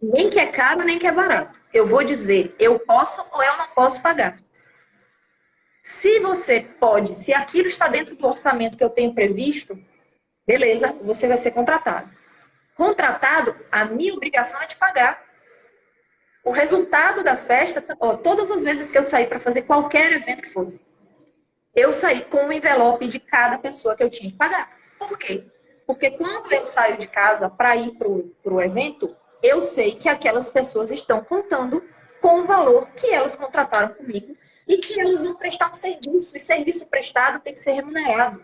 nem 0.00 0.28
que 0.28 0.38
é 0.38 0.46
caro, 0.46 0.82
nem 0.84 0.98
que 0.98 1.06
é 1.06 1.12
barato. 1.12 1.58
Eu 1.72 1.86
vou 1.86 2.04
dizer, 2.04 2.54
eu 2.58 2.78
posso 2.78 3.24
ou 3.32 3.42
eu 3.42 3.56
não 3.56 3.68
posso 3.68 4.02
pagar. 4.02 4.38
Se 5.82 6.20
você 6.20 6.60
pode, 6.60 7.14
se 7.14 7.32
aquilo 7.32 7.68
está 7.68 7.88
dentro 7.88 8.14
do 8.14 8.26
orçamento 8.26 8.76
que 8.76 8.84
eu 8.84 8.90
tenho 8.90 9.14
previsto, 9.14 9.78
beleza, 10.46 10.92
você 11.02 11.26
vai 11.26 11.38
ser 11.38 11.52
contratado. 11.52 12.10
Contratado, 12.74 13.56
a 13.72 13.84
minha 13.84 14.12
obrigação 14.12 14.60
é 14.60 14.66
te 14.66 14.76
pagar. 14.76 15.27
O 16.48 16.50
resultado 16.50 17.22
da 17.22 17.36
festa, 17.36 17.84
ó, 18.00 18.16
todas 18.16 18.50
as 18.50 18.64
vezes 18.64 18.90
que 18.90 18.96
eu 18.96 19.02
saí 19.02 19.26
para 19.26 19.38
fazer 19.38 19.62
qualquer 19.62 20.12
evento 20.12 20.42
que 20.42 20.48
fosse, 20.48 20.80
eu 21.76 21.92
saí 21.92 22.24
com 22.24 22.38
o 22.38 22.46
um 22.46 22.52
envelope 22.52 23.06
de 23.06 23.20
cada 23.20 23.58
pessoa 23.58 23.94
que 23.94 24.02
eu 24.02 24.08
tinha 24.08 24.30
que 24.30 24.36
pagar. 24.38 24.72
Por 24.98 25.18
quê? 25.18 25.44
Porque 25.86 26.10
quando 26.10 26.50
eu 26.50 26.64
saio 26.64 26.96
de 26.96 27.06
casa 27.06 27.50
para 27.50 27.76
ir 27.76 27.90
para 27.98 28.08
o 28.08 28.62
evento, 28.62 29.14
eu 29.42 29.60
sei 29.60 29.94
que 29.94 30.08
aquelas 30.08 30.48
pessoas 30.48 30.90
estão 30.90 31.22
contando 31.22 31.84
com 32.18 32.40
o 32.40 32.44
valor 32.46 32.88
que 32.96 33.08
elas 33.08 33.36
contrataram 33.36 33.92
comigo 33.92 34.34
e 34.66 34.78
que 34.78 34.98
elas 34.98 35.20
vão 35.20 35.34
prestar 35.34 35.70
um 35.70 35.74
serviço. 35.74 36.34
E 36.34 36.40
serviço 36.40 36.86
prestado 36.86 37.40
tem 37.42 37.52
que 37.52 37.60
ser 37.60 37.72
remunerado. 37.72 38.42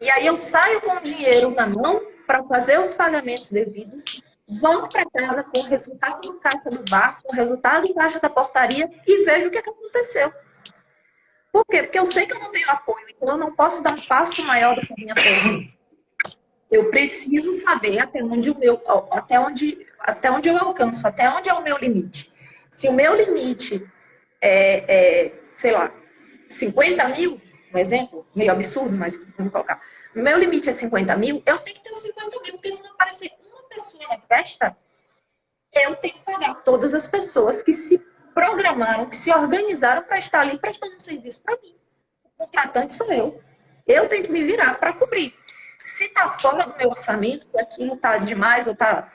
E 0.00 0.10
aí 0.10 0.26
eu 0.26 0.36
saio 0.36 0.80
com 0.80 0.96
o 0.96 1.00
dinheiro 1.00 1.50
na 1.50 1.68
mão 1.68 2.02
para 2.26 2.42
fazer 2.42 2.80
os 2.80 2.92
pagamentos 2.92 3.52
devidos, 3.52 4.20
volto 4.48 4.90
para 4.90 5.04
casa 5.10 5.44
com 5.44 5.60
o 5.60 5.64
resultado 5.64 6.20
do 6.22 6.40
caixa 6.40 6.70
do 6.70 6.82
bar, 6.90 7.20
com 7.22 7.32
o 7.32 7.36
resultado 7.36 7.86
do 7.86 7.94
caixa 7.94 8.18
da 8.18 8.30
portaria 8.30 8.90
e 9.06 9.24
vejo 9.24 9.48
o 9.48 9.50
que, 9.50 9.58
é 9.58 9.62
que 9.62 9.70
aconteceu. 9.70 10.32
Por 11.52 11.64
quê? 11.66 11.82
Porque 11.82 11.98
eu 11.98 12.06
sei 12.06 12.26
que 12.26 12.32
eu 12.32 12.40
não 12.40 12.50
tenho 12.50 12.70
apoio, 12.70 13.04
então 13.08 13.28
eu 13.28 13.36
não 13.36 13.54
posso 13.54 13.82
dar 13.82 13.92
um 13.92 14.00
passo 14.00 14.42
maior 14.42 14.74
do 14.74 14.86
que 14.86 14.92
a 14.92 14.96
minha 14.96 15.14
perna. 15.14 15.68
Eu 16.70 16.90
preciso 16.90 17.52
saber 17.62 17.98
até 17.98 18.22
onde 18.22 18.50
o 18.50 18.58
meu, 18.58 18.80
até 19.10 19.40
onde, 19.40 19.86
até 19.98 20.30
onde 20.30 20.48
eu 20.48 20.56
alcanço, 20.56 21.06
até 21.06 21.28
onde 21.30 21.48
é 21.48 21.54
o 21.54 21.62
meu 21.62 21.78
limite. 21.78 22.32
Se 22.70 22.88
o 22.88 22.92
meu 22.92 23.14
limite 23.14 23.86
é, 24.40 24.84
é 25.26 25.32
sei 25.56 25.72
lá, 25.72 25.92
50 26.50 27.08
mil, 27.08 27.40
um 27.74 27.78
exemplo, 27.78 28.26
meio 28.34 28.52
absurdo, 28.52 28.96
mas 28.96 29.18
vamos 29.36 29.52
colocar. 29.52 29.80
Meu 30.14 30.38
limite 30.38 30.68
é 30.68 30.72
50 30.72 31.16
mil, 31.16 31.42
eu 31.44 31.58
tenho 31.58 31.76
que 31.76 31.82
ter 31.82 31.92
os 31.92 32.00
50 32.00 32.40
mil, 32.42 32.52
porque 32.54 32.72
se 32.72 32.82
não 32.82 32.92
aparecer 32.92 33.30
pessoa 33.78 34.02
na 34.08 34.18
festa, 34.18 34.76
eu 35.72 35.94
tenho 35.96 36.14
que 36.14 36.20
pagar 36.20 36.54
todas 36.64 36.92
as 36.94 37.06
pessoas 37.06 37.62
que 37.62 37.72
se 37.72 37.98
programaram, 38.34 39.06
que 39.06 39.16
se 39.16 39.32
organizaram 39.32 40.02
para 40.02 40.18
estar 40.18 40.40
ali 40.40 40.58
prestando 40.58 40.96
um 40.96 41.00
serviço 41.00 41.40
para 41.42 41.56
mim. 41.62 41.76
O 42.24 42.44
contratante 42.44 42.94
sou 42.94 43.10
eu. 43.12 43.40
Eu 43.86 44.08
tenho 44.08 44.24
que 44.24 44.32
me 44.32 44.42
virar 44.42 44.74
para 44.74 44.92
cobrir. 44.92 45.34
Se 45.78 46.04
está 46.04 46.28
fora 46.38 46.66
do 46.66 46.76
meu 46.76 46.90
orçamento, 46.90 47.44
se 47.44 47.58
aquilo 47.58 47.94
está 47.94 48.18
demais 48.18 48.66
ou 48.66 48.72
está 48.72 49.12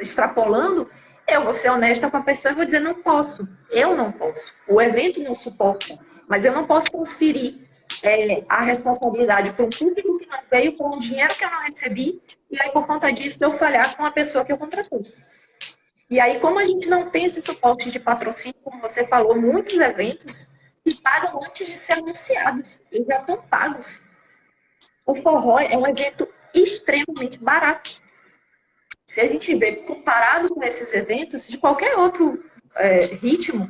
extrapolando, 0.00 0.90
eu 1.26 1.44
vou 1.44 1.52
ser 1.52 1.70
honesta 1.70 2.10
com 2.10 2.16
a 2.16 2.22
pessoa 2.22 2.52
e 2.52 2.54
vou 2.54 2.64
dizer, 2.64 2.80
não 2.80 3.02
posso. 3.02 3.46
Eu 3.70 3.96
não 3.96 4.10
posso. 4.12 4.54
O 4.66 4.80
evento 4.80 5.20
não 5.20 5.34
suporta. 5.34 5.98
Mas 6.26 6.44
eu 6.44 6.52
não 6.52 6.66
posso 6.66 6.90
transferir 6.90 7.68
é, 8.02 8.44
a 8.48 8.62
responsabilidade 8.62 9.52
para 9.52 9.64
um 9.64 9.70
público 9.70 10.07
não 10.28 10.40
veio, 10.50 10.76
para 10.76 10.86
um 10.86 10.98
dinheiro 10.98 11.34
que 11.34 11.44
eu 11.44 11.50
não 11.50 11.62
recebi, 11.62 12.22
e 12.50 12.60
aí 12.60 12.70
por 12.70 12.86
conta 12.86 13.12
disso 13.12 13.42
eu 13.42 13.58
falhar 13.58 13.96
com 13.96 14.04
a 14.04 14.10
pessoa 14.10 14.44
que 14.44 14.52
eu 14.52 14.58
contratei. 14.58 15.12
E 16.10 16.18
aí, 16.18 16.40
como 16.40 16.58
a 16.58 16.64
gente 16.64 16.88
não 16.88 17.10
tem 17.10 17.26
esse 17.26 17.40
suporte 17.40 17.90
de 17.90 18.00
patrocínio, 18.00 18.56
como 18.64 18.80
você 18.80 19.06
falou, 19.06 19.38
muitos 19.38 19.78
eventos 19.78 20.48
se 20.82 20.94
pagam 21.02 21.42
antes 21.44 21.66
de 21.66 21.76
ser 21.76 21.94
anunciados. 21.94 22.80
Eles 22.90 23.06
já 23.06 23.18
estão 23.20 23.42
pagos. 23.42 24.00
O 25.04 25.14
forró 25.14 25.58
é 25.58 25.76
um 25.76 25.86
evento 25.86 26.26
extremamente 26.54 27.38
barato. 27.38 28.00
Se 29.06 29.20
a 29.20 29.26
gente 29.26 29.54
vê 29.54 29.76
comparado 29.76 30.48
com 30.48 30.62
esses 30.62 30.92
eventos, 30.94 31.46
de 31.46 31.58
qualquer 31.58 31.96
outro 31.96 32.42
é, 32.76 32.98
ritmo, 33.06 33.68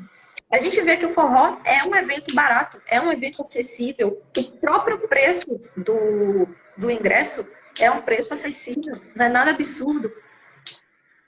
a 0.51 0.59
gente 0.59 0.81
vê 0.81 0.97
que 0.97 1.07
o 1.07 1.13
forró 1.13 1.59
é 1.65 1.85
um 1.85 1.95
evento 1.95 2.35
barato, 2.35 2.81
é 2.87 3.01
um 3.01 3.13
evento 3.13 3.43
acessível. 3.43 4.23
O 4.37 4.57
próprio 4.59 5.07
preço 5.07 5.61
do, 5.77 6.49
do 6.77 6.91
ingresso 6.91 7.47
é 7.81 7.91
um 7.91 8.01
preço 8.01 8.33
acessível, 8.33 9.01
não 9.15 9.27
é 9.27 9.29
nada 9.29 9.51
absurdo. 9.51 10.11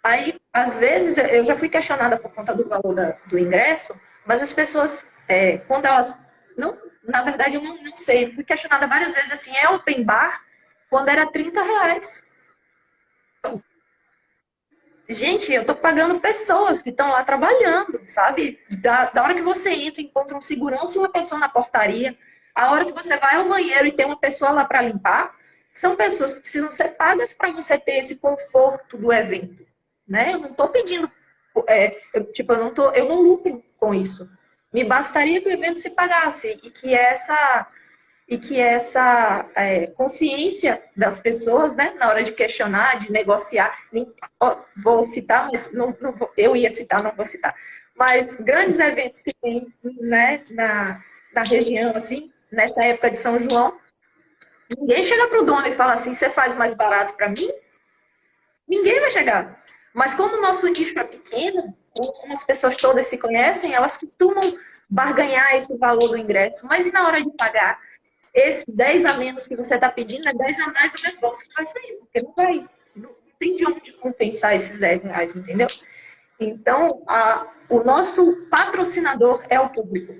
Aí, 0.03 0.41
às 0.53 0.77
vezes, 0.77 1.19
eu 1.19 1.45
já 1.45 1.57
fui 1.57 1.69
questionada 1.69 2.19
por 2.19 2.33
conta 2.33 2.55
do 2.55 2.67
valor 2.67 2.95
da, 2.95 3.17
do 3.27 3.39
ingresso, 3.39 3.95
mas 4.25 4.43
as 4.43 4.53
pessoas, 4.53 5.05
é, 5.29 5.59
quando 5.59 5.85
elas. 5.85 6.17
Não, 6.57 6.77
na 7.05 7.23
verdade, 7.23 7.57
eu 7.57 7.63
não, 7.63 7.77
não 7.83 7.97
sei, 7.97 8.33
fui 8.33 8.43
questionada 8.43 8.87
várias 8.87 9.15
vezes 9.15 9.33
assim, 9.33 9.55
é 9.57 9.69
open 9.69 10.03
bar 10.03 10.41
quando 10.89 11.09
era 11.11 11.27
30 11.27 11.63
reais. 11.63 12.25
Gente, 15.11 15.53
eu 15.53 15.65
tô 15.65 15.75
pagando 15.75 16.21
pessoas 16.21 16.81
que 16.81 16.91
estão 16.91 17.11
lá 17.11 17.25
trabalhando, 17.25 18.01
sabe? 18.07 18.61
Da, 18.71 19.07
da 19.07 19.25
hora 19.25 19.35
que 19.35 19.43
você 19.43 19.71
entra, 19.71 20.01
encontra 20.01 20.37
um 20.37 20.41
segurança 20.41 20.95
e 20.95 20.99
uma 20.99 21.09
pessoa 21.09 21.37
na 21.37 21.49
portaria. 21.49 22.17
A 22.55 22.71
hora 22.71 22.85
que 22.85 22.93
você 22.93 23.17
vai 23.17 23.35
ao 23.35 23.49
banheiro 23.49 23.89
e 23.89 23.93
tem 23.93 24.07
uma 24.07 24.17
pessoa 24.17 24.53
lá 24.53 24.65
para 24.65 24.83
limpar, 24.83 25.35
são 25.75 25.97
pessoas 25.97 26.33
que 26.33 26.41
precisam 26.41 26.71
ser 26.71 26.91
pagas 26.91 27.35
para 27.35 27.51
você 27.51 27.77
ter 27.77 27.99
esse 27.99 28.15
conforto 28.15 28.97
do 28.97 29.13
evento, 29.13 29.67
né? 30.07 30.33
Eu 30.33 30.39
não 30.39 30.51
estou 30.51 30.69
pedindo, 30.69 31.11
é, 31.67 32.01
eu, 32.15 32.33
tipo, 32.33 32.53
eu 32.53 32.59
não 32.59 32.73
tô, 32.73 32.93
eu 32.93 33.09
não 33.09 33.21
lucro 33.21 33.65
com 33.79 33.93
isso. 33.93 34.31
Me 34.73 34.85
bastaria 34.85 35.41
que 35.41 35.49
o 35.49 35.53
evento 35.53 35.81
se 35.81 35.91
pagasse 35.91 36.57
e 36.63 36.71
que 36.71 36.95
essa 36.95 37.67
e 38.31 38.39
que 38.39 38.61
essa 38.61 39.45
é, 39.57 39.89
consciência 39.89 40.81
das 40.97 41.19
pessoas, 41.19 41.75
né, 41.75 41.95
na 41.99 42.09
hora 42.09 42.23
de 42.23 42.31
questionar, 42.31 42.97
de 42.97 43.11
negociar, 43.11 43.77
vou 44.77 45.03
citar, 45.03 45.49
mas 45.51 45.73
não, 45.73 45.97
não 46.01 46.13
vou, 46.13 46.33
eu 46.37 46.55
ia 46.55 46.73
citar, 46.73 47.03
não 47.03 47.11
vou 47.11 47.27
citar, 47.27 47.53
mas 47.97 48.37
grandes 48.37 48.79
eventos 48.79 49.21
que 49.21 49.35
tem 49.35 49.67
né, 50.01 50.45
na, 50.53 51.03
na 51.35 51.43
região, 51.43 51.93
assim, 51.97 52.33
nessa 52.53 52.85
época 52.85 53.11
de 53.11 53.19
São 53.19 53.37
João, 53.41 53.77
ninguém 54.79 55.03
chega 55.03 55.27
para 55.27 55.41
o 55.41 55.45
dono 55.45 55.67
e 55.67 55.73
fala 55.73 55.95
assim, 55.95 56.15
você 56.15 56.31
faz 56.31 56.55
mais 56.55 56.73
barato 56.73 57.15
para 57.15 57.29
mim? 57.29 57.51
Ninguém 58.69 59.01
vai 59.01 59.11
chegar. 59.11 59.61
Mas 59.93 60.15
como 60.15 60.37
o 60.37 60.41
nosso 60.41 60.69
nicho 60.69 60.97
é 61.01 61.03
pequeno, 61.03 61.77
como 61.93 62.33
as 62.33 62.45
pessoas 62.45 62.77
todas 62.77 63.09
se 63.09 63.19
conhecem, 63.19 63.75
elas 63.75 63.99
costumam 63.99 64.41
barganhar 64.89 65.57
esse 65.57 65.77
valor 65.77 66.11
do 66.11 66.17
ingresso. 66.17 66.65
Mas 66.65 66.87
e 66.87 66.93
na 66.93 67.09
hora 67.09 67.21
de 67.21 67.31
pagar? 67.37 67.90
Esse 68.33 68.71
10 68.71 69.05
a 69.07 69.15
menos 69.15 69.47
que 69.47 69.57
você 69.57 69.75
está 69.75 69.91
pedindo 69.91 70.29
é 70.29 70.33
10 70.33 70.61
a 70.61 70.67
mais 70.69 70.93
do 70.93 71.03
negócio 71.03 71.49
que 71.49 71.55
vai 71.55 71.67
sair, 71.67 71.99
porque 71.99 72.23
não 72.23 72.33
vai, 72.33 72.69
não 72.95 73.11
tem 73.39 73.57
de 73.57 73.67
onde 73.67 73.93
compensar 73.95 74.55
esses 74.55 74.79
10 74.79 75.03
reais, 75.03 75.35
entendeu? 75.35 75.67
Então, 76.39 77.03
a, 77.07 77.47
o 77.69 77.83
nosso 77.83 78.47
patrocinador 78.51 79.45
é 79.49 79.59
o 79.59 79.69
público. 79.69 80.15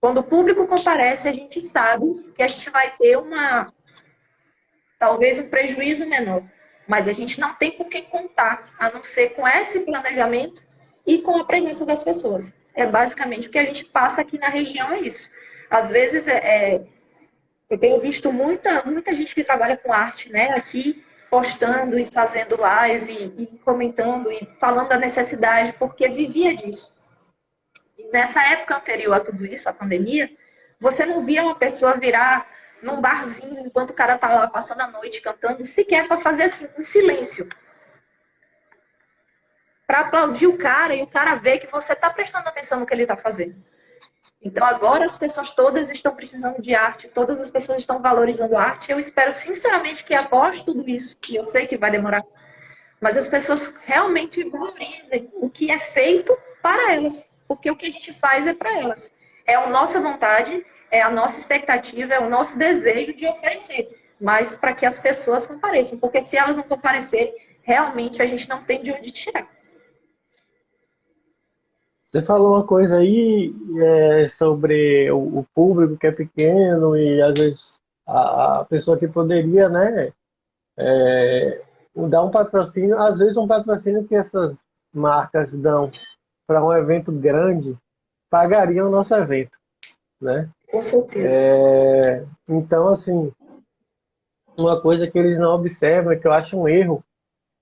Quando 0.00 0.18
o 0.18 0.24
público 0.24 0.66
comparece, 0.66 1.28
a 1.28 1.32
gente 1.32 1.60
sabe 1.60 2.32
que 2.34 2.42
a 2.42 2.46
gente 2.46 2.68
vai 2.70 2.94
ter 2.96 3.16
uma, 3.16 3.72
talvez 4.98 5.38
um 5.38 5.48
prejuízo 5.48 6.06
menor, 6.06 6.42
mas 6.88 7.06
a 7.06 7.12
gente 7.12 7.38
não 7.38 7.54
tem 7.54 7.70
com 7.72 7.84
quem 7.84 8.04
contar, 8.04 8.64
a 8.78 8.90
não 8.90 9.04
ser 9.04 9.30
com 9.30 9.46
esse 9.46 9.80
planejamento 9.80 10.66
e 11.06 11.18
com 11.18 11.38
a 11.38 11.44
presença 11.44 11.86
das 11.86 12.02
pessoas. 12.02 12.52
É 12.74 12.86
basicamente 12.86 13.48
o 13.48 13.50
que 13.50 13.58
a 13.58 13.64
gente 13.64 13.84
passa 13.84 14.20
aqui 14.20 14.38
na 14.38 14.48
região, 14.48 14.90
é 14.92 15.00
isso. 15.00 15.30
Às 15.70 15.90
vezes, 15.90 16.26
é, 16.26 16.36
é 16.38 16.86
eu 17.70 17.78
tenho 17.78 18.00
visto 18.00 18.32
muita, 18.32 18.82
muita 18.84 19.14
gente 19.14 19.32
que 19.32 19.44
trabalha 19.44 19.76
com 19.76 19.92
arte, 19.92 20.30
né, 20.30 20.50
aqui 20.50 21.04
postando 21.30 21.96
e 21.96 22.04
fazendo 22.04 22.60
live 22.60 23.32
e 23.38 23.46
comentando 23.58 24.32
e 24.32 24.44
falando 24.58 24.88
da 24.88 24.98
necessidade, 24.98 25.72
porque 25.74 26.08
vivia 26.08 26.56
disso. 26.56 26.92
E 27.96 28.10
nessa 28.10 28.42
época 28.42 28.76
anterior 28.76 29.14
a 29.14 29.20
tudo 29.20 29.46
isso, 29.46 29.68
a 29.68 29.72
pandemia, 29.72 30.28
você 30.80 31.06
não 31.06 31.24
via 31.24 31.44
uma 31.44 31.54
pessoa 31.54 31.96
virar 31.96 32.48
num 32.82 33.00
barzinho 33.00 33.60
enquanto 33.64 33.90
o 33.90 33.94
cara 33.94 34.18
tá 34.18 34.34
lá 34.34 34.48
passando 34.48 34.80
a 34.80 34.88
noite 34.88 35.20
cantando, 35.20 35.64
sequer 35.64 36.08
para 36.08 36.18
fazer 36.18 36.44
assim, 36.44 36.66
em 36.76 36.82
silêncio. 36.82 37.48
Para 39.86 40.00
aplaudir 40.00 40.48
o 40.48 40.58
cara 40.58 40.96
e 40.96 41.02
o 41.02 41.06
cara 41.06 41.36
ver 41.36 41.58
que 41.58 41.66
você 41.68 41.94
tá 41.94 42.10
prestando 42.10 42.48
atenção 42.48 42.80
no 42.80 42.86
que 42.86 42.92
ele 42.92 43.06
tá 43.06 43.16
fazendo. 43.16 43.62
Então 44.42 44.66
agora 44.66 45.04
as 45.04 45.18
pessoas 45.18 45.50
todas 45.50 45.90
estão 45.90 46.14
precisando 46.14 46.62
de 46.62 46.74
arte, 46.74 47.08
todas 47.08 47.40
as 47.40 47.50
pessoas 47.50 47.78
estão 47.78 48.00
valorizando 48.00 48.56
arte. 48.56 48.90
Eu 48.90 48.98
espero 48.98 49.32
sinceramente 49.32 50.02
que 50.02 50.14
após 50.14 50.62
tudo 50.62 50.88
isso, 50.88 51.16
e 51.28 51.36
eu 51.36 51.44
sei 51.44 51.66
que 51.66 51.76
vai 51.76 51.90
demorar, 51.90 52.24
mas 53.00 53.16
as 53.16 53.28
pessoas 53.28 53.72
realmente 53.84 54.42
valorizem 54.44 55.30
o 55.34 55.50
que 55.50 55.70
é 55.70 55.78
feito 55.78 56.36
para 56.62 56.94
elas, 56.94 57.28
porque 57.46 57.70
o 57.70 57.76
que 57.76 57.86
a 57.86 57.90
gente 57.90 58.14
faz 58.14 58.46
é 58.46 58.54
para 58.54 58.78
elas. 58.78 59.12
É 59.46 59.54
a 59.54 59.66
nossa 59.68 60.00
vontade, 60.00 60.64
é 60.90 61.02
a 61.02 61.10
nossa 61.10 61.38
expectativa, 61.38 62.14
é 62.14 62.20
o 62.20 62.30
nosso 62.30 62.58
desejo 62.58 63.12
de 63.14 63.26
oferecer, 63.26 63.88
mas 64.18 64.52
para 64.52 64.72
que 64.72 64.86
as 64.86 64.98
pessoas 64.98 65.46
compareçam, 65.46 65.98
porque 65.98 66.22
se 66.22 66.36
elas 66.36 66.56
não 66.56 66.62
comparecerem, 66.62 67.34
realmente 67.62 68.22
a 68.22 68.26
gente 68.26 68.48
não 68.48 68.64
tem 68.64 68.82
de 68.82 68.90
onde 68.90 69.10
tirar. 69.10 69.46
Você 72.12 72.22
falou 72.22 72.56
uma 72.56 72.66
coisa 72.66 72.98
aí 72.98 73.54
é, 73.80 74.26
sobre 74.26 75.10
o, 75.12 75.40
o, 75.40 75.46
público 75.54 75.96
que 75.96 76.08
é 76.08 76.10
pequeno 76.10 76.96
e 76.96 77.22
às 77.22 77.38
vezes 77.38 77.80
a, 78.04 78.60
a 78.60 78.64
pessoa 78.64 78.98
que 78.98 79.06
poderia, 79.06 79.68
né, 79.68 80.12
é, 80.76 81.62
dar 82.08 82.24
um 82.24 82.30
patrocínio, 82.30 82.98
às 82.98 83.18
vezes 83.18 83.36
um 83.36 83.46
patrocínio 83.46 84.04
que 84.04 84.16
essas 84.16 84.64
marcas 84.92 85.52
dão 85.52 85.90
para 86.48 86.64
um 86.64 86.72
evento 86.72 87.12
grande 87.12 87.78
pagariam 88.28 88.88
o 88.88 88.90
nosso 88.90 89.14
evento, 89.14 89.56
né? 90.20 90.48
Com 90.68 90.82
certeza. 90.82 91.36
É, 91.36 92.24
então, 92.48 92.88
assim, 92.88 93.32
uma 94.56 94.80
coisa 94.80 95.08
que 95.08 95.16
eles 95.16 95.38
não 95.38 95.50
observam, 95.50 96.18
que 96.18 96.26
eu 96.26 96.32
acho 96.32 96.58
um 96.58 96.68
erro, 96.68 97.04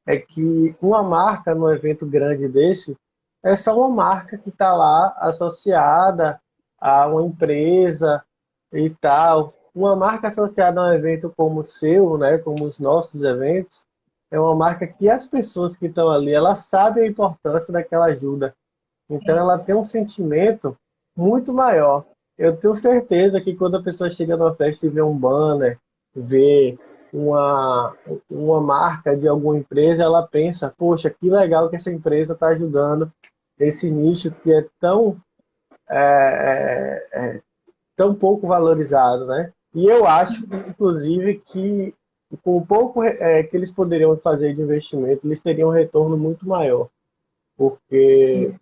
é 0.06 0.16
que 0.16 0.74
uma 0.80 1.02
marca 1.02 1.54
num 1.54 1.70
evento 1.70 2.06
grande 2.06 2.48
desse 2.48 2.96
é 3.42 3.54
só 3.56 3.76
uma 3.76 3.88
marca 3.88 4.36
que 4.36 4.48
está 4.48 4.74
lá 4.74 5.14
associada 5.18 6.40
a 6.80 7.06
uma 7.06 7.22
empresa 7.22 8.22
e 8.72 8.90
tal. 8.90 9.52
Uma 9.74 9.94
marca 9.94 10.28
associada 10.28 10.80
a 10.80 10.88
um 10.88 10.92
evento 10.92 11.32
como 11.36 11.60
o 11.60 11.66
seu, 11.66 12.18
né, 12.18 12.38
como 12.38 12.64
os 12.64 12.78
nossos 12.78 13.22
eventos, 13.22 13.86
é 14.30 14.38
uma 14.38 14.54
marca 14.54 14.86
que 14.86 15.08
as 15.08 15.26
pessoas 15.26 15.76
que 15.76 15.86
estão 15.86 16.10
ali, 16.10 16.32
elas 16.32 16.60
sabem 16.60 17.04
a 17.04 17.08
importância 17.08 17.72
daquela 17.72 18.06
ajuda. 18.06 18.54
Então 19.08 19.36
ela 19.36 19.58
tem 19.58 19.74
um 19.74 19.84
sentimento 19.84 20.76
muito 21.16 21.52
maior. 21.52 22.04
Eu 22.36 22.56
tenho 22.56 22.74
certeza 22.74 23.40
que 23.40 23.54
quando 23.54 23.76
a 23.76 23.82
pessoa 23.82 24.10
chega 24.10 24.36
numa 24.36 24.54
festa 24.54 24.86
e 24.86 24.90
vê 24.90 25.00
um 25.00 25.16
banner, 25.16 25.78
vê 26.14 26.78
uma, 27.12 27.94
uma 28.30 28.60
marca 28.60 29.16
de 29.16 29.26
alguma 29.26 29.56
empresa, 29.56 30.02
ela 30.02 30.26
pensa, 30.26 30.72
poxa, 30.76 31.10
que 31.10 31.30
legal 31.30 31.68
que 31.68 31.76
essa 31.76 31.90
empresa 31.90 32.34
está 32.34 32.48
ajudando 32.48 33.10
esse 33.58 33.90
nicho 33.90 34.30
que 34.30 34.52
é 34.52 34.66
tão, 34.78 35.16
é, 35.88 37.08
é, 37.12 37.18
é, 37.20 37.40
tão 37.96 38.14
pouco 38.14 38.46
valorizado, 38.46 39.26
né? 39.26 39.52
E 39.74 39.86
eu 39.86 40.06
acho, 40.06 40.44
inclusive, 40.68 41.42
que 41.44 41.94
com 42.42 42.58
o 42.58 42.66
pouco 42.66 43.02
é, 43.02 43.42
que 43.42 43.56
eles 43.56 43.72
poderiam 43.72 44.16
fazer 44.18 44.54
de 44.54 44.60
investimento, 44.60 45.26
eles 45.26 45.40
teriam 45.40 45.70
um 45.70 45.72
retorno 45.72 46.16
muito 46.16 46.46
maior, 46.46 46.88
porque 47.56 48.54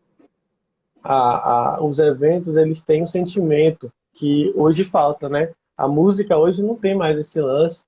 a, 1.02 1.74
a, 1.74 1.84
os 1.84 1.98
eventos 1.98 2.56
eles 2.56 2.82
têm 2.82 3.02
um 3.02 3.06
sentimento 3.06 3.92
que 4.14 4.52
hoje 4.56 4.84
falta, 4.84 5.28
né? 5.28 5.52
A 5.76 5.86
música 5.86 6.38
hoje 6.38 6.62
não 6.62 6.76
tem 6.76 6.94
mais 6.94 7.18
esse 7.18 7.40
lance 7.40 7.84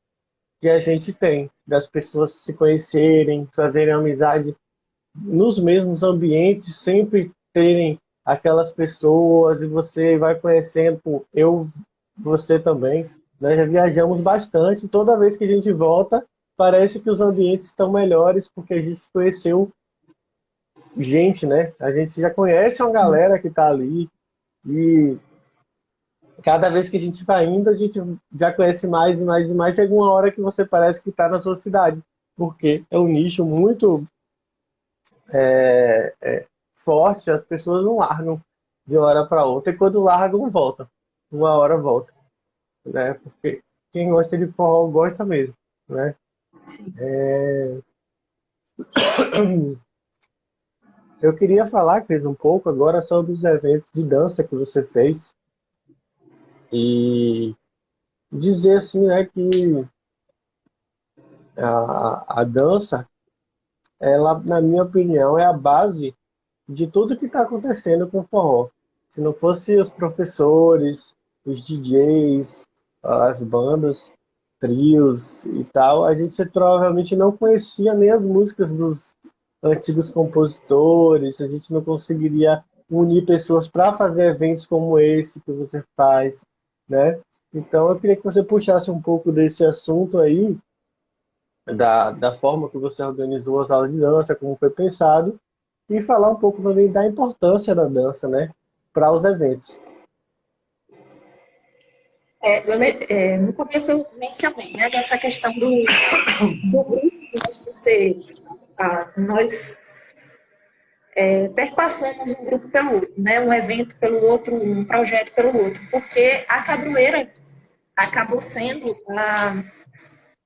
que 0.61 0.69
a 0.69 0.81
gente 0.81 1.13
tem, 1.13 1.51
das 1.67 1.87
pessoas 1.87 2.33
se 2.33 2.53
conhecerem, 2.53 3.49
fazerem 3.55 3.95
amizade 3.95 4.57
nos 5.15 5.59
mesmos 5.59 6.03
ambientes, 6.03 6.77
sempre 6.77 7.31
terem 7.53 7.99
aquelas 8.25 8.73
pessoas 8.73 9.63
e 9.63 9.67
você 9.67 10.19
vai 10.19 10.35
conhecendo, 10.35 11.01
eu, 11.33 11.69
você 12.17 12.59
também, 12.59 13.11
né? 13.41 13.57
Já 13.57 13.65
viajamos 13.65 14.21
bastante, 14.21 14.89
toda 14.89 15.19
vez 15.19 15.37
que 15.37 15.45
a 15.45 15.49
gente 15.49 15.73
volta, 15.73 16.25
parece 16.57 17.01
que 17.01 17.11
os 17.11 17.21
ambientes 17.21 17.69
estão 17.69 17.93
melhores 17.93 18.49
porque 18.49 18.75
a 18.75 18.83
gente 18.83 19.01
conheceu 19.13 19.71
gente, 20.97 21.47
né? 21.47 21.73
A 21.79 21.93
gente 21.93 22.21
já 22.21 22.31
conhece 22.31 22.83
uma 22.83 22.93
galera 22.93 23.39
que 23.39 23.49
está 23.49 23.69
ali 23.69 24.09
e 24.67 25.17
cada 26.43 26.69
vez 26.71 26.89
que 26.89 26.97
a 26.97 27.01
gente 27.01 27.25
vai 27.25 27.47
indo, 27.47 27.69
a 27.69 27.75
gente 27.75 28.01
já 28.35 28.53
conhece 28.53 28.87
mais 28.87 29.21
e 29.21 29.25
mais 29.25 29.51
e 29.51 29.55
mais. 29.55 29.77
Chega 29.77 29.93
uma 29.93 30.11
hora 30.11 30.31
que 30.31 30.41
você 30.41 30.65
parece 30.65 31.03
que 31.03 31.11
está 31.11 31.29
na 31.29 31.41
sua 31.41 31.57
cidade, 31.57 32.01
porque 32.37 32.85
é 32.91 32.99
um 32.99 33.09
nicho 33.09 33.45
muito 33.45 34.07
é, 35.33 36.15
é, 36.23 36.47
forte, 36.75 37.31
as 37.31 37.43
pessoas 37.43 37.85
não 37.85 37.97
largam 37.97 38.41
de 38.87 38.97
uma 38.97 39.07
hora 39.07 39.27
para 39.27 39.45
outra, 39.45 39.73
e 39.73 39.77
quando 39.77 40.01
largam, 40.01 40.49
volta. 40.51 40.89
Uma 41.31 41.53
hora 41.59 41.77
volta. 41.77 42.13
Né? 42.87 43.15
Porque 43.15 43.63
quem 43.93 44.09
gosta 44.09 44.39
de 44.39 44.47
forró 44.53 44.87
gosta 44.89 45.25
mesmo. 45.25 45.55
Né? 45.89 46.15
É... 46.99 47.79
Eu 51.21 51.35
queria 51.35 51.67
falar, 51.67 52.03
Cris, 52.03 52.25
um 52.25 52.35
pouco 52.35 52.69
agora 52.71 53.03
sobre 53.03 53.33
os 53.33 53.43
eventos 53.43 53.91
de 53.93 54.05
dança 54.05 54.45
que 54.45 54.55
você 54.55 54.85
fez 54.85 55.35
e 56.73 57.55
dizer 58.31 58.79
assim, 58.79 59.07
né, 59.07 59.25
que 59.25 59.87
a, 61.57 62.41
a 62.41 62.45
dança, 62.45 63.09
ela, 64.01 64.39
na 64.41 64.61
minha 64.61 64.83
opinião, 64.83 65.39
é 65.39 65.45
a 65.45 65.53
base 65.53 66.15
de 66.69 66.87
tudo 66.87 67.17
que 67.17 67.27
está 67.27 67.43
acontecendo 67.43 68.07
com 68.09 68.21
o 68.21 68.25
forró. 68.25 68.69
Se 69.11 69.21
não 69.21 69.33
fosse 69.33 69.77
os 69.77 69.89
professores, 69.89 71.17
os 71.45 71.67
DJs, 71.67 72.67
as 73.03 73.43
bandas, 73.43 74.13
trios 74.61 75.45
e 75.47 75.65
tal, 75.73 76.05
a 76.05 76.15
gente 76.15 76.45
provavelmente 76.47 77.17
não 77.17 77.33
conhecia 77.33 77.95
nem 77.95 78.11
as 78.11 78.25
músicas 78.25 78.73
dos 78.73 79.15
antigos 79.63 80.11
compositores, 80.11 81.41
a 81.41 81.49
gente 81.49 81.73
não 81.73 81.83
conseguiria 81.83 82.63
unir 82.91 83.25
pessoas 83.25 83.69
para 83.69 83.93
fazer 83.93 84.31
eventos 84.31 84.67
como 84.67 84.99
esse 84.99 85.41
que 85.41 85.53
você 85.53 85.83
faz, 85.97 86.45
né? 86.89 87.21
Então 87.53 87.89
eu 87.89 87.99
queria 87.99 88.17
que 88.17 88.25
você 88.25 88.43
puxasse 88.43 88.91
um 88.91 89.01
pouco 89.01 89.33
desse 89.33 89.65
assunto 89.65 90.19
aí, 90.19 90.57
da, 91.67 92.11
da 92.11 92.37
forma 92.39 92.69
que 92.69 92.79
você 92.79 93.03
organizou 93.03 93.61
as 93.61 93.71
aulas 93.71 93.91
de 93.91 93.99
dança, 93.99 94.35
como 94.35 94.57
foi 94.57 94.71
pensado, 94.71 95.39
e 95.89 96.01
falar 96.01 96.31
um 96.31 96.37
pouco 96.37 96.63
também 96.63 96.91
da 96.91 97.07
importância 97.07 97.75
da 97.75 97.85
dança, 97.85 98.29
né, 98.29 98.51
para 98.93 99.13
os 99.13 99.25
eventos. 99.25 99.81
É, 102.41 102.71
eu, 102.71 102.83
é, 102.83 103.39
no 103.39 103.53
começo 103.53 103.91
eu 103.91 104.07
mencionei 104.17 104.73
né, 104.73 104.89
dessa 104.89 105.19
questão 105.19 105.53
do, 105.55 105.85
do 106.71 106.85
grupo 106.85 107.11
nosso 107.47 107.71
ser. 107.71 108.17
Ah, 108.79 109.11
nós 109.17 109.77
é, 111.19 111.49
perpassamos 111.49 112.31
um 112.31 112.45
grupo 112.45 112.69
pelo 112.69 112.95
outro, 112.95 113.13
né? 113.19 113.41
um 113.41 113.53
evento 113.53 113.97
pelo 113.97 114.25
outro, 114.25 114.55
um 114.55 114.85
projeto 114.85 115.33
pelo 115.33 115.65
outro, 115.65 115.83
porque 115.91 116.45
a 116.49 116.63
cabroeira 116.63 117.29
acabou 117.97 118.41
sendo 118.41 118.97
a, 119.09 119.65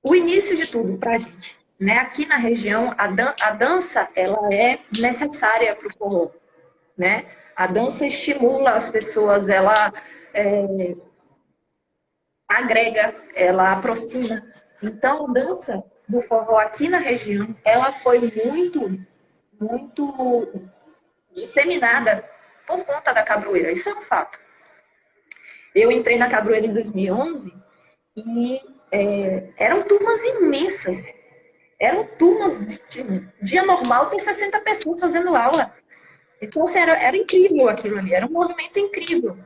o 0.01 0.15
início 0.15 0.57
de 0.57 0.65
tudo 0.65 0.97
para 0.97 1.13
a 1.13 1.17
gente. 1.19 1.59
Né? 1.79 1.99
Aqui 1.99 2.25
na 2.25 2.37
região, 2.37 2.91
a, 2.97 3.05
dan 3.05 3.35
a 3.39 3.51
dança 3.51 4.09
ela 4.15 4.51
é 4.51 4.79
necessária 4.97 5.75
para 5.75 5.87
o 5.87 5.95
forró. 5.95 6.31
Né? 6.97 7.25
A 7.55 7.67
dança 7.67 8.07
estimula 8.07 8.71
as 8.71 8.89
pessoas, 8.89 9.47
ela 9.47 9.93
é, 10.33 10.95
agrega, 12.49 13.13
ela 13.35 13.73
aproxima. 13.73 14.43
Então, 14.81 15.27
a 15.27 15.33
dança 15.33 15.83
do 16.09 16.19
forró 16.19 16.57
aqui 16.57 16.89
na 16.89 16.97
região, 16.97 17.55
ela 17.63 17.93
foi 17.93 18.33
muito 18.43 18.99
muito 19.63 20.69
disseminada 21.35 22.29
por 22.67 22.83
conta 22.85 23.13
da 23.13 23.23
cabroeira. 23.23 23.71
Isso 23.71 23.89
é 23.89 23.93
um 23.93 24.01
fato. 24.01 24.39
Eu 25.73 25.91
entrei 25.91 26.17
na 26.17 26.29
cabroeira 26.29 26.67
em 26.67 26.73
2011 26.73 27.53
e 28.15 28.61
é, 28.91 29.49
eram 29.57 29.83
turmas 29.83 30.21
imensas. 30.23 31.13
Eram 31.79 32.05
turmas 32.05 32.57
de, 32.59 32.79
de, 32.89 33.29
dia 33.41 33.63
normal, 33.63 34.09
tem 34.09 34.19
60 34.19 34.59
pessoas 34.61 34.99
fazendo 34.99 35.35
aula. 35.35 35.75
Então, 36.41 36.63
assim, 36.63 36.79
era, 36.79 36.93
era 36.93 37.17
incrível 37.17 37.67
aquilo 37.67 37.97
ali, 37.97 38.13
era 38.13 38.25
um 38.25 38.31
movimento 38.31 38.79
incrível. 38.79 39.37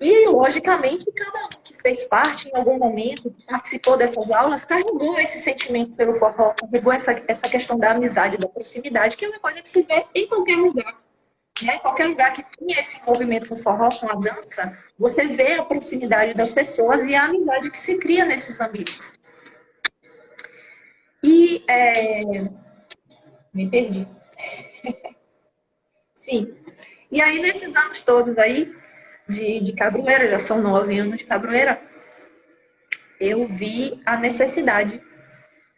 E, 0.00 0.28
logicamente, 0.28 1.10
cada 1.12 1.46
um 1.46 1.48
que 1.62 1.74
fez 1.74 2.04
parte 2.04 2.48
em 2.48 2.56
algum 2.56 2.78
momento, 2.78 3.30
que 3.30 3.44
participou 3.44 3.96
dessas 3.96 4.30
aulas, 4.30 4.64
carregou 4.64 5.18
esse 5.18 5.40
sentimento 5.40 5.92
pelo 5.94 6.14
forró, 6.14 6.54
carregou 6.54 6.92
essa, 6.92 7.20
essa 7.26 7.48
questão 7.48 7.76
da 7.76 7.90
amizade, 7.90 8.38
da 8.38 8.48
proximidade, 8.48 9.16
que 9.16 9.24
é 9.24 9.28
uma 9.28 9.40
coisa 9.40 9.60
que 9.60 9.68
se 9.68 9.82
vê 9.82 10.06
em 10.14 10.28
qualquer 10.28 10.56
lugar. 10.56 10.96
Né? 11.62 11.74
Em 11.74 11.78
qualquer 11.80 12.06
lugar 12.06 12.32
que 12.32 12.44
tenha 12.56 12.80
esse 12.80 12.98
envolvimento 12.98 13.48
com 13.48 13.56
forró, 13.56 13.88
com 13.88 14.08
a 14.08 14.14
dança, 14.14 14.78
você 14.96 15.26
vê 15.26 15.54
a 15.54 15.64
proximidade 15.64 16.38
das 16.38 16.52
pessoas 16.52 17.02
e 17.02 17.16
a 17.16 17.24
amizade 17.24 17.68
que 17.68 17.78
se 17.78 17.98
cria 17.98 18.24
nesses 18.24 18.60
ambientes. 18.60 19.12
E 21.24 21.64
é... 21.66 22.22
me 23.52 23.68
perdi. 23.68 24.06
Sim. 26.14 26.54
E 27.10 27.20
aí, 27.20 27.40
nesses 27.40 27.74
anos 27.74 28.04
todos 28.04 28.38
aí, 28.38 28.72
de, 29.28 29.60
de 29.60 29.72
cabroeira, 29.72 30.28
já 30.28 30.38
são 30.38 30.60
nove 30.62 30.98
anos 30.98 31.18
de 31.18 31.24
cabroeira, 31.24 31.80
eu 33.20 33.46
vi 33.46 34.00
a 34.06 34.16
necessidade 34.16 35.00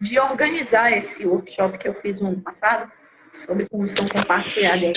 de 0.00 0.18
organizar 0.18 0.92
esse 0.92 1.26
workshop 1.26 1.78
que 1.78 1.88
eu 1.88 1.94
fiz 1.94 2.20
no 2.20 2.28
ano 2.28 2.40
passado, 2.40 2.90
sobre 3.32 3.68
condução 3.68 4.06
compartilhada 4.08 4.92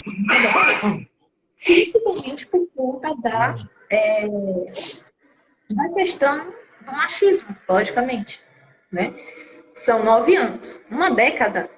principalmente 1.63 2.45
por 2.45 2.67
conta 2.75 3.15
da, 3.15 3.55
é, 3.89 4.27
da 5.69 5.89
questão 5.93 6.53
do 6.81 6.91
machismo, 6.91 7.55
logicamente. 7.67 8.41
Né? 8.91 9.13
São 9.73 10.03
nove 10.03 10.35
anos. 10.35 10.79
Uma 10.89 11.09
década, 11.09 11.69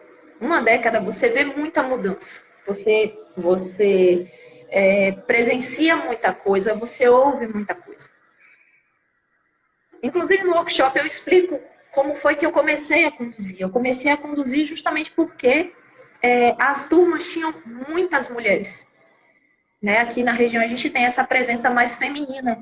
uma 0.41 0.61
década 0.61 0.99
você 0.99 1.29
vê 1.29 1.45
muita 1.45 1.83
mudança. 1.83 2.41
Você, 2.65 3.17
você 3.37 4.31
é, 4.75 5.13
presencia 5.13 5.95
muita 5.95 6.33
coisa, 6.33 6.73
você 6.73 7.07
ouve 7.07 7.47
muita 7.47 7.73
coisa. 7.73 8.09
Inclusive 10.03 10.43
no 10.43 10.51
workshop 10.51 10.99
eu 10.99 11.05
explico 11.05 11.61
como 11.91 12.13
foi 12.17 12.35
que 12.35 12.45
eu 12.45 12.51
comecei 12.51 13.05
a 13.05 13.11
conduzir. 13.11 13.55
Eu 13.57 13.69
comecei 13.69 14.11
a 14.11 14.17
conduzir 14.17 14.65
justamente 14.65 15.11
porque 15.11 15.73
é, 16.21 16.53
as 16.59 16.89
turmas 16.89 17.25
tinham 17.29 17.53
muitas 17.87 18.27
mulheres. 18.27 18.85
Né? 19.81 19.99
Aqui 19.99 20.23
na 20.23 20.33
região 20.33 20.61
a 20.61 20.67
gente 20.67 20.89
tem 20.89 21.05
essa 21.05 21.23
presença 21.23 21.69
mais 21.69 21.95
feminina 21.95 22.61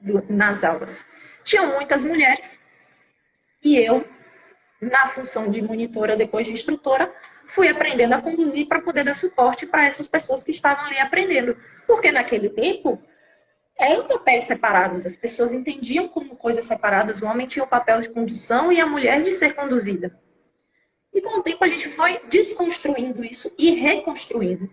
do, 0.00 0.26
nas 0.28 0.64
aulas. 0.64 1.04
Tinham 1.44 1.68
muitas 1.74 2.04
mulheres 2.04 2.58
e 3.62 3.76
eu, 3.78 4.04
na 4.80 5.06
função 5.06 5.48
de 5.48 5.62
monitora, 5.62 6.16
depois 6.16 6.44
de 6.44 6.52
instrutora, 6.52 7.14
fui 7.48 7.68
aprendendo 7.68 8.14
a 8.14 8.22
conduzir 8.22 8.66
para 8.66 8.80
poder 8.80 9.04
dar 9.04 9.14
suporte 9.14 9.66
para 9.66 9.86
essas 9.86 10.08
pessoas 10.08 10.42
que 10.42 10.50
estavam 10.50 10.84
ali 10.84 10.98
aprendendo. 10.98 11.56
Porque 11.86 12.10
naquele 12.10 12.48
tempo 12.48 13.00
eram 13.78 14.06
papéis 14.06 14.44
separados, 14.44 15.04
as 15.04 15.16
pessoas 15.16 15.52
entendiam 15.52 16.08
como 16.08 16.36
coisas 16.36 16.66
separadas. 16.66 17.20
O 17.20 17.26
homem 17.26 17.46
tinha 17.46 17.64
o 17.64 17.68
papel 17.68 18.00
de 18.00 18.08
condução 18.08 18.72
e 18.72 18.80
a 18.80 18.86
mulher 18.86 19.22
de 19.22 19.32
ser 19.32 19.54
conduzida. 19.54 20.18
E 21.12 21.20
com 21.20 21.38
o 21.38 21.42
tempo 21.42 21.62
a 21.62 21.68
gente 21.68 21.90
foi 21.90 22.20
desconstruindo 22.28 23.24
isso 23.24 23.52
e 23.58 23.70
reconstruindo. 23.72 24.70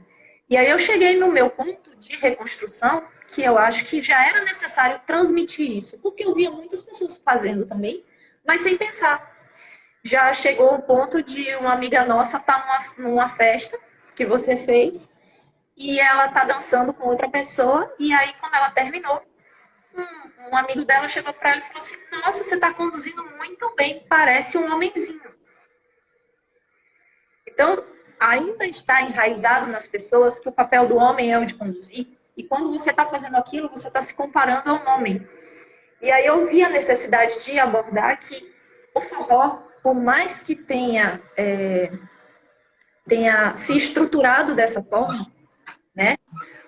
E 0.50 0.56
aí 0.58 0.70
eu 0.70 0.80
cheguei 0.80 1.18
no 1.18 1.32
meu 1.32 1.50
ponto 1.50 1.96
de 1.98 2.16
reconstrução, 2.16 3.04
que 3.28 3.44
eu 3.44 3.58
acho 3.58 3.86
que 3.86 4.02
já 4.02 4.26
era 4.28 4.44
necessário 4.44 5.00
transmitir 5.06 5.70
isso, 5.72 6.00
porque 6.00 6.24
eu 6.24 6.34
via 6.34 6.50
muitas 6.50 6.82
pessoas 6.82 7.22
fazendo 7.24 7.66
também, 7.66 8.04
mas 8.46 8.62
sem 8.62 8.78
pensar. 8.78 9.39
Já 10.04 10.34
chegou 10.34 10.76
o 10.76 10.82
ponto 10.82 11.22
de 11.22 11.56
uma 11.56 11.74
amiga 11.74 12.06
nossa 12.06 12.38
estar 12.38 12.62
tá 12.62 12.94
numa, 12.98 13.10
numa 13.10 13.30
festa 13.30 13.78
que 14.16 14.26
você 14.26 14.58
fez 14.58 15.10
e 15.76 16.00
ela 16.00 16.28
tá 16.30 16.44
dançando 16.44 16.94
com 16.94 17.08
outra 17.08 17.30
pessoa 17.30 17.94
e 18.00 18.14
aí 18.14 18.34
quando 18.40 18.56
ela 18.56 18.70
terminou, 18.70 19.22
um, 19.96 20.50
um 20.50 20.58
amigo 20.58 20.86
dela 20.86 21.08
chegou 21.08 21.34
para 21.34 21.52
ela 21.52 21.60
e 21.60 21.64
falou 21.64 21.80
assim: 21.80 21.98
Nossa, 22.12 22.44
você 22.44 22.56
está 22.56 22.74
conduzindo 22.74 23.24
muito 23.38 23.74
bem, 23.76 24.06
parece 24.08 24.58
um 24.58 24.72
homenzinho. 24.72 25.40
Então, 27.48 27.84
ainda 28.20 28.66
está 28.66 29.02
enraizado 29.02 29.68
nas 29.68 29.88
pessoas 29.88 30.40
que 30.40 30.50
o 30.50 30.52
papel 30.52 30.88
do 30.88 30.98
homem 30.98 31.32
é 31.32 31.40
o 31.40 31.46
de 31.46 31.56
conduzir. 31.56 32.08
E 32.38 32.44
quando 32.44 32.72
você 32.72 32.92
está 32.92 33.06
fazendo 33.06 33.36
aquilo, 33.36 33.70
você 33.70 33.88
está 33.88 34.02
se 34.02 34.14
comparando 34.14 34.70
ao 34.70 34.96
homem. 34.96 35.28
E 36.02 36.10
aí 36.12 36.26
eu 36.26 36.48
vi 36.48 36.64
a 36.64 36.70
necessidade 36.70 37.44
de 37.44 37.60
abordar 37.60 38.20
que 38.20 38.54
o 38.96 39.02
forró, 39.02 39.62
por 39.82 39.94
mais 39.94 40.42
que 40.42 40.56
tenha, 40.56 41.22
é, 41.38 41.92
tenha 43.08 43.56
se 43.58 43.76
estruturado 43.76 44.56
dessa 44.56 44.84
forma, 44.84 45.26
né? 45.96 46.16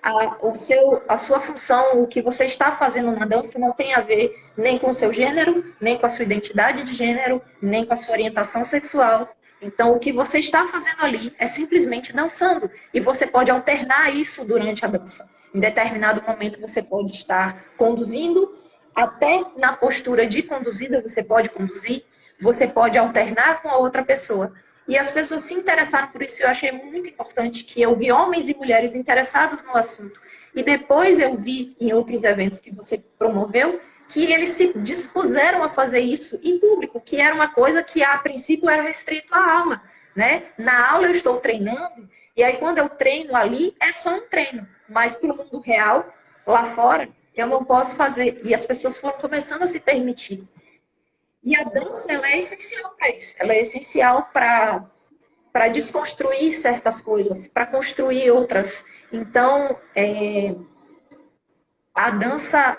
A, 0.03 0.45
o 0.47 0.55
seu, 0.55 1.03
a 1.07 1.15
sua 1.15 1.39
função, 1.39 2.01
o 2.01 2.07
que 2.07 2.21
você 2.21 2.45
está 2.45 2.71
fazendo 2.71 3.11
na 3.11 3.25
dança 3.25 3.59
não 3.59 3.71
tem 3.71 3.93
a 3.93 4.01
ver 4.01 4.35
nem 4.57 4.79
com 4.79 4.89
o 4.89 4.93
seu 4.93 5.13
gênero, 5.13 5.75
nem 5.79 5.97
com 5.97 6.05
a 6.05 6.09
sua 6.09 6.23
identidade 6.23 6.83
de 6.83 6.95
gênero, 6.95 7.39
nem 7.61 7.85
com 7.85 7.93
a 7.93 7.95
sua 7.95 8.13
orientação 8.13 8.65
sexual. 8.65 9.29
Então, 9.61 9.93
o 9.93 9.99
que 9.99 10.11
você 10.11 10.39
está 10.39 10.67
fazendo 10.67 11.03
ali 11.03 11.35
é 11.37 11.45
simplesmente 11.45 12.11
dançando. 12.11 12.69
E 12.91 12.99
você 12.99 13.27
pode 13.27 13.51
alternar 13.51 14.13
isso 14.13 14.43
durante 14.43 14.83
a 14.83 14.87
dança. 14.87 15.29
Em 15.53 15.59
determinado 15.59 16.23
momento, 16.27 16.59
você 16.59 16.81
pode 16.81 17.11
estar 17.11 17.65
conduzindo, 17.77 18.57
até 18.95 19.45
na 19.57 19.73
postura 19.73 20.25
de 20.25 20.41
conduzida, 20.41 21.01
você 21.01 21.23
pode 21.23 21.49
conduzir, 21.49 22.03
você 22.41 22.67
pode 22.67 22.97
alternar 22.97 23.61
com 23.61 23.69
a 23.69 23.77
outra 23.77 24.03
pessoa. 24.03 24.51
E 24.87 24.97
as 24.97 25.11
pessoas 25.11 25.43
se 25.43 25.53
interessaram 25.53 26.07
por 26.07 26.21
isso. 26.23 26.41
Eu 26.41 26.49
achei 26.49 26.71
muito 26.71 27.09
importante 27.09 27.63
que 27.63 27.81
eu 27.81 27.95
vi 27.95 28.11
homens 28.11 28.49
e 28.49 28.55
mulheres 28.55 28.95
interessados 28.95 29.63
no 29.63 29.77
assunto. 29.77 30.19
E 30.53 30.63
depois 30.63 31.19
eu 31.19 31.37
vi 31.37 31.75
em 31.79 31.93
outros 31.93 32.23
eventos 32.23 32.59
que 32.59 32.71
você 32.71 32.97
promoveu 33.17 33.79
que 34.11 34.25
eles 34.31 34.49
se 34.49 34.73
dispuseram 34.79 35.63
a 35.63 35.69
fazer 35.69 36.01
isso 36.01 36.37
em 36.43 36.59
público, 36.59 36.99
que 36.99 37.15
era 37.15 37.33
uma 37.33 37.47
coisa 37.47 37.81
que 37.81 38.03
a 38.03 38.17
princípio 38.17 38.69
era 38.69 38.83
restrito 38.83 39.33
à 39.33 39.59
aula, 39.59 39.81
né? 40.13 40.43
Na 40.57 40.91
aula 40.91 41.07
eu 41.07 41.15
estou 41.15 41.37
treinando 41.37 42.09
e 42.35 42.43
aí 42.43 42.57
quando 42.57 42.79
eu 42.79 42.89
treino 42.89 43.33
ali 43.35 43.73
é 43.79 43.93
só 43.93 44.15
um 44.15 44.27
treino, 44.27 44.67
mas 44.89 45.15
para 45.15 45.31
o 45.31 45.37
mundo 45.37 45.59
real 45.61 46.13
lá 46.45 46.65
fora 46.75 47.07
eu 47.33 47.47
não 47.47 47.63
posso 47.63 47.95
fazer 47.95 48.41
e 48.43 48.53
as 48.53 48.65
pessoas 48.65 48.97
foram 48.97 49.17
começando 49.17 49.63
a 49.63 49.67
se 49.67 49.79
permitir. 49.79 50.45
E 51.43 51.55
a 51.55 51.63
dança 51.63 52.11
ela 52.11 52.27
é 52.27 52.39
essencial 52.39 52.91
para 52.97 53.09
isso, 53.09 53.35
ela 53.39 53.53
é 53.53 53.61
essencial 53.61 54.29
para 54.33 54.89
para 55.51 55.67
desconstruir 55.67 56.53
certas 56.53 57.01
coisas, 57.01 57.45
para 57.45 57.65
construir 57.65 58.31
outras. 58.31 58.85
Então, 59.11 59.77
é, 59.93 60.55
a 61.93 62.09
dança 62.09 62.77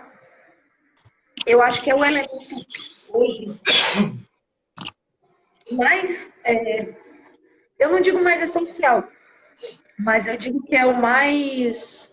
eu 1.44 1.60
acho 1.60 1.82
que 1.82 1.90
é 1.90 1.94
o 1.94 2.04
elemento 2.04 2.66
hoje 3.10 3.60
mais, 5.72 6.30
é, 6.44 6.94
eu 7.78 7.90
não 7.90 8.00
digo 8.00 8.22
mais 8.22 8.42
essencial, 8.42 9.08
mas 9.98 10.26
eu 10.26 10.36
digo 10.36 10.62
que 10.62 10.76
é 10.76 10.84
o 10.84 10.94
mais, 10.94 12.12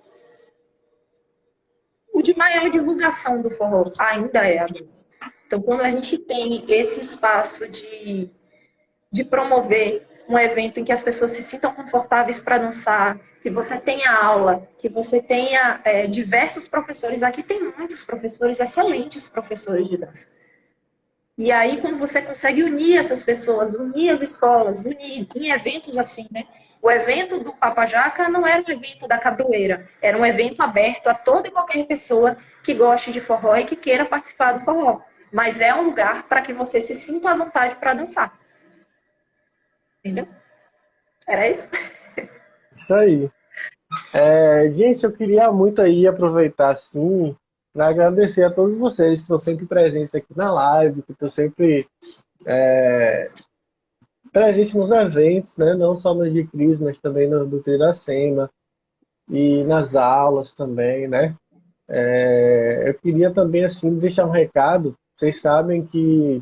o 2.13 2.21
de 2.21 2.35
maior 2.35 2.69
divulgação 2.69 3.41
do 3.41 3.49
forró, 3.51 3.83
ainda 3.99 4.47
é 4.47 4.59
a 4.59 4.65
dança. 4.65 5.08
Então, 5.49 5.63
quando 5.63 5.81
a 5.81 5.89
gente 5.89 6.15
tem 6.15 6.63
esse 6.67 7.01
espaço 7.01 7.67
de, 7.67 8.29
de 9.11 9.23
promover 9.23 10.05
um 10.29 10.37
evento 10.37 10.79
em 10.79 10.83
que 10.83 10.91
as 10.91 11.01
pessoas 11.01 11.31
se 11.31 11.41
sintam 11.41 11.73
confortáveis 11.73 12.39
para 12.39 12.59
dançar, 12.59 13.19
que 13.41 13.49
você 13.49 13.79
tenha 13.79 14.11
aula, 14.11 14.69
que 14.77 14.87
você 14.87 15.19
tenha 15.19 15.81
é, 15.83 16.05
diversos 16.05 16.67
professores. 16.67 17.23
Aqui 17.23 17.41
tem 17.41 17.63
muitos 17.75 18.03
professores, 18.03 18.59
excelentes 18.59 19.27
professores 19.27 19.89
de 19.89 19.97
dança. 19.97 20.27
E 21.35 21.51
aí, 21.51 21.81
quando 21.81 21.97
você 21.97 22.21
consegue 22.21 22.61
unir 22.61 22.99
essas 22.99 23.23
pessoas, 23.23 23.73
unir 23.73 24.11
as 24.11 24.21
escolas, 24.21 24.85
unir 24.85 25.27
em 25.35 25.49
eventos 25.49 25.97
assim, 25.97 26.27
né? 26.29 26.43
O 26.79 26.91
evento 26.91 27.39
do 27.39 27.53
Papajaca 27.53 28.29
não 28.29 28.45
era 28.45 28.61
um 28.61 28.71
evento 28.71 29.07
da 29.07 29.17
cabroeira, 29.17 29.89
era 29.99 30.15
um 30.15 30.23
evento 30.23 30.61
aberto 30.61 31.07
a 31.07 31.15
toda 31.15 31.47
e 31.47 31.51
qualquer 31.51 31.87
pessoa 31.87 32.37
que 32.63 32.75
goste 32.75 33.11
de 33.11 33.19
forró 33.19 33.55
e 33.57 33.65
que 33.65 33.75
queira 33.75 34.05
participar 34.05 34.51
do 34.51 34.63
forró. 34.63 35.01
Mas 35.31 35.59
é 35.61 35.73
um 35.73 35.83
lugar 35.83 36.27
para 36.27 36.41
que 36.41 36.53
você 36.53 36.81
se 36.81 36.95
sinta 36.95 37.29
à 37.29 37.35
vontade 37.35 37.75
para 37.75 37.93
dançar. 37.93 38.37
Entendeu? 39.99 40.27
Era 41.27 41.49
isso? 41.49 41.67
Isso 42.73 42.93
aí. 42.93 43.29
É, 44.13 44.71
gente, 44.73 45.03
eu 45.03 45.11
queria 45.11 45.51
muito 45.51 45.81
aí 45.81 46.07
aproveitar, 46.07 46.75
sim, 46.77 47.35
para 47.73 47.87
agradecer 47.89 48.43
a 48.43 48.51
todos 48.51 48.77
vocês 48.77 49.19
que 49.19 49.23
estão 49.23 49.41
sempre 49.41 49.65
presentes 49.65 50.15
aqui 50.15 50.35
na 50.35 50.51
live, 50.51 51.01
que 51.01 51.11
estão 51.11 51.29
sempre 51.29 51.87
é, 52.45 53.29
presentes 54.31 54.73
nos 54.75 54.91
eventos, 54.91 55.57
né? 55.57 55.73
não 55.73 55.95
só 55.95 56.13
no 56.13 56.29
de 56.29 56.45
Cris, 56.47 56.79
mas 56.79 56.99
também 56.99 57.27
no 57.27 57.45
do 57.45 57.61
Tiracema 57.61 58.49
e 59.29 59.63
nas 59.63 59.95
aulas 59.95 60.53
também, 60.53 61.07
né? 61.07 61.35
É, 61.87 62.83
eu 62.87 62.93
queria 62.93 63.33
também, 63.33 63.65
assim, 63.65 63.97
deixar 63.97 64.25
um 64.25 64.31
recado. 64.31 64.95
Vocês 65.19 65.41
sabem 65.41 65.85
que 65.85 66.41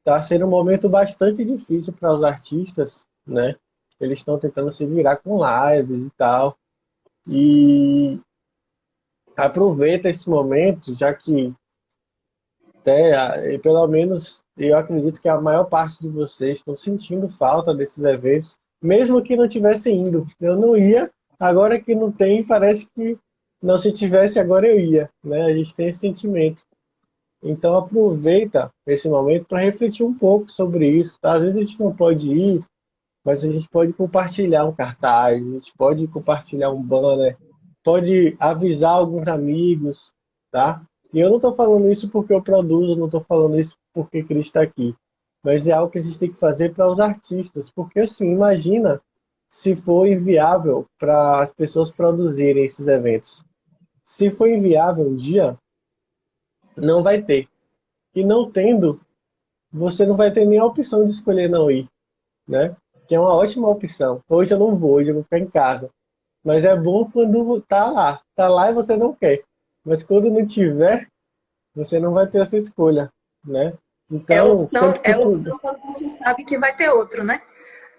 está 0.00 0.20
sendo 0.20 0.46
um 0.46 0.50
momento 0.50 0.88
bastante 0.88 1.44
difícil 1.44 1.92
para 1.92 2.12
os 2.12 2.24
artistas, 2.24 3.06
né? 3.24 3.54
Eles 4.00 4.18
estão 4.18 4.36
tentando 4.36 4.72
se 4.72 4.84
virar 4.84 5.18
com 5.18 5.38
lives 5.38 6.08
e 6.08 6.10
tal. 6.18 6.58
E 7.28 8.18
aproveita 9.36 10.08
esse 10.08 10.28
momento, 10.28 10.92
já 10.92 11.14
que 11.14 11.54
até, 12.80 13.58
pelo 13.58 13.86
menos 13.86 14.42
eu 14.56 14.76
acredito 14.76 15.22
que 15.22 15.28
a 15.28 15.40
maior 15.40 15.66
parte 15.66 16.02
de 16.02 16.08
vocês 16.08 16.58
estão 16.58 16.76
sentindo 16.76 17.28
falta 17.28 17.72
desses 17.72 18.02
eventos, 18.02 18.56
mesmo 18.82 19.22
que 19.22 19.36
não 19.36 19.46
tivesse 19.46 19.92
indo. 19.92 20.26
Eu 20.40 20.56
não 20.56 20.76
ia, 20.76 21.12
agora 21.38 21.80
que 21.80 21.94
não 21.94 22.10
tem, 22.10 22.44
parece 22.44 22.90
que 22.90 23.16
não 23.62 23.78
se 23.78 23.92
tivesse, 23.92 24.40
agora 24.40 24.66
eu 24.66 24.80
ia. 24.80 25.08
Né? 25.22 25.42
A 25.42 25.54
gente 25.54 25.76
tem 25.76 25.86
esse 25.86 26.00
sentimento. 26.00 26.64
Então 27.46 27.76
aproveita 27.76 28.72
esse 28.86 29.08
momento 29.08 29.46
para 29.46 29.60
refletir 29.60 30.04
um 30.04 30.12
pouco 30.12 30.50
sobre 30.50 30.88
isso. 30.88 31.18
Tá? 31.20 31.34
Às 31.34 31.42
vezes 31.42 31.56
a 31.56 31.60
gente 31.60 31.80
não 31.80 31.94
pode 31.94 32.32
ir, 32.32 32.64
mas 33.24 33.44
a 33.44 33.50
gente 33.50 33.68
pode 33.68 33.92
compartilhar 33.92 34.64
um 34.64 34.74
cartaz, 34.74 35.36
a 35.36 35.50
gente 35.50 35.72
pode 35.76 36.06
compartilhar 36.08 36.70
um 36.70 36.82
banner, 36.82 37.36
pode 37.84 38.36
avisar 38.40 38.92
alguns 38.92 39.28
amigos, 39.28 40.12
tá? 40.50 40.82
E 41.12 41.20
eu 41.20 41.28
não 41.28 41.36
estou 41.36 41.54
falando 41.54 41.88
isso 41.88 42.08
porque 42.08 42.32
eu 42.32 42.42
produzo, 42.42 42.96
não 42.96 43.06
estou 43.06 43.20
falando 43.22 43.58
isso 43.58 43.76
porque 43.94 44.24
Cris 44.24 44.46
está 44.46 44.62
aqui. 44.62 44.94
Mas 45.42 45.68
é 45.68 45.72
algo 45.72 45.90
que 45.90 45.98
a 45.98 46.02
gente 46.02 46.18
tem 46.18 46.32
que 46.32 46.40
fazer 46.40 46.74
para 46.74 46.90
os 46.90 46.98
artistas. 46.98 47.70
Porque, 47.70 48.00
assim, 48.00 48.32
imagina 48.32 49.00
se 49.48 49.76
for 49.76 50.08
inviável 50.08 50.86
para 50.98 51.40
as 51.40 51.54
pessoas 51.54 51.90
produzirem 51.90 52.64
esses 52.64 52.88
eventos. 52.88 53.44
Se 54.04 54.28
for 54.28 54.48
inviável 54.48 55.06
um 55.06 55.14
dia, 55.14 55.56
não 56.76 57.02
vai 57.02 57.22
ter. 57.22 57.48
E 58.14 58.24
não 58.24 58.50
tendo, 58.50 59.00
você 59.72 60.06
não 60.06 60.16
vai 60.16 60.30
ter 60.30 60.44
nem 60.44 60.58
a 60.58 60.64
opção 60.64 61.04
de 61.04 61.10
escolher 61.10 61.48
não 61.48 61.70
ir, 61.70 61.88
né? 62.46 62.74
Que 63.06 63.14
é 63.14 63.20
uma 63.20 63.34
ótima 63.34 63.68
opção. 63.68 64.22
Hoje 64.28 64.54
eu 64.54 64.58
não 64.58 64.76
vou, 64.76 64.92
hoje 64.92 65.10
eu 65.10 65.14
vou 65.14 65.22
ficar 65.22 65.38
em 65.38 65.46
casa. 65.46 65.90
Mas 66.44 66.64
é 66.64 66.76
bom 66.76 67.10
quando 67.10 67.60
tá 67.62 67.90
lá. 67.90 68.20
Tá 68.34 68.48
lá 68.48 68.70
e 68.70 68.74
você 68.74 68.96
não 68.96 69.12
quer. 69.12 69.42
Mas 69.84 70.02
quando 70.02 70.30
não 70.30 70.46
tiver, 70.46 71.08
você 71.74 71.98
não 72.00 72.12
vai 72.12 72.26
ter 72.26 72.40
essa 72.40 72.56
escolha, 72.56 73.12
né? 73.44 73.74
Então, 74.10 74.36
é 74.36 74.42
opção, 74.42 74.94
é 75.02 75.16
opção 75.16 75.58
quando 75.58 75.80
você 75.82 76.08
sabe 76.08 76.44
que 76.44 76.56
vai 76.56 76.74
ter 76.74 76.88
outro, 76.90 77.24
né? 77.24 77.42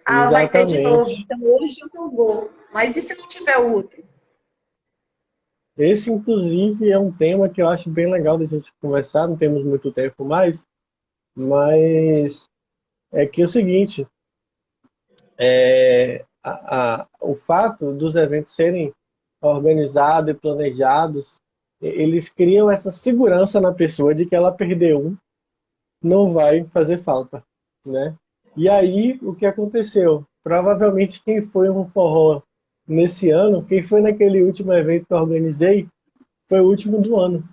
Ah, 0.06 0.22
Exatamente. 0.22 0.32
vai 0.32 0.50
ter 0.50 0.66
de 0.66 0.82
novo. 0.82 1.10
Então 1.12 1.38
hoje 1.44 1.76
eu 1.82 1.90
não 1.94 2.10
vou. 2.10 2.50
Mas 2.72 2.96
e 2.96 3.02
se 3.02 3.14
não 3.16 3.28
tiver 3.28 3.58
outro? 3.58 4.02
Esse, 5.78 6.12
inclusive, 6.12 6.90
é 6.90 6.98
um 6.98 7.12
tema 7.12 7.48
que 7.48 7.62
eu 7.62 7.68
acho 7.68 7.90
bem 7.90 8.12
legal 8.12 8.38
da 8.38 8.46
gente 8.46 8.74
conversar, 8.82 9.28
não 9.28 9.38
temos 9.38 9.64
muito 9.64 9.92
tempo 9.92 10.26
mais, 10.26 10.66
mas 11.36 12.50
é 13.12 13.26
que 13.28 13.42
é 13.42 13.46
o 13.46 13.48
seguinte, 13.48 14.08
é, 15.38 16.26
a, 16.44 17.02
a, 17.02 17.08
o 17.22 17.36
fato 17.36 17.94
dos 17.94 18.16
eventos 18.16 18.54
serem 18.54 18.92
organizados 19.40 20.32
e 20.32 20.38
planejados, 20.38 21.40
eles 21.80 22.28
criam 22.28 22.72
essa 22.72 22.90
segurança 22.92 23.62
na 23.62 23.72
pessoa 23.72 24.16
de 24.16 24.26
que 24.26 24.36
ela 24.36 24.52
perder 24.52 24.96
um 24.96 25.16
não 26.02 26.32
vai 26.32 26.64
fazer 26.66 26.98
falta, 26.98 27.44
né? 27.86 28.16
E 28.56 28.68
aí, 28.68 29.20
o 29.22 29.36
que 29.36 29.46
aconteceu? 29.46 30.26
Provavelmente 30.44 31.22
quem 31.24 31.42
foi 31.44 31.70
um 31.70 31.88
forró 31.90 32.42
nesse 32.88 33.30
ano, 33.30 33.66
quem 33.66 33.84
foi 33.84 34.02
naquele 34.02 34.44
último 34.44 34.74
evento 34.74 35.06
que 35.08 35.14
eu 35.14 35.18
organizei, 35.18 35.88
foi 36.48 36.62
o 36.62 36.68
último 36.68 37.02
do 37.02 37.18
ano. 37.18 37.48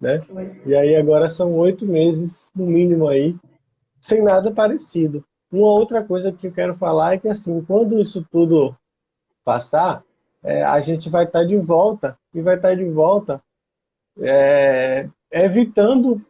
né? 0.00 0.20
E 0.66 0.74
aí 0.74 0.94
agora 0.96 1.30
são 1.30 1.52
oito 1.54 1.86
meses, 1.86 2.50
no 2.54 2.66
mínimo 2.66 3.08
aí, 3.08 3.36
sem 4.02 4.22
nada 4.22 4.52
parecido. 4.52 5.24
Uma 5.50 5.68
outra 5.68 6.02
coisa 6.04 6.32
que 6.32 6.48
eu 6.48 6.52
quero 6.52 6.76
falar 6.76 7.14
é 7.14 7.18
que 7.18 7.28
assim, 7.28 7.62
quando 7.62 8.00
isso 8.00 8.26
tudo 8.30 8.76
passar, 9.44 10.04
é, 10.42 10.62
a 10.62 10.80
gente 10.80 11.08
vai 11.08 11.24
estar 11.24 11.44
de 11.44 11.56
volta 11.56 12.18
e 12.34 12.42
vai 12.42 12.56
estar 12.56 12.74
de 12.74 12.84
volta 12.84 13.42
é, 14.20 15.08
evitando 15.30 16.24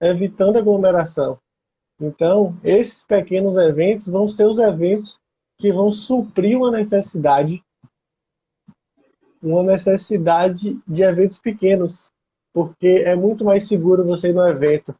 evitando 0.00 0.58
aglomeração. 0.58 1.38
Então, 2.00 2.58
esses 2.62 3.04
pequenos 3.04 3.56
eventos 3.56 4.06
vão 4.06 4.28
ser 4.28 4.46
os 4.46 4.58
eventos 4.58 5.20
que 5.58 5.72
vão 5.72 5.90
suprir 5.90 6.56
uma 6.56 6.70
necessidade 6.70 7.62
uma 9.44 9.62
necessidade 9.62 10.80
de 10.88 11.02
eventos 11.02 11.38
pequenos, 11.38 12.10
porque 12.52 13.02
é 13.04 13.14
muito 13.14 13.44
mais 13.44 13.68
seguro 13.68 14.04
você 14.04 14.28
ir 14.28 14.32
no 14.32 14.48
evento 14.48 14.94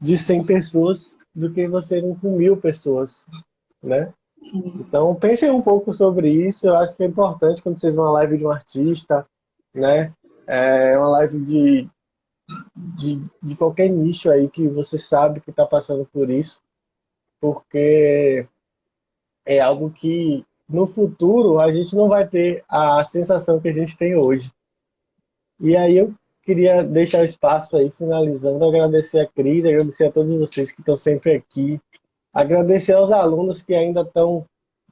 de 0.00 0.16
100 0.16 0.44
pessoas 0.44 1.16
do 1.34 1.52
que 1.52 1.68
você 1.68 1.98
ir 1.98 2.18
com 2.20 2.36
mil 2.36 2.56
pessoas, 2.56 3.26
né? 3.82 4.12
Sim. 4.40 4.72
Então, 4.80 5.14
pensem 5.14 5.50
um 5.50 5.62
pouco 5.62 5.92
sobre 5.92 6.28
isso. 6.28 6.66
Eu 6.66 6.76
acho 6.76 6.96
que 6.96 7.02
é 7.02 7.06
importante 7.06 7.62
quando 7.62 7.78
você 7.78 7.90
vê 7.90 7.98
uma 7.98 8.10
live 8.12 8.38
de 8.38 8.46
um 8.46 8.50
artista, 8.50 9.26
né? 9.74 10.12
É 10.46 10.98
uma 10.98 11.08
live 11.10 11.38
de, 11.44 11.88
de, 12.74 13.24
de 13.42 13.56
qualquer 13.56 13.88
nicho 13.88 14.30
aí 14.30 14.48
que 14.48 14.66
você 14.68 14.98
sabe 14.98 15.40
que 15.40 15.50
está 15.50 15.64
passando 15.64 16.04
por 16.12 16.28
isso, 16.28 16.60
porque 17.40 18.46
é 19.44 19.60
algo 19.60 19.90
que 19.90 20.44
no 20.68 20.86
futuro 20.86 21.58
a 21.58 21.70
gente 21.72 21.94
não 21.94 22.08
vai 22.08 22.26
ter 22.26 22.64
a 22.68 23.04
sensação 23.04 23.60
que 23.60 23.68
a 23.68 23.72
gente 23.72 23.96
tem 23.96 24.16
hoje. 24.16 24.50
E 25.60 25.76
aí 25.76 25.96
eu 25.96 26.14
queria 26.42 26.82
deixar 26.82 27.24
espaço 27.24 27.76
aí, 27.76 27.90
finalizando, 27.90 28.64
agradecer 28.64 29.20
a 29.20 29.26
Cris, 29.26 29.64
agradecer 29.64 30.06
a 30.06 30.12
todos 30.12 30.36
vocês 30.38 30.72
que 30.72 30.80
estão 30.80 30.96
sempre 30.98 31.34
aqui, 31.34 31.80
agradecer 32.32 32.94
aos 32.94 33.12
alunos 33.12 33.62
que 33.62 33.74
ainda 33.74 34.00
estão 34.00 34.44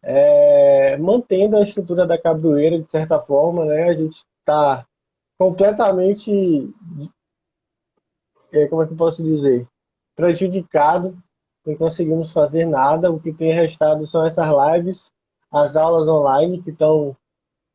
é, 0.03 0.97
mantendo 0.99 1.57
a 1.57 1.63
estrutura 1.63 2.07
da 2.07 2.19
capoeira, 2.19 2.81
de 2.81 2.91
certa 2.91 3.19
forma, 3.19 3.65
né? 3.65 3.85
A 3.85 3.95
gente 3.95 4.23
está 4.39 4.87
completamente, 5.39 6.73
é, 8.53 8.67
como 8.67 8.83
é 8.83 8.87
que 8.87 8.93
eu 8.93 8.97
posso 8.97 9.23
dizer, 9.23 9.67
prejudicado, 10.15 11.17
não 11.71 11.77
conseguimos 11.77 12.33
fazer 12.33 12.67
nada, 12.67 13.11
o 13.11 13.21
que 13.21 13.33
tem 13.33 13.53
restado 13.53 14.07
são 14.07 14.25
essas 14.27 14.49
lives 14.49 15.11
as 15.51 15.77
aulas 15.77 16.07
online 16.09 16.63
que 16.63 16.71
estão 16.71 17.17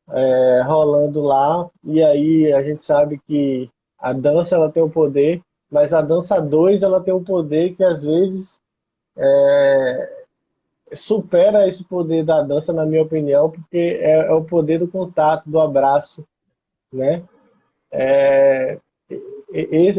é, 0.08 0.62
rolando 0.64 1.20
lá, 1.22 1.68
e 1.84 2.02
aí 2.02 2.52
a 2.52 2.62
gente 2.62 2.82
sabe 2.82 3.20
que 3.26 3.68
a 3.98 4.12
dança 4.12 4.54
ela 4.54 4.70
tem 4.70 4.82
o 4.82 4.90
poder, 4.90 5.42
mas 5.70 5.92
a 5.92 6.00
dança 6.00 6.40
2 6.40 6.82
ela 6.82 7.00
tem 7.00 7.12
um 7.12 7.24
poder 7.24 7.74
que 7.74 7.84
às 7.84 8.04
vezes 8.04 8.60
é, 9.16 10.24
supera 10.92 11.66
esse 11.66 11.84
poder 11.84 12.24
da 12.24 12.40
dança, 12.42 12.72
na 12.72 12.86
minha 12.86 13.02
opinião, 13.02 13.50
porque 13.50 13.98
é, 14.00 14.26
é 14.26 14.32
o 14.32 14.44
poder 14.44 14.78
do 14.78 14.88
contato, 14.88 15.48
do 15.48 15.60
abraço, 15.60 16.24
né? 16.92 17.22
É, 17.90 18.78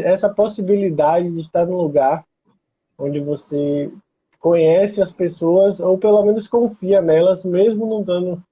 essa 0.04 0.28
possibilidade 0.28 1.30
de 1.32 1.40
estar 1.40 1.66
num 1.66 1.76
lugar 1.76 2.24
onde 2.98 3.20
você 3.20 3.90
conhece 4.40 5.00
as 5.00 5.10
pessoas, 5.10 5.80
ou 5.80 5.98
pelo 5.98 6.24
menos 6.24 6.48
confia 6.48 7.00
nelas, 7.00 7.44
mesmo 7.44 7.86
não 7.86 8.02
dando 8.02 8.42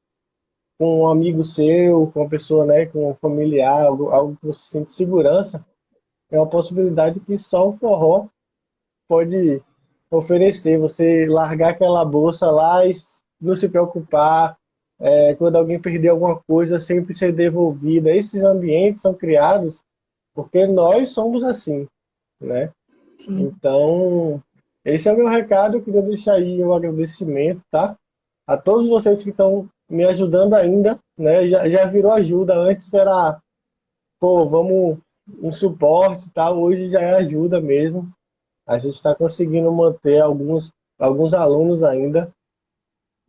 com 0.79 1.03
um 1.03 1.09
amigo 1.09 1.43
seu, 1.43 2.11
com 2.13 2.21
uma 2.21 2.29
pessoa, 2.29 2.67
né, 2.67 2.87
com 2.87 3.11
um 3.11 3.15
familiar, 3.15 3.87
algo, 3.87 4.11
algo 4.11 4.37
que 4.37 4.47
você 4.47 4.79
sente 4.79 4.93
segurança, 4.93 5.65
é 6.31 6.39
uma 6.39 6.49
possibilidade 6.49 7.21
que 7.21 7.39
só 7.39 7.69
o 7.69 7.77
forró 7.77 8.27
pode 9.09 9.63
oferecer. 10.11 10.79
Você 10.79 11.27
largar 11.27 11.71
aquela 11.71 12.05
bolsa 12.05 12.51
lá 12.51 12.85
e 12.87 12.93
não 13.41 13.55
se 13.55 13.69
preocupar, 13.69 14.59
é, 14.99 15.35
quando 15.35 15.57
alguém 15.57 15.81
perder 15.81 16.09
alguma 16.09 16.41
coisa, 16.41 16.81
sempre 16.81 17.15
ser 17.15 17.33
devolvida. 17.33 18.15
Esses 18.15 18.43
ambientes 18.43 19.03
são 19.03 19.15
criados 19.15 19.83
porque 20.35 20.67
nós 20.67 21.11
somos 21.11 21.43
assim, 21.45 21.87
né? 22.41 22.71
Sim. 23.19 23.41
Então, 23.43 24.43
esse 24.85 25.09
é 25.09 25.13
o 25.13 25.17
meu 25.17 25.29
recado, 25.29 25.77
eu 25.77 25.83
queria 25.83 26.03
deixar 26.03 26.35
aí 26.35 26.63
o 26.63 26.73
agradecimento, 26.73 27.61
tá? 27.71 27.97
A 28.47 28.57
todos 28.57 28.89
vocês 28.89 29.23
que 29.23 29.31
estão 29.31 29.69
me 29.89 30.05
ajudando 30.05 30.55
ainda, 30.55 30.99
né? 31.17 31.49
Já, 31.49 31.69
já 31.69 31.87
virou 31.87 32.13
ajuda, 32.13 32.55
antes 32.55 32.93
era, 32.95 33.41
pô, 34.21 34.49
vamos 34.49 34.99
um 35.43 35.51
suporte, 35.51 36.31
tá? 36.31 36.53
Hoje 36.53 36.89
já 36.89 37.01
é 37.01 37.15
ajuda 37.15 37.61
mesmo. 37.61 38.11
A 38.67 38.79
gente 38.79 38.95
está 38.95 39.15
conseguindo 39.15 39.71
manter 39.73 40.21
alguns, 40.21 40.73
alguns 40.99 41.35
alunos 41.35 41.83
ainda, 41.83 42.33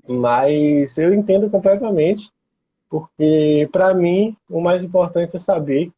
mas 0.08 0.98
eu 0.98 1.14
entendo 1.14 1.50
completamente, 1.50 2.32
porque 2.90 3.70
para 3.72 3.94
mim 3.94 4.36
o 4.50 4.62
mais 4.62 4.84
importante 4.84 5.36
é 5.36 5.40
saber 5.40 5.92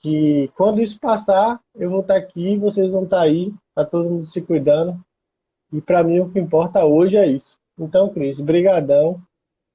que 0.00 0.50
quando 0.56 0.82
isso 0.82 0.98
passar, 1.00 1.60
eu 1.74 1.90
vou 1.90 2.00
estar 2.00 2.14
tá 2.14 2.20
aqui, 2.20 2.56
vocês 2.56 2.90
vão 2.90 3.04
estar 3.04 3.18
tá 3.18 3.22
aí 3.22 3.52
tá 3.74 3.84
todo 3.84 4.10
mundo 4.10 4.28
se 4.28 4.42
cuidando. 4.42 4.98
E 5.72 5.80
para 5.80 6.02
mim 6.02 6.20
o 6.20 6.30
que 6.30 6.38
importa 6.38 6.84
hoje 6.84 7.16
é 7.16 7.26
isso. 7.26 7.58
Então, 7.78 8.08
Cris, 8.08 8.40
brigadão. 8.40 9.20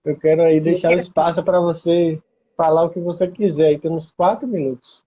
Eu 0.03 0.17
quero 0.17 0.41
aí 0.41 0.57
Sim, 0.57 0.63
deixar 0.63 0.93
espaço 0.93 1.41
para 1.43 1.59
você 1.61 2.21
falar 2.57 2.83
o 2.83 2.89
que 2.89 2.99
você 2.99 3.27
quiser. 3.27 3.67
Aí 3.67 3.79
temos 3.79 4.11
quatro 4.11 4.47
minutos. 4.47 5.05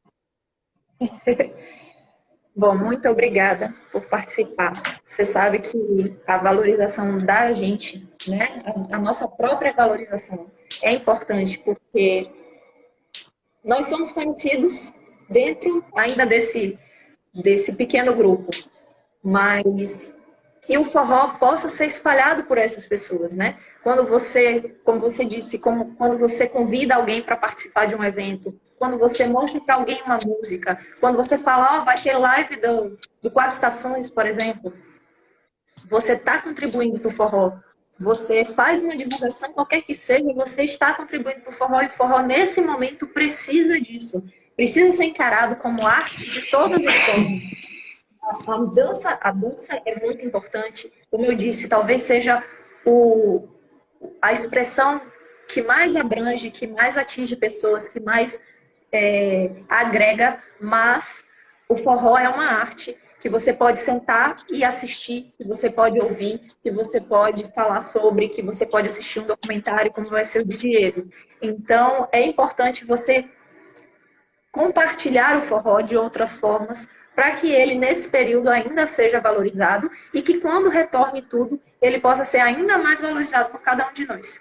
Bom, 2.56 2.74
muito 2.74 3.06
obrigada 3.10 3.74
por 3.92 4.06
participar. 4.08 4.72
Você 5.06 5.26
sabe 5.26 5.58
que 5.58 6.16
a 6.26 6.38
valorização 6.38 7.18
da 7.18 7.52
gente, 7.52 8.08
né, 8.26 8.62
a 8.90 8.98
nossa 8.98 9.28
própria 9.28 9.74
valorização 9.74 10.50
é 10.82 10.92
importante 10.92 11.58
porque 11.58 12.22
nós 13.62 13.86
somos 13.86 14.10
conhecidos 14.10 14.90
dentro 15.28 15.84
ainda 15.94 16.24
desse 16.26 16.78
desse 17.42 17.72
pequeno 17.72 18.14
grupo, 18.14 18.50
mas 19.22 20.16
que 20.62 20.76
o 20.78 20.84
forró 20.84 21.34
possa 21.38 21.68
ser 21.68 21.86
espalhado 21.86 22.44
por 22.44 22.58
essas 22.58 22.86
pessoas, 22.86 23.36
né? 23.36 23.58
Quando 23.82 24.04
você, 24.04 24.76
como 24.84 24.98
você 24.98 25.24
disse, 25.24 25.58
como, 25.58 25.94
quando 25.94 26.18
você 26.18 26.48
convida 26.48 26.96
alguém 26.96 27.22
para 27.22 27.36
participar 27.36 27.86
de 27.86 27.94
um 27.94 28.02
evento, 28.02 28.58
quando 28.78 28.98
você 28.98 29.26
mostra 29.26 29.60
para 29.60 29.76
alguém 29.76 30.02
uma 30.02 30.18
música, 30.26 30.78
quando 30.98 31.16
você 31.16 31.38
fala, 31.38 31.78
oh, 31.80 31.84
vai 31.84 31.96
ter 31.96 32.18
live 32.18 32.56
do, 32.56 32.98
do 33.22 33.30
Quatro 33.30 33.54
Estações, 33.54 34.10
por 34.10 34.26
exemplo, 34.26 34.72
você 35.88 36.14
está 36.14 36.40
contribuindo 36.42 36.98
para 36.98 37.08
o 37.08 37.14
forró. 37.14 37.52
Você 37.98 38.44
faz 38.44 38.82
uma 38.82 38.96
divulgação, 38.96 39.52
qualquer 39.52 39.82
que 39.82 39.94
seja, 39.94 40.32
você 40.34 40.62
está 40.62 40.92
contribuindo 40.94 41.42
para 41.42 41.52
o 41.52 41.56
forró 41.56 41.80
e 41.80 41.86
o 41.86 41.90
forró, 41.90 42.20
nesse 42.22 42.60
momento, 42.60 43.06
precisa 43.06 43.80
disso. 43.80 44.22
Precisa 44.56 44.96
ser 44.96 45.04
encarado 45.04 45.56
como 45.56 45.86
arte 45.86 46.24
de 46.30 46.50
todas 46.50 46.84
as 46.84 46.94
formas 46.94 47.76
a 48.46 48.58
dança, 48.64 49.18
a 49.20 49.30
dança 49.30 49.80
é 49.84 50.00
muito 50.00 50.24
importante. 50.24 50.92
Como 51.10 51.24
eu 51.24 51.34
disse, 51.34 51.68
talvez 51.68 52.02
seja 52.02 52.42
o, 52.84 53.48
a 54.20 54.32
expressão 54.32 55.00
que 55.48 55.62
mais 55.62 55.94
abrange, 55.94 56.50
que 56.50 56.66
mais 56.66 56.96
atinge 56.96 57.36
pessoas, 57.36 57.88
que 57.88 58.00
mais 58.00 58.40
é, 58.90 59.50
agrega, 59.68 60.42
mas 60.60 61.24
o 61.68 61.76
forró 61.76 62.18
é 62.18 62.28
uma 62.28 62.46
arte 62.46 62.96
que 63.20 63.28
você 63.28 63.52
pode 63.52 63.80
sentar 63.80 64.36
e 64.50 64.62
assistir, 64.62 65.32
que 65.38 65.46
você 65.46 65.70
pode 65.70 65.98
ouvir, 66.00 66.40
que 66.62 66.70
você 66.70 67.00
pode 67.00 67.44
falar 67.52 67.80
sobre, 67.80 68.28
que 68.28 68.42
você 68.42 68.66
pode 68.66 68.88
assistir 68.88 69.20
um 69.20 69.26
documentário 69.26 69.92
como 69.92 70.08
vai 70.08 70.24
ser 70.24 70.42
o 70.42 70.44
de 70.44 70.56
Diego. 70.56 71.08
Então, 71.40 72.08
é 72.12 72.22
importante 72.22 72.84
você 72.84 73.24
compartilhar 74.56 75.36
o 75.36 75.42
forró 75.42 75.82
de 75.82 75.98
outras 75.98 76.38
formas, 76.38 76.88
para 77.14 77.32
que 77.32 77.46
ele, 77.50 77.74
nesse 77.74 78.08
período, 78.08 78.48
ainda 78.48 78.86
seja 78.86 79.20
valorizado 79.20 79.90
e 80.14 80.22
que, 80.22 80.40
quando 80.40 80.70
retorne 80.70 81.20
tudo, 81.20 81.60
ele 81.80 82.00
possa 82.00 82.24
ser 82.24 82.38
ainda 82.38 82.78
mais 82.78 83.02
valorizado 83.02 83.50
por 83.50 83.60
cada 83.60 83.86
um 83.86 83.92
de 83.92 84.06
nós. 84.06 84.40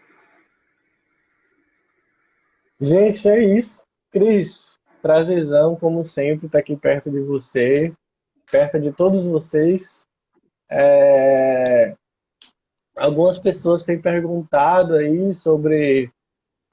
Gente, 2.79 3.27
é 3.27 3.43
isso. 3.43 3.85
Cris, 4.09 4.79
prazerzão, 5.01 5.75
como 5.75 6.05
sempre, 6.05 6.45
estar 6.45 6.57
tá 6.57 6.59
aqui 6.59 6.77
perto 6.77 7.11
de 7.11 7.19
você, 7.19 7.93
perto 8.49 8.79
de 8.79 8.93
todos 8.93 9.25
vocês. 9.25 10.07
É... 10.69 11.93
Algumas 12.95 13.37
pessoas 13.37 13.83
têm 13.83 14.01
perguntado 14.01 14.95
aí 14.95 15.33
sobre. 15.33 16.09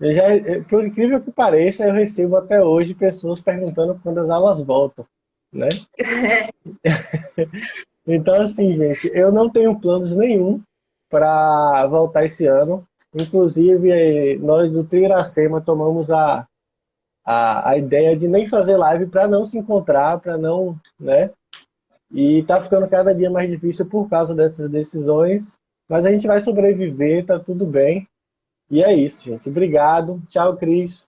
Eu 0.03 0.13
já, 0.13 0.25
por 0.69 0.85
incrível 0.85 1.21
que 1.21 1.31
pareça, 1.31 1.87
eu 1.87 1.95
recebo 1.95 2.37
até 2.37 2.63
hoje 2.63 2.95
pessoas 2.95 3.41
perguntando 3.41 3.99
quando 4.03 4.19
as 4.19 4.29
aulas 4.29 4.61
voltam 4.61 5.07
né? 5.53 5.69
então, 8.07 8.35
assim, 8.35 8.75
gente, 8.75 9.11
eu 9.13 9.31
não 9.31 9.51
tenho 9.51 9.79
planos 9.79 10.17
nenhum 10.17 10.63
para 11.11 11.87
voltar 11.89 12.25
esse 12.25 12.47
ano. 12.47 12.87
Inclusive, 13.15 14.39
nós 14.39 14.73
do 14.73 14.85
Triracema 14.85 15.61
tomamos 15.61 16.11
a, 16.11 16.47
a, 17.25 17.71
a 17.71 17.77
ideia 17.77 18.17
de 18.17 18.27
nem 18.27 18.49
fazer 18.49 18.79
live 18.79 19.07
para 19.07 19.29
não 19.29 19.45
se 19.45 19.59
encontrar, 19.59 20.19
para 20.19 20.39
não, 20.39 20.79
né? 20.99 21.31
E 22.11 22.43
tá 22.45 22.61
ficando 22.61 22.89
cada 22.89 23.15
dia 23.15 23.31
mais 23.31 23.51
difícil 23.51 23.87
por 23.87 24.09
causa 24.09 24.35
dessas 24.35 24.71
decisões, 24.71 25.59
mas 25.89 26.07
a 26.07 26.11
gente 26.11 26.27
vai 26.27 26.41
sobreviver, 26.41 27.27
tá 27.27 27.39
tudo 27.39 27.67
bem. 27.67 28.09
E 28.73 28.83
é 28.83 28.95
isso, 28.95 29.23
gente. 29.23 29.51
Obrigado. 29.51 30.23
Tchau, 30.27 30.57
Cris. 30.57 31.07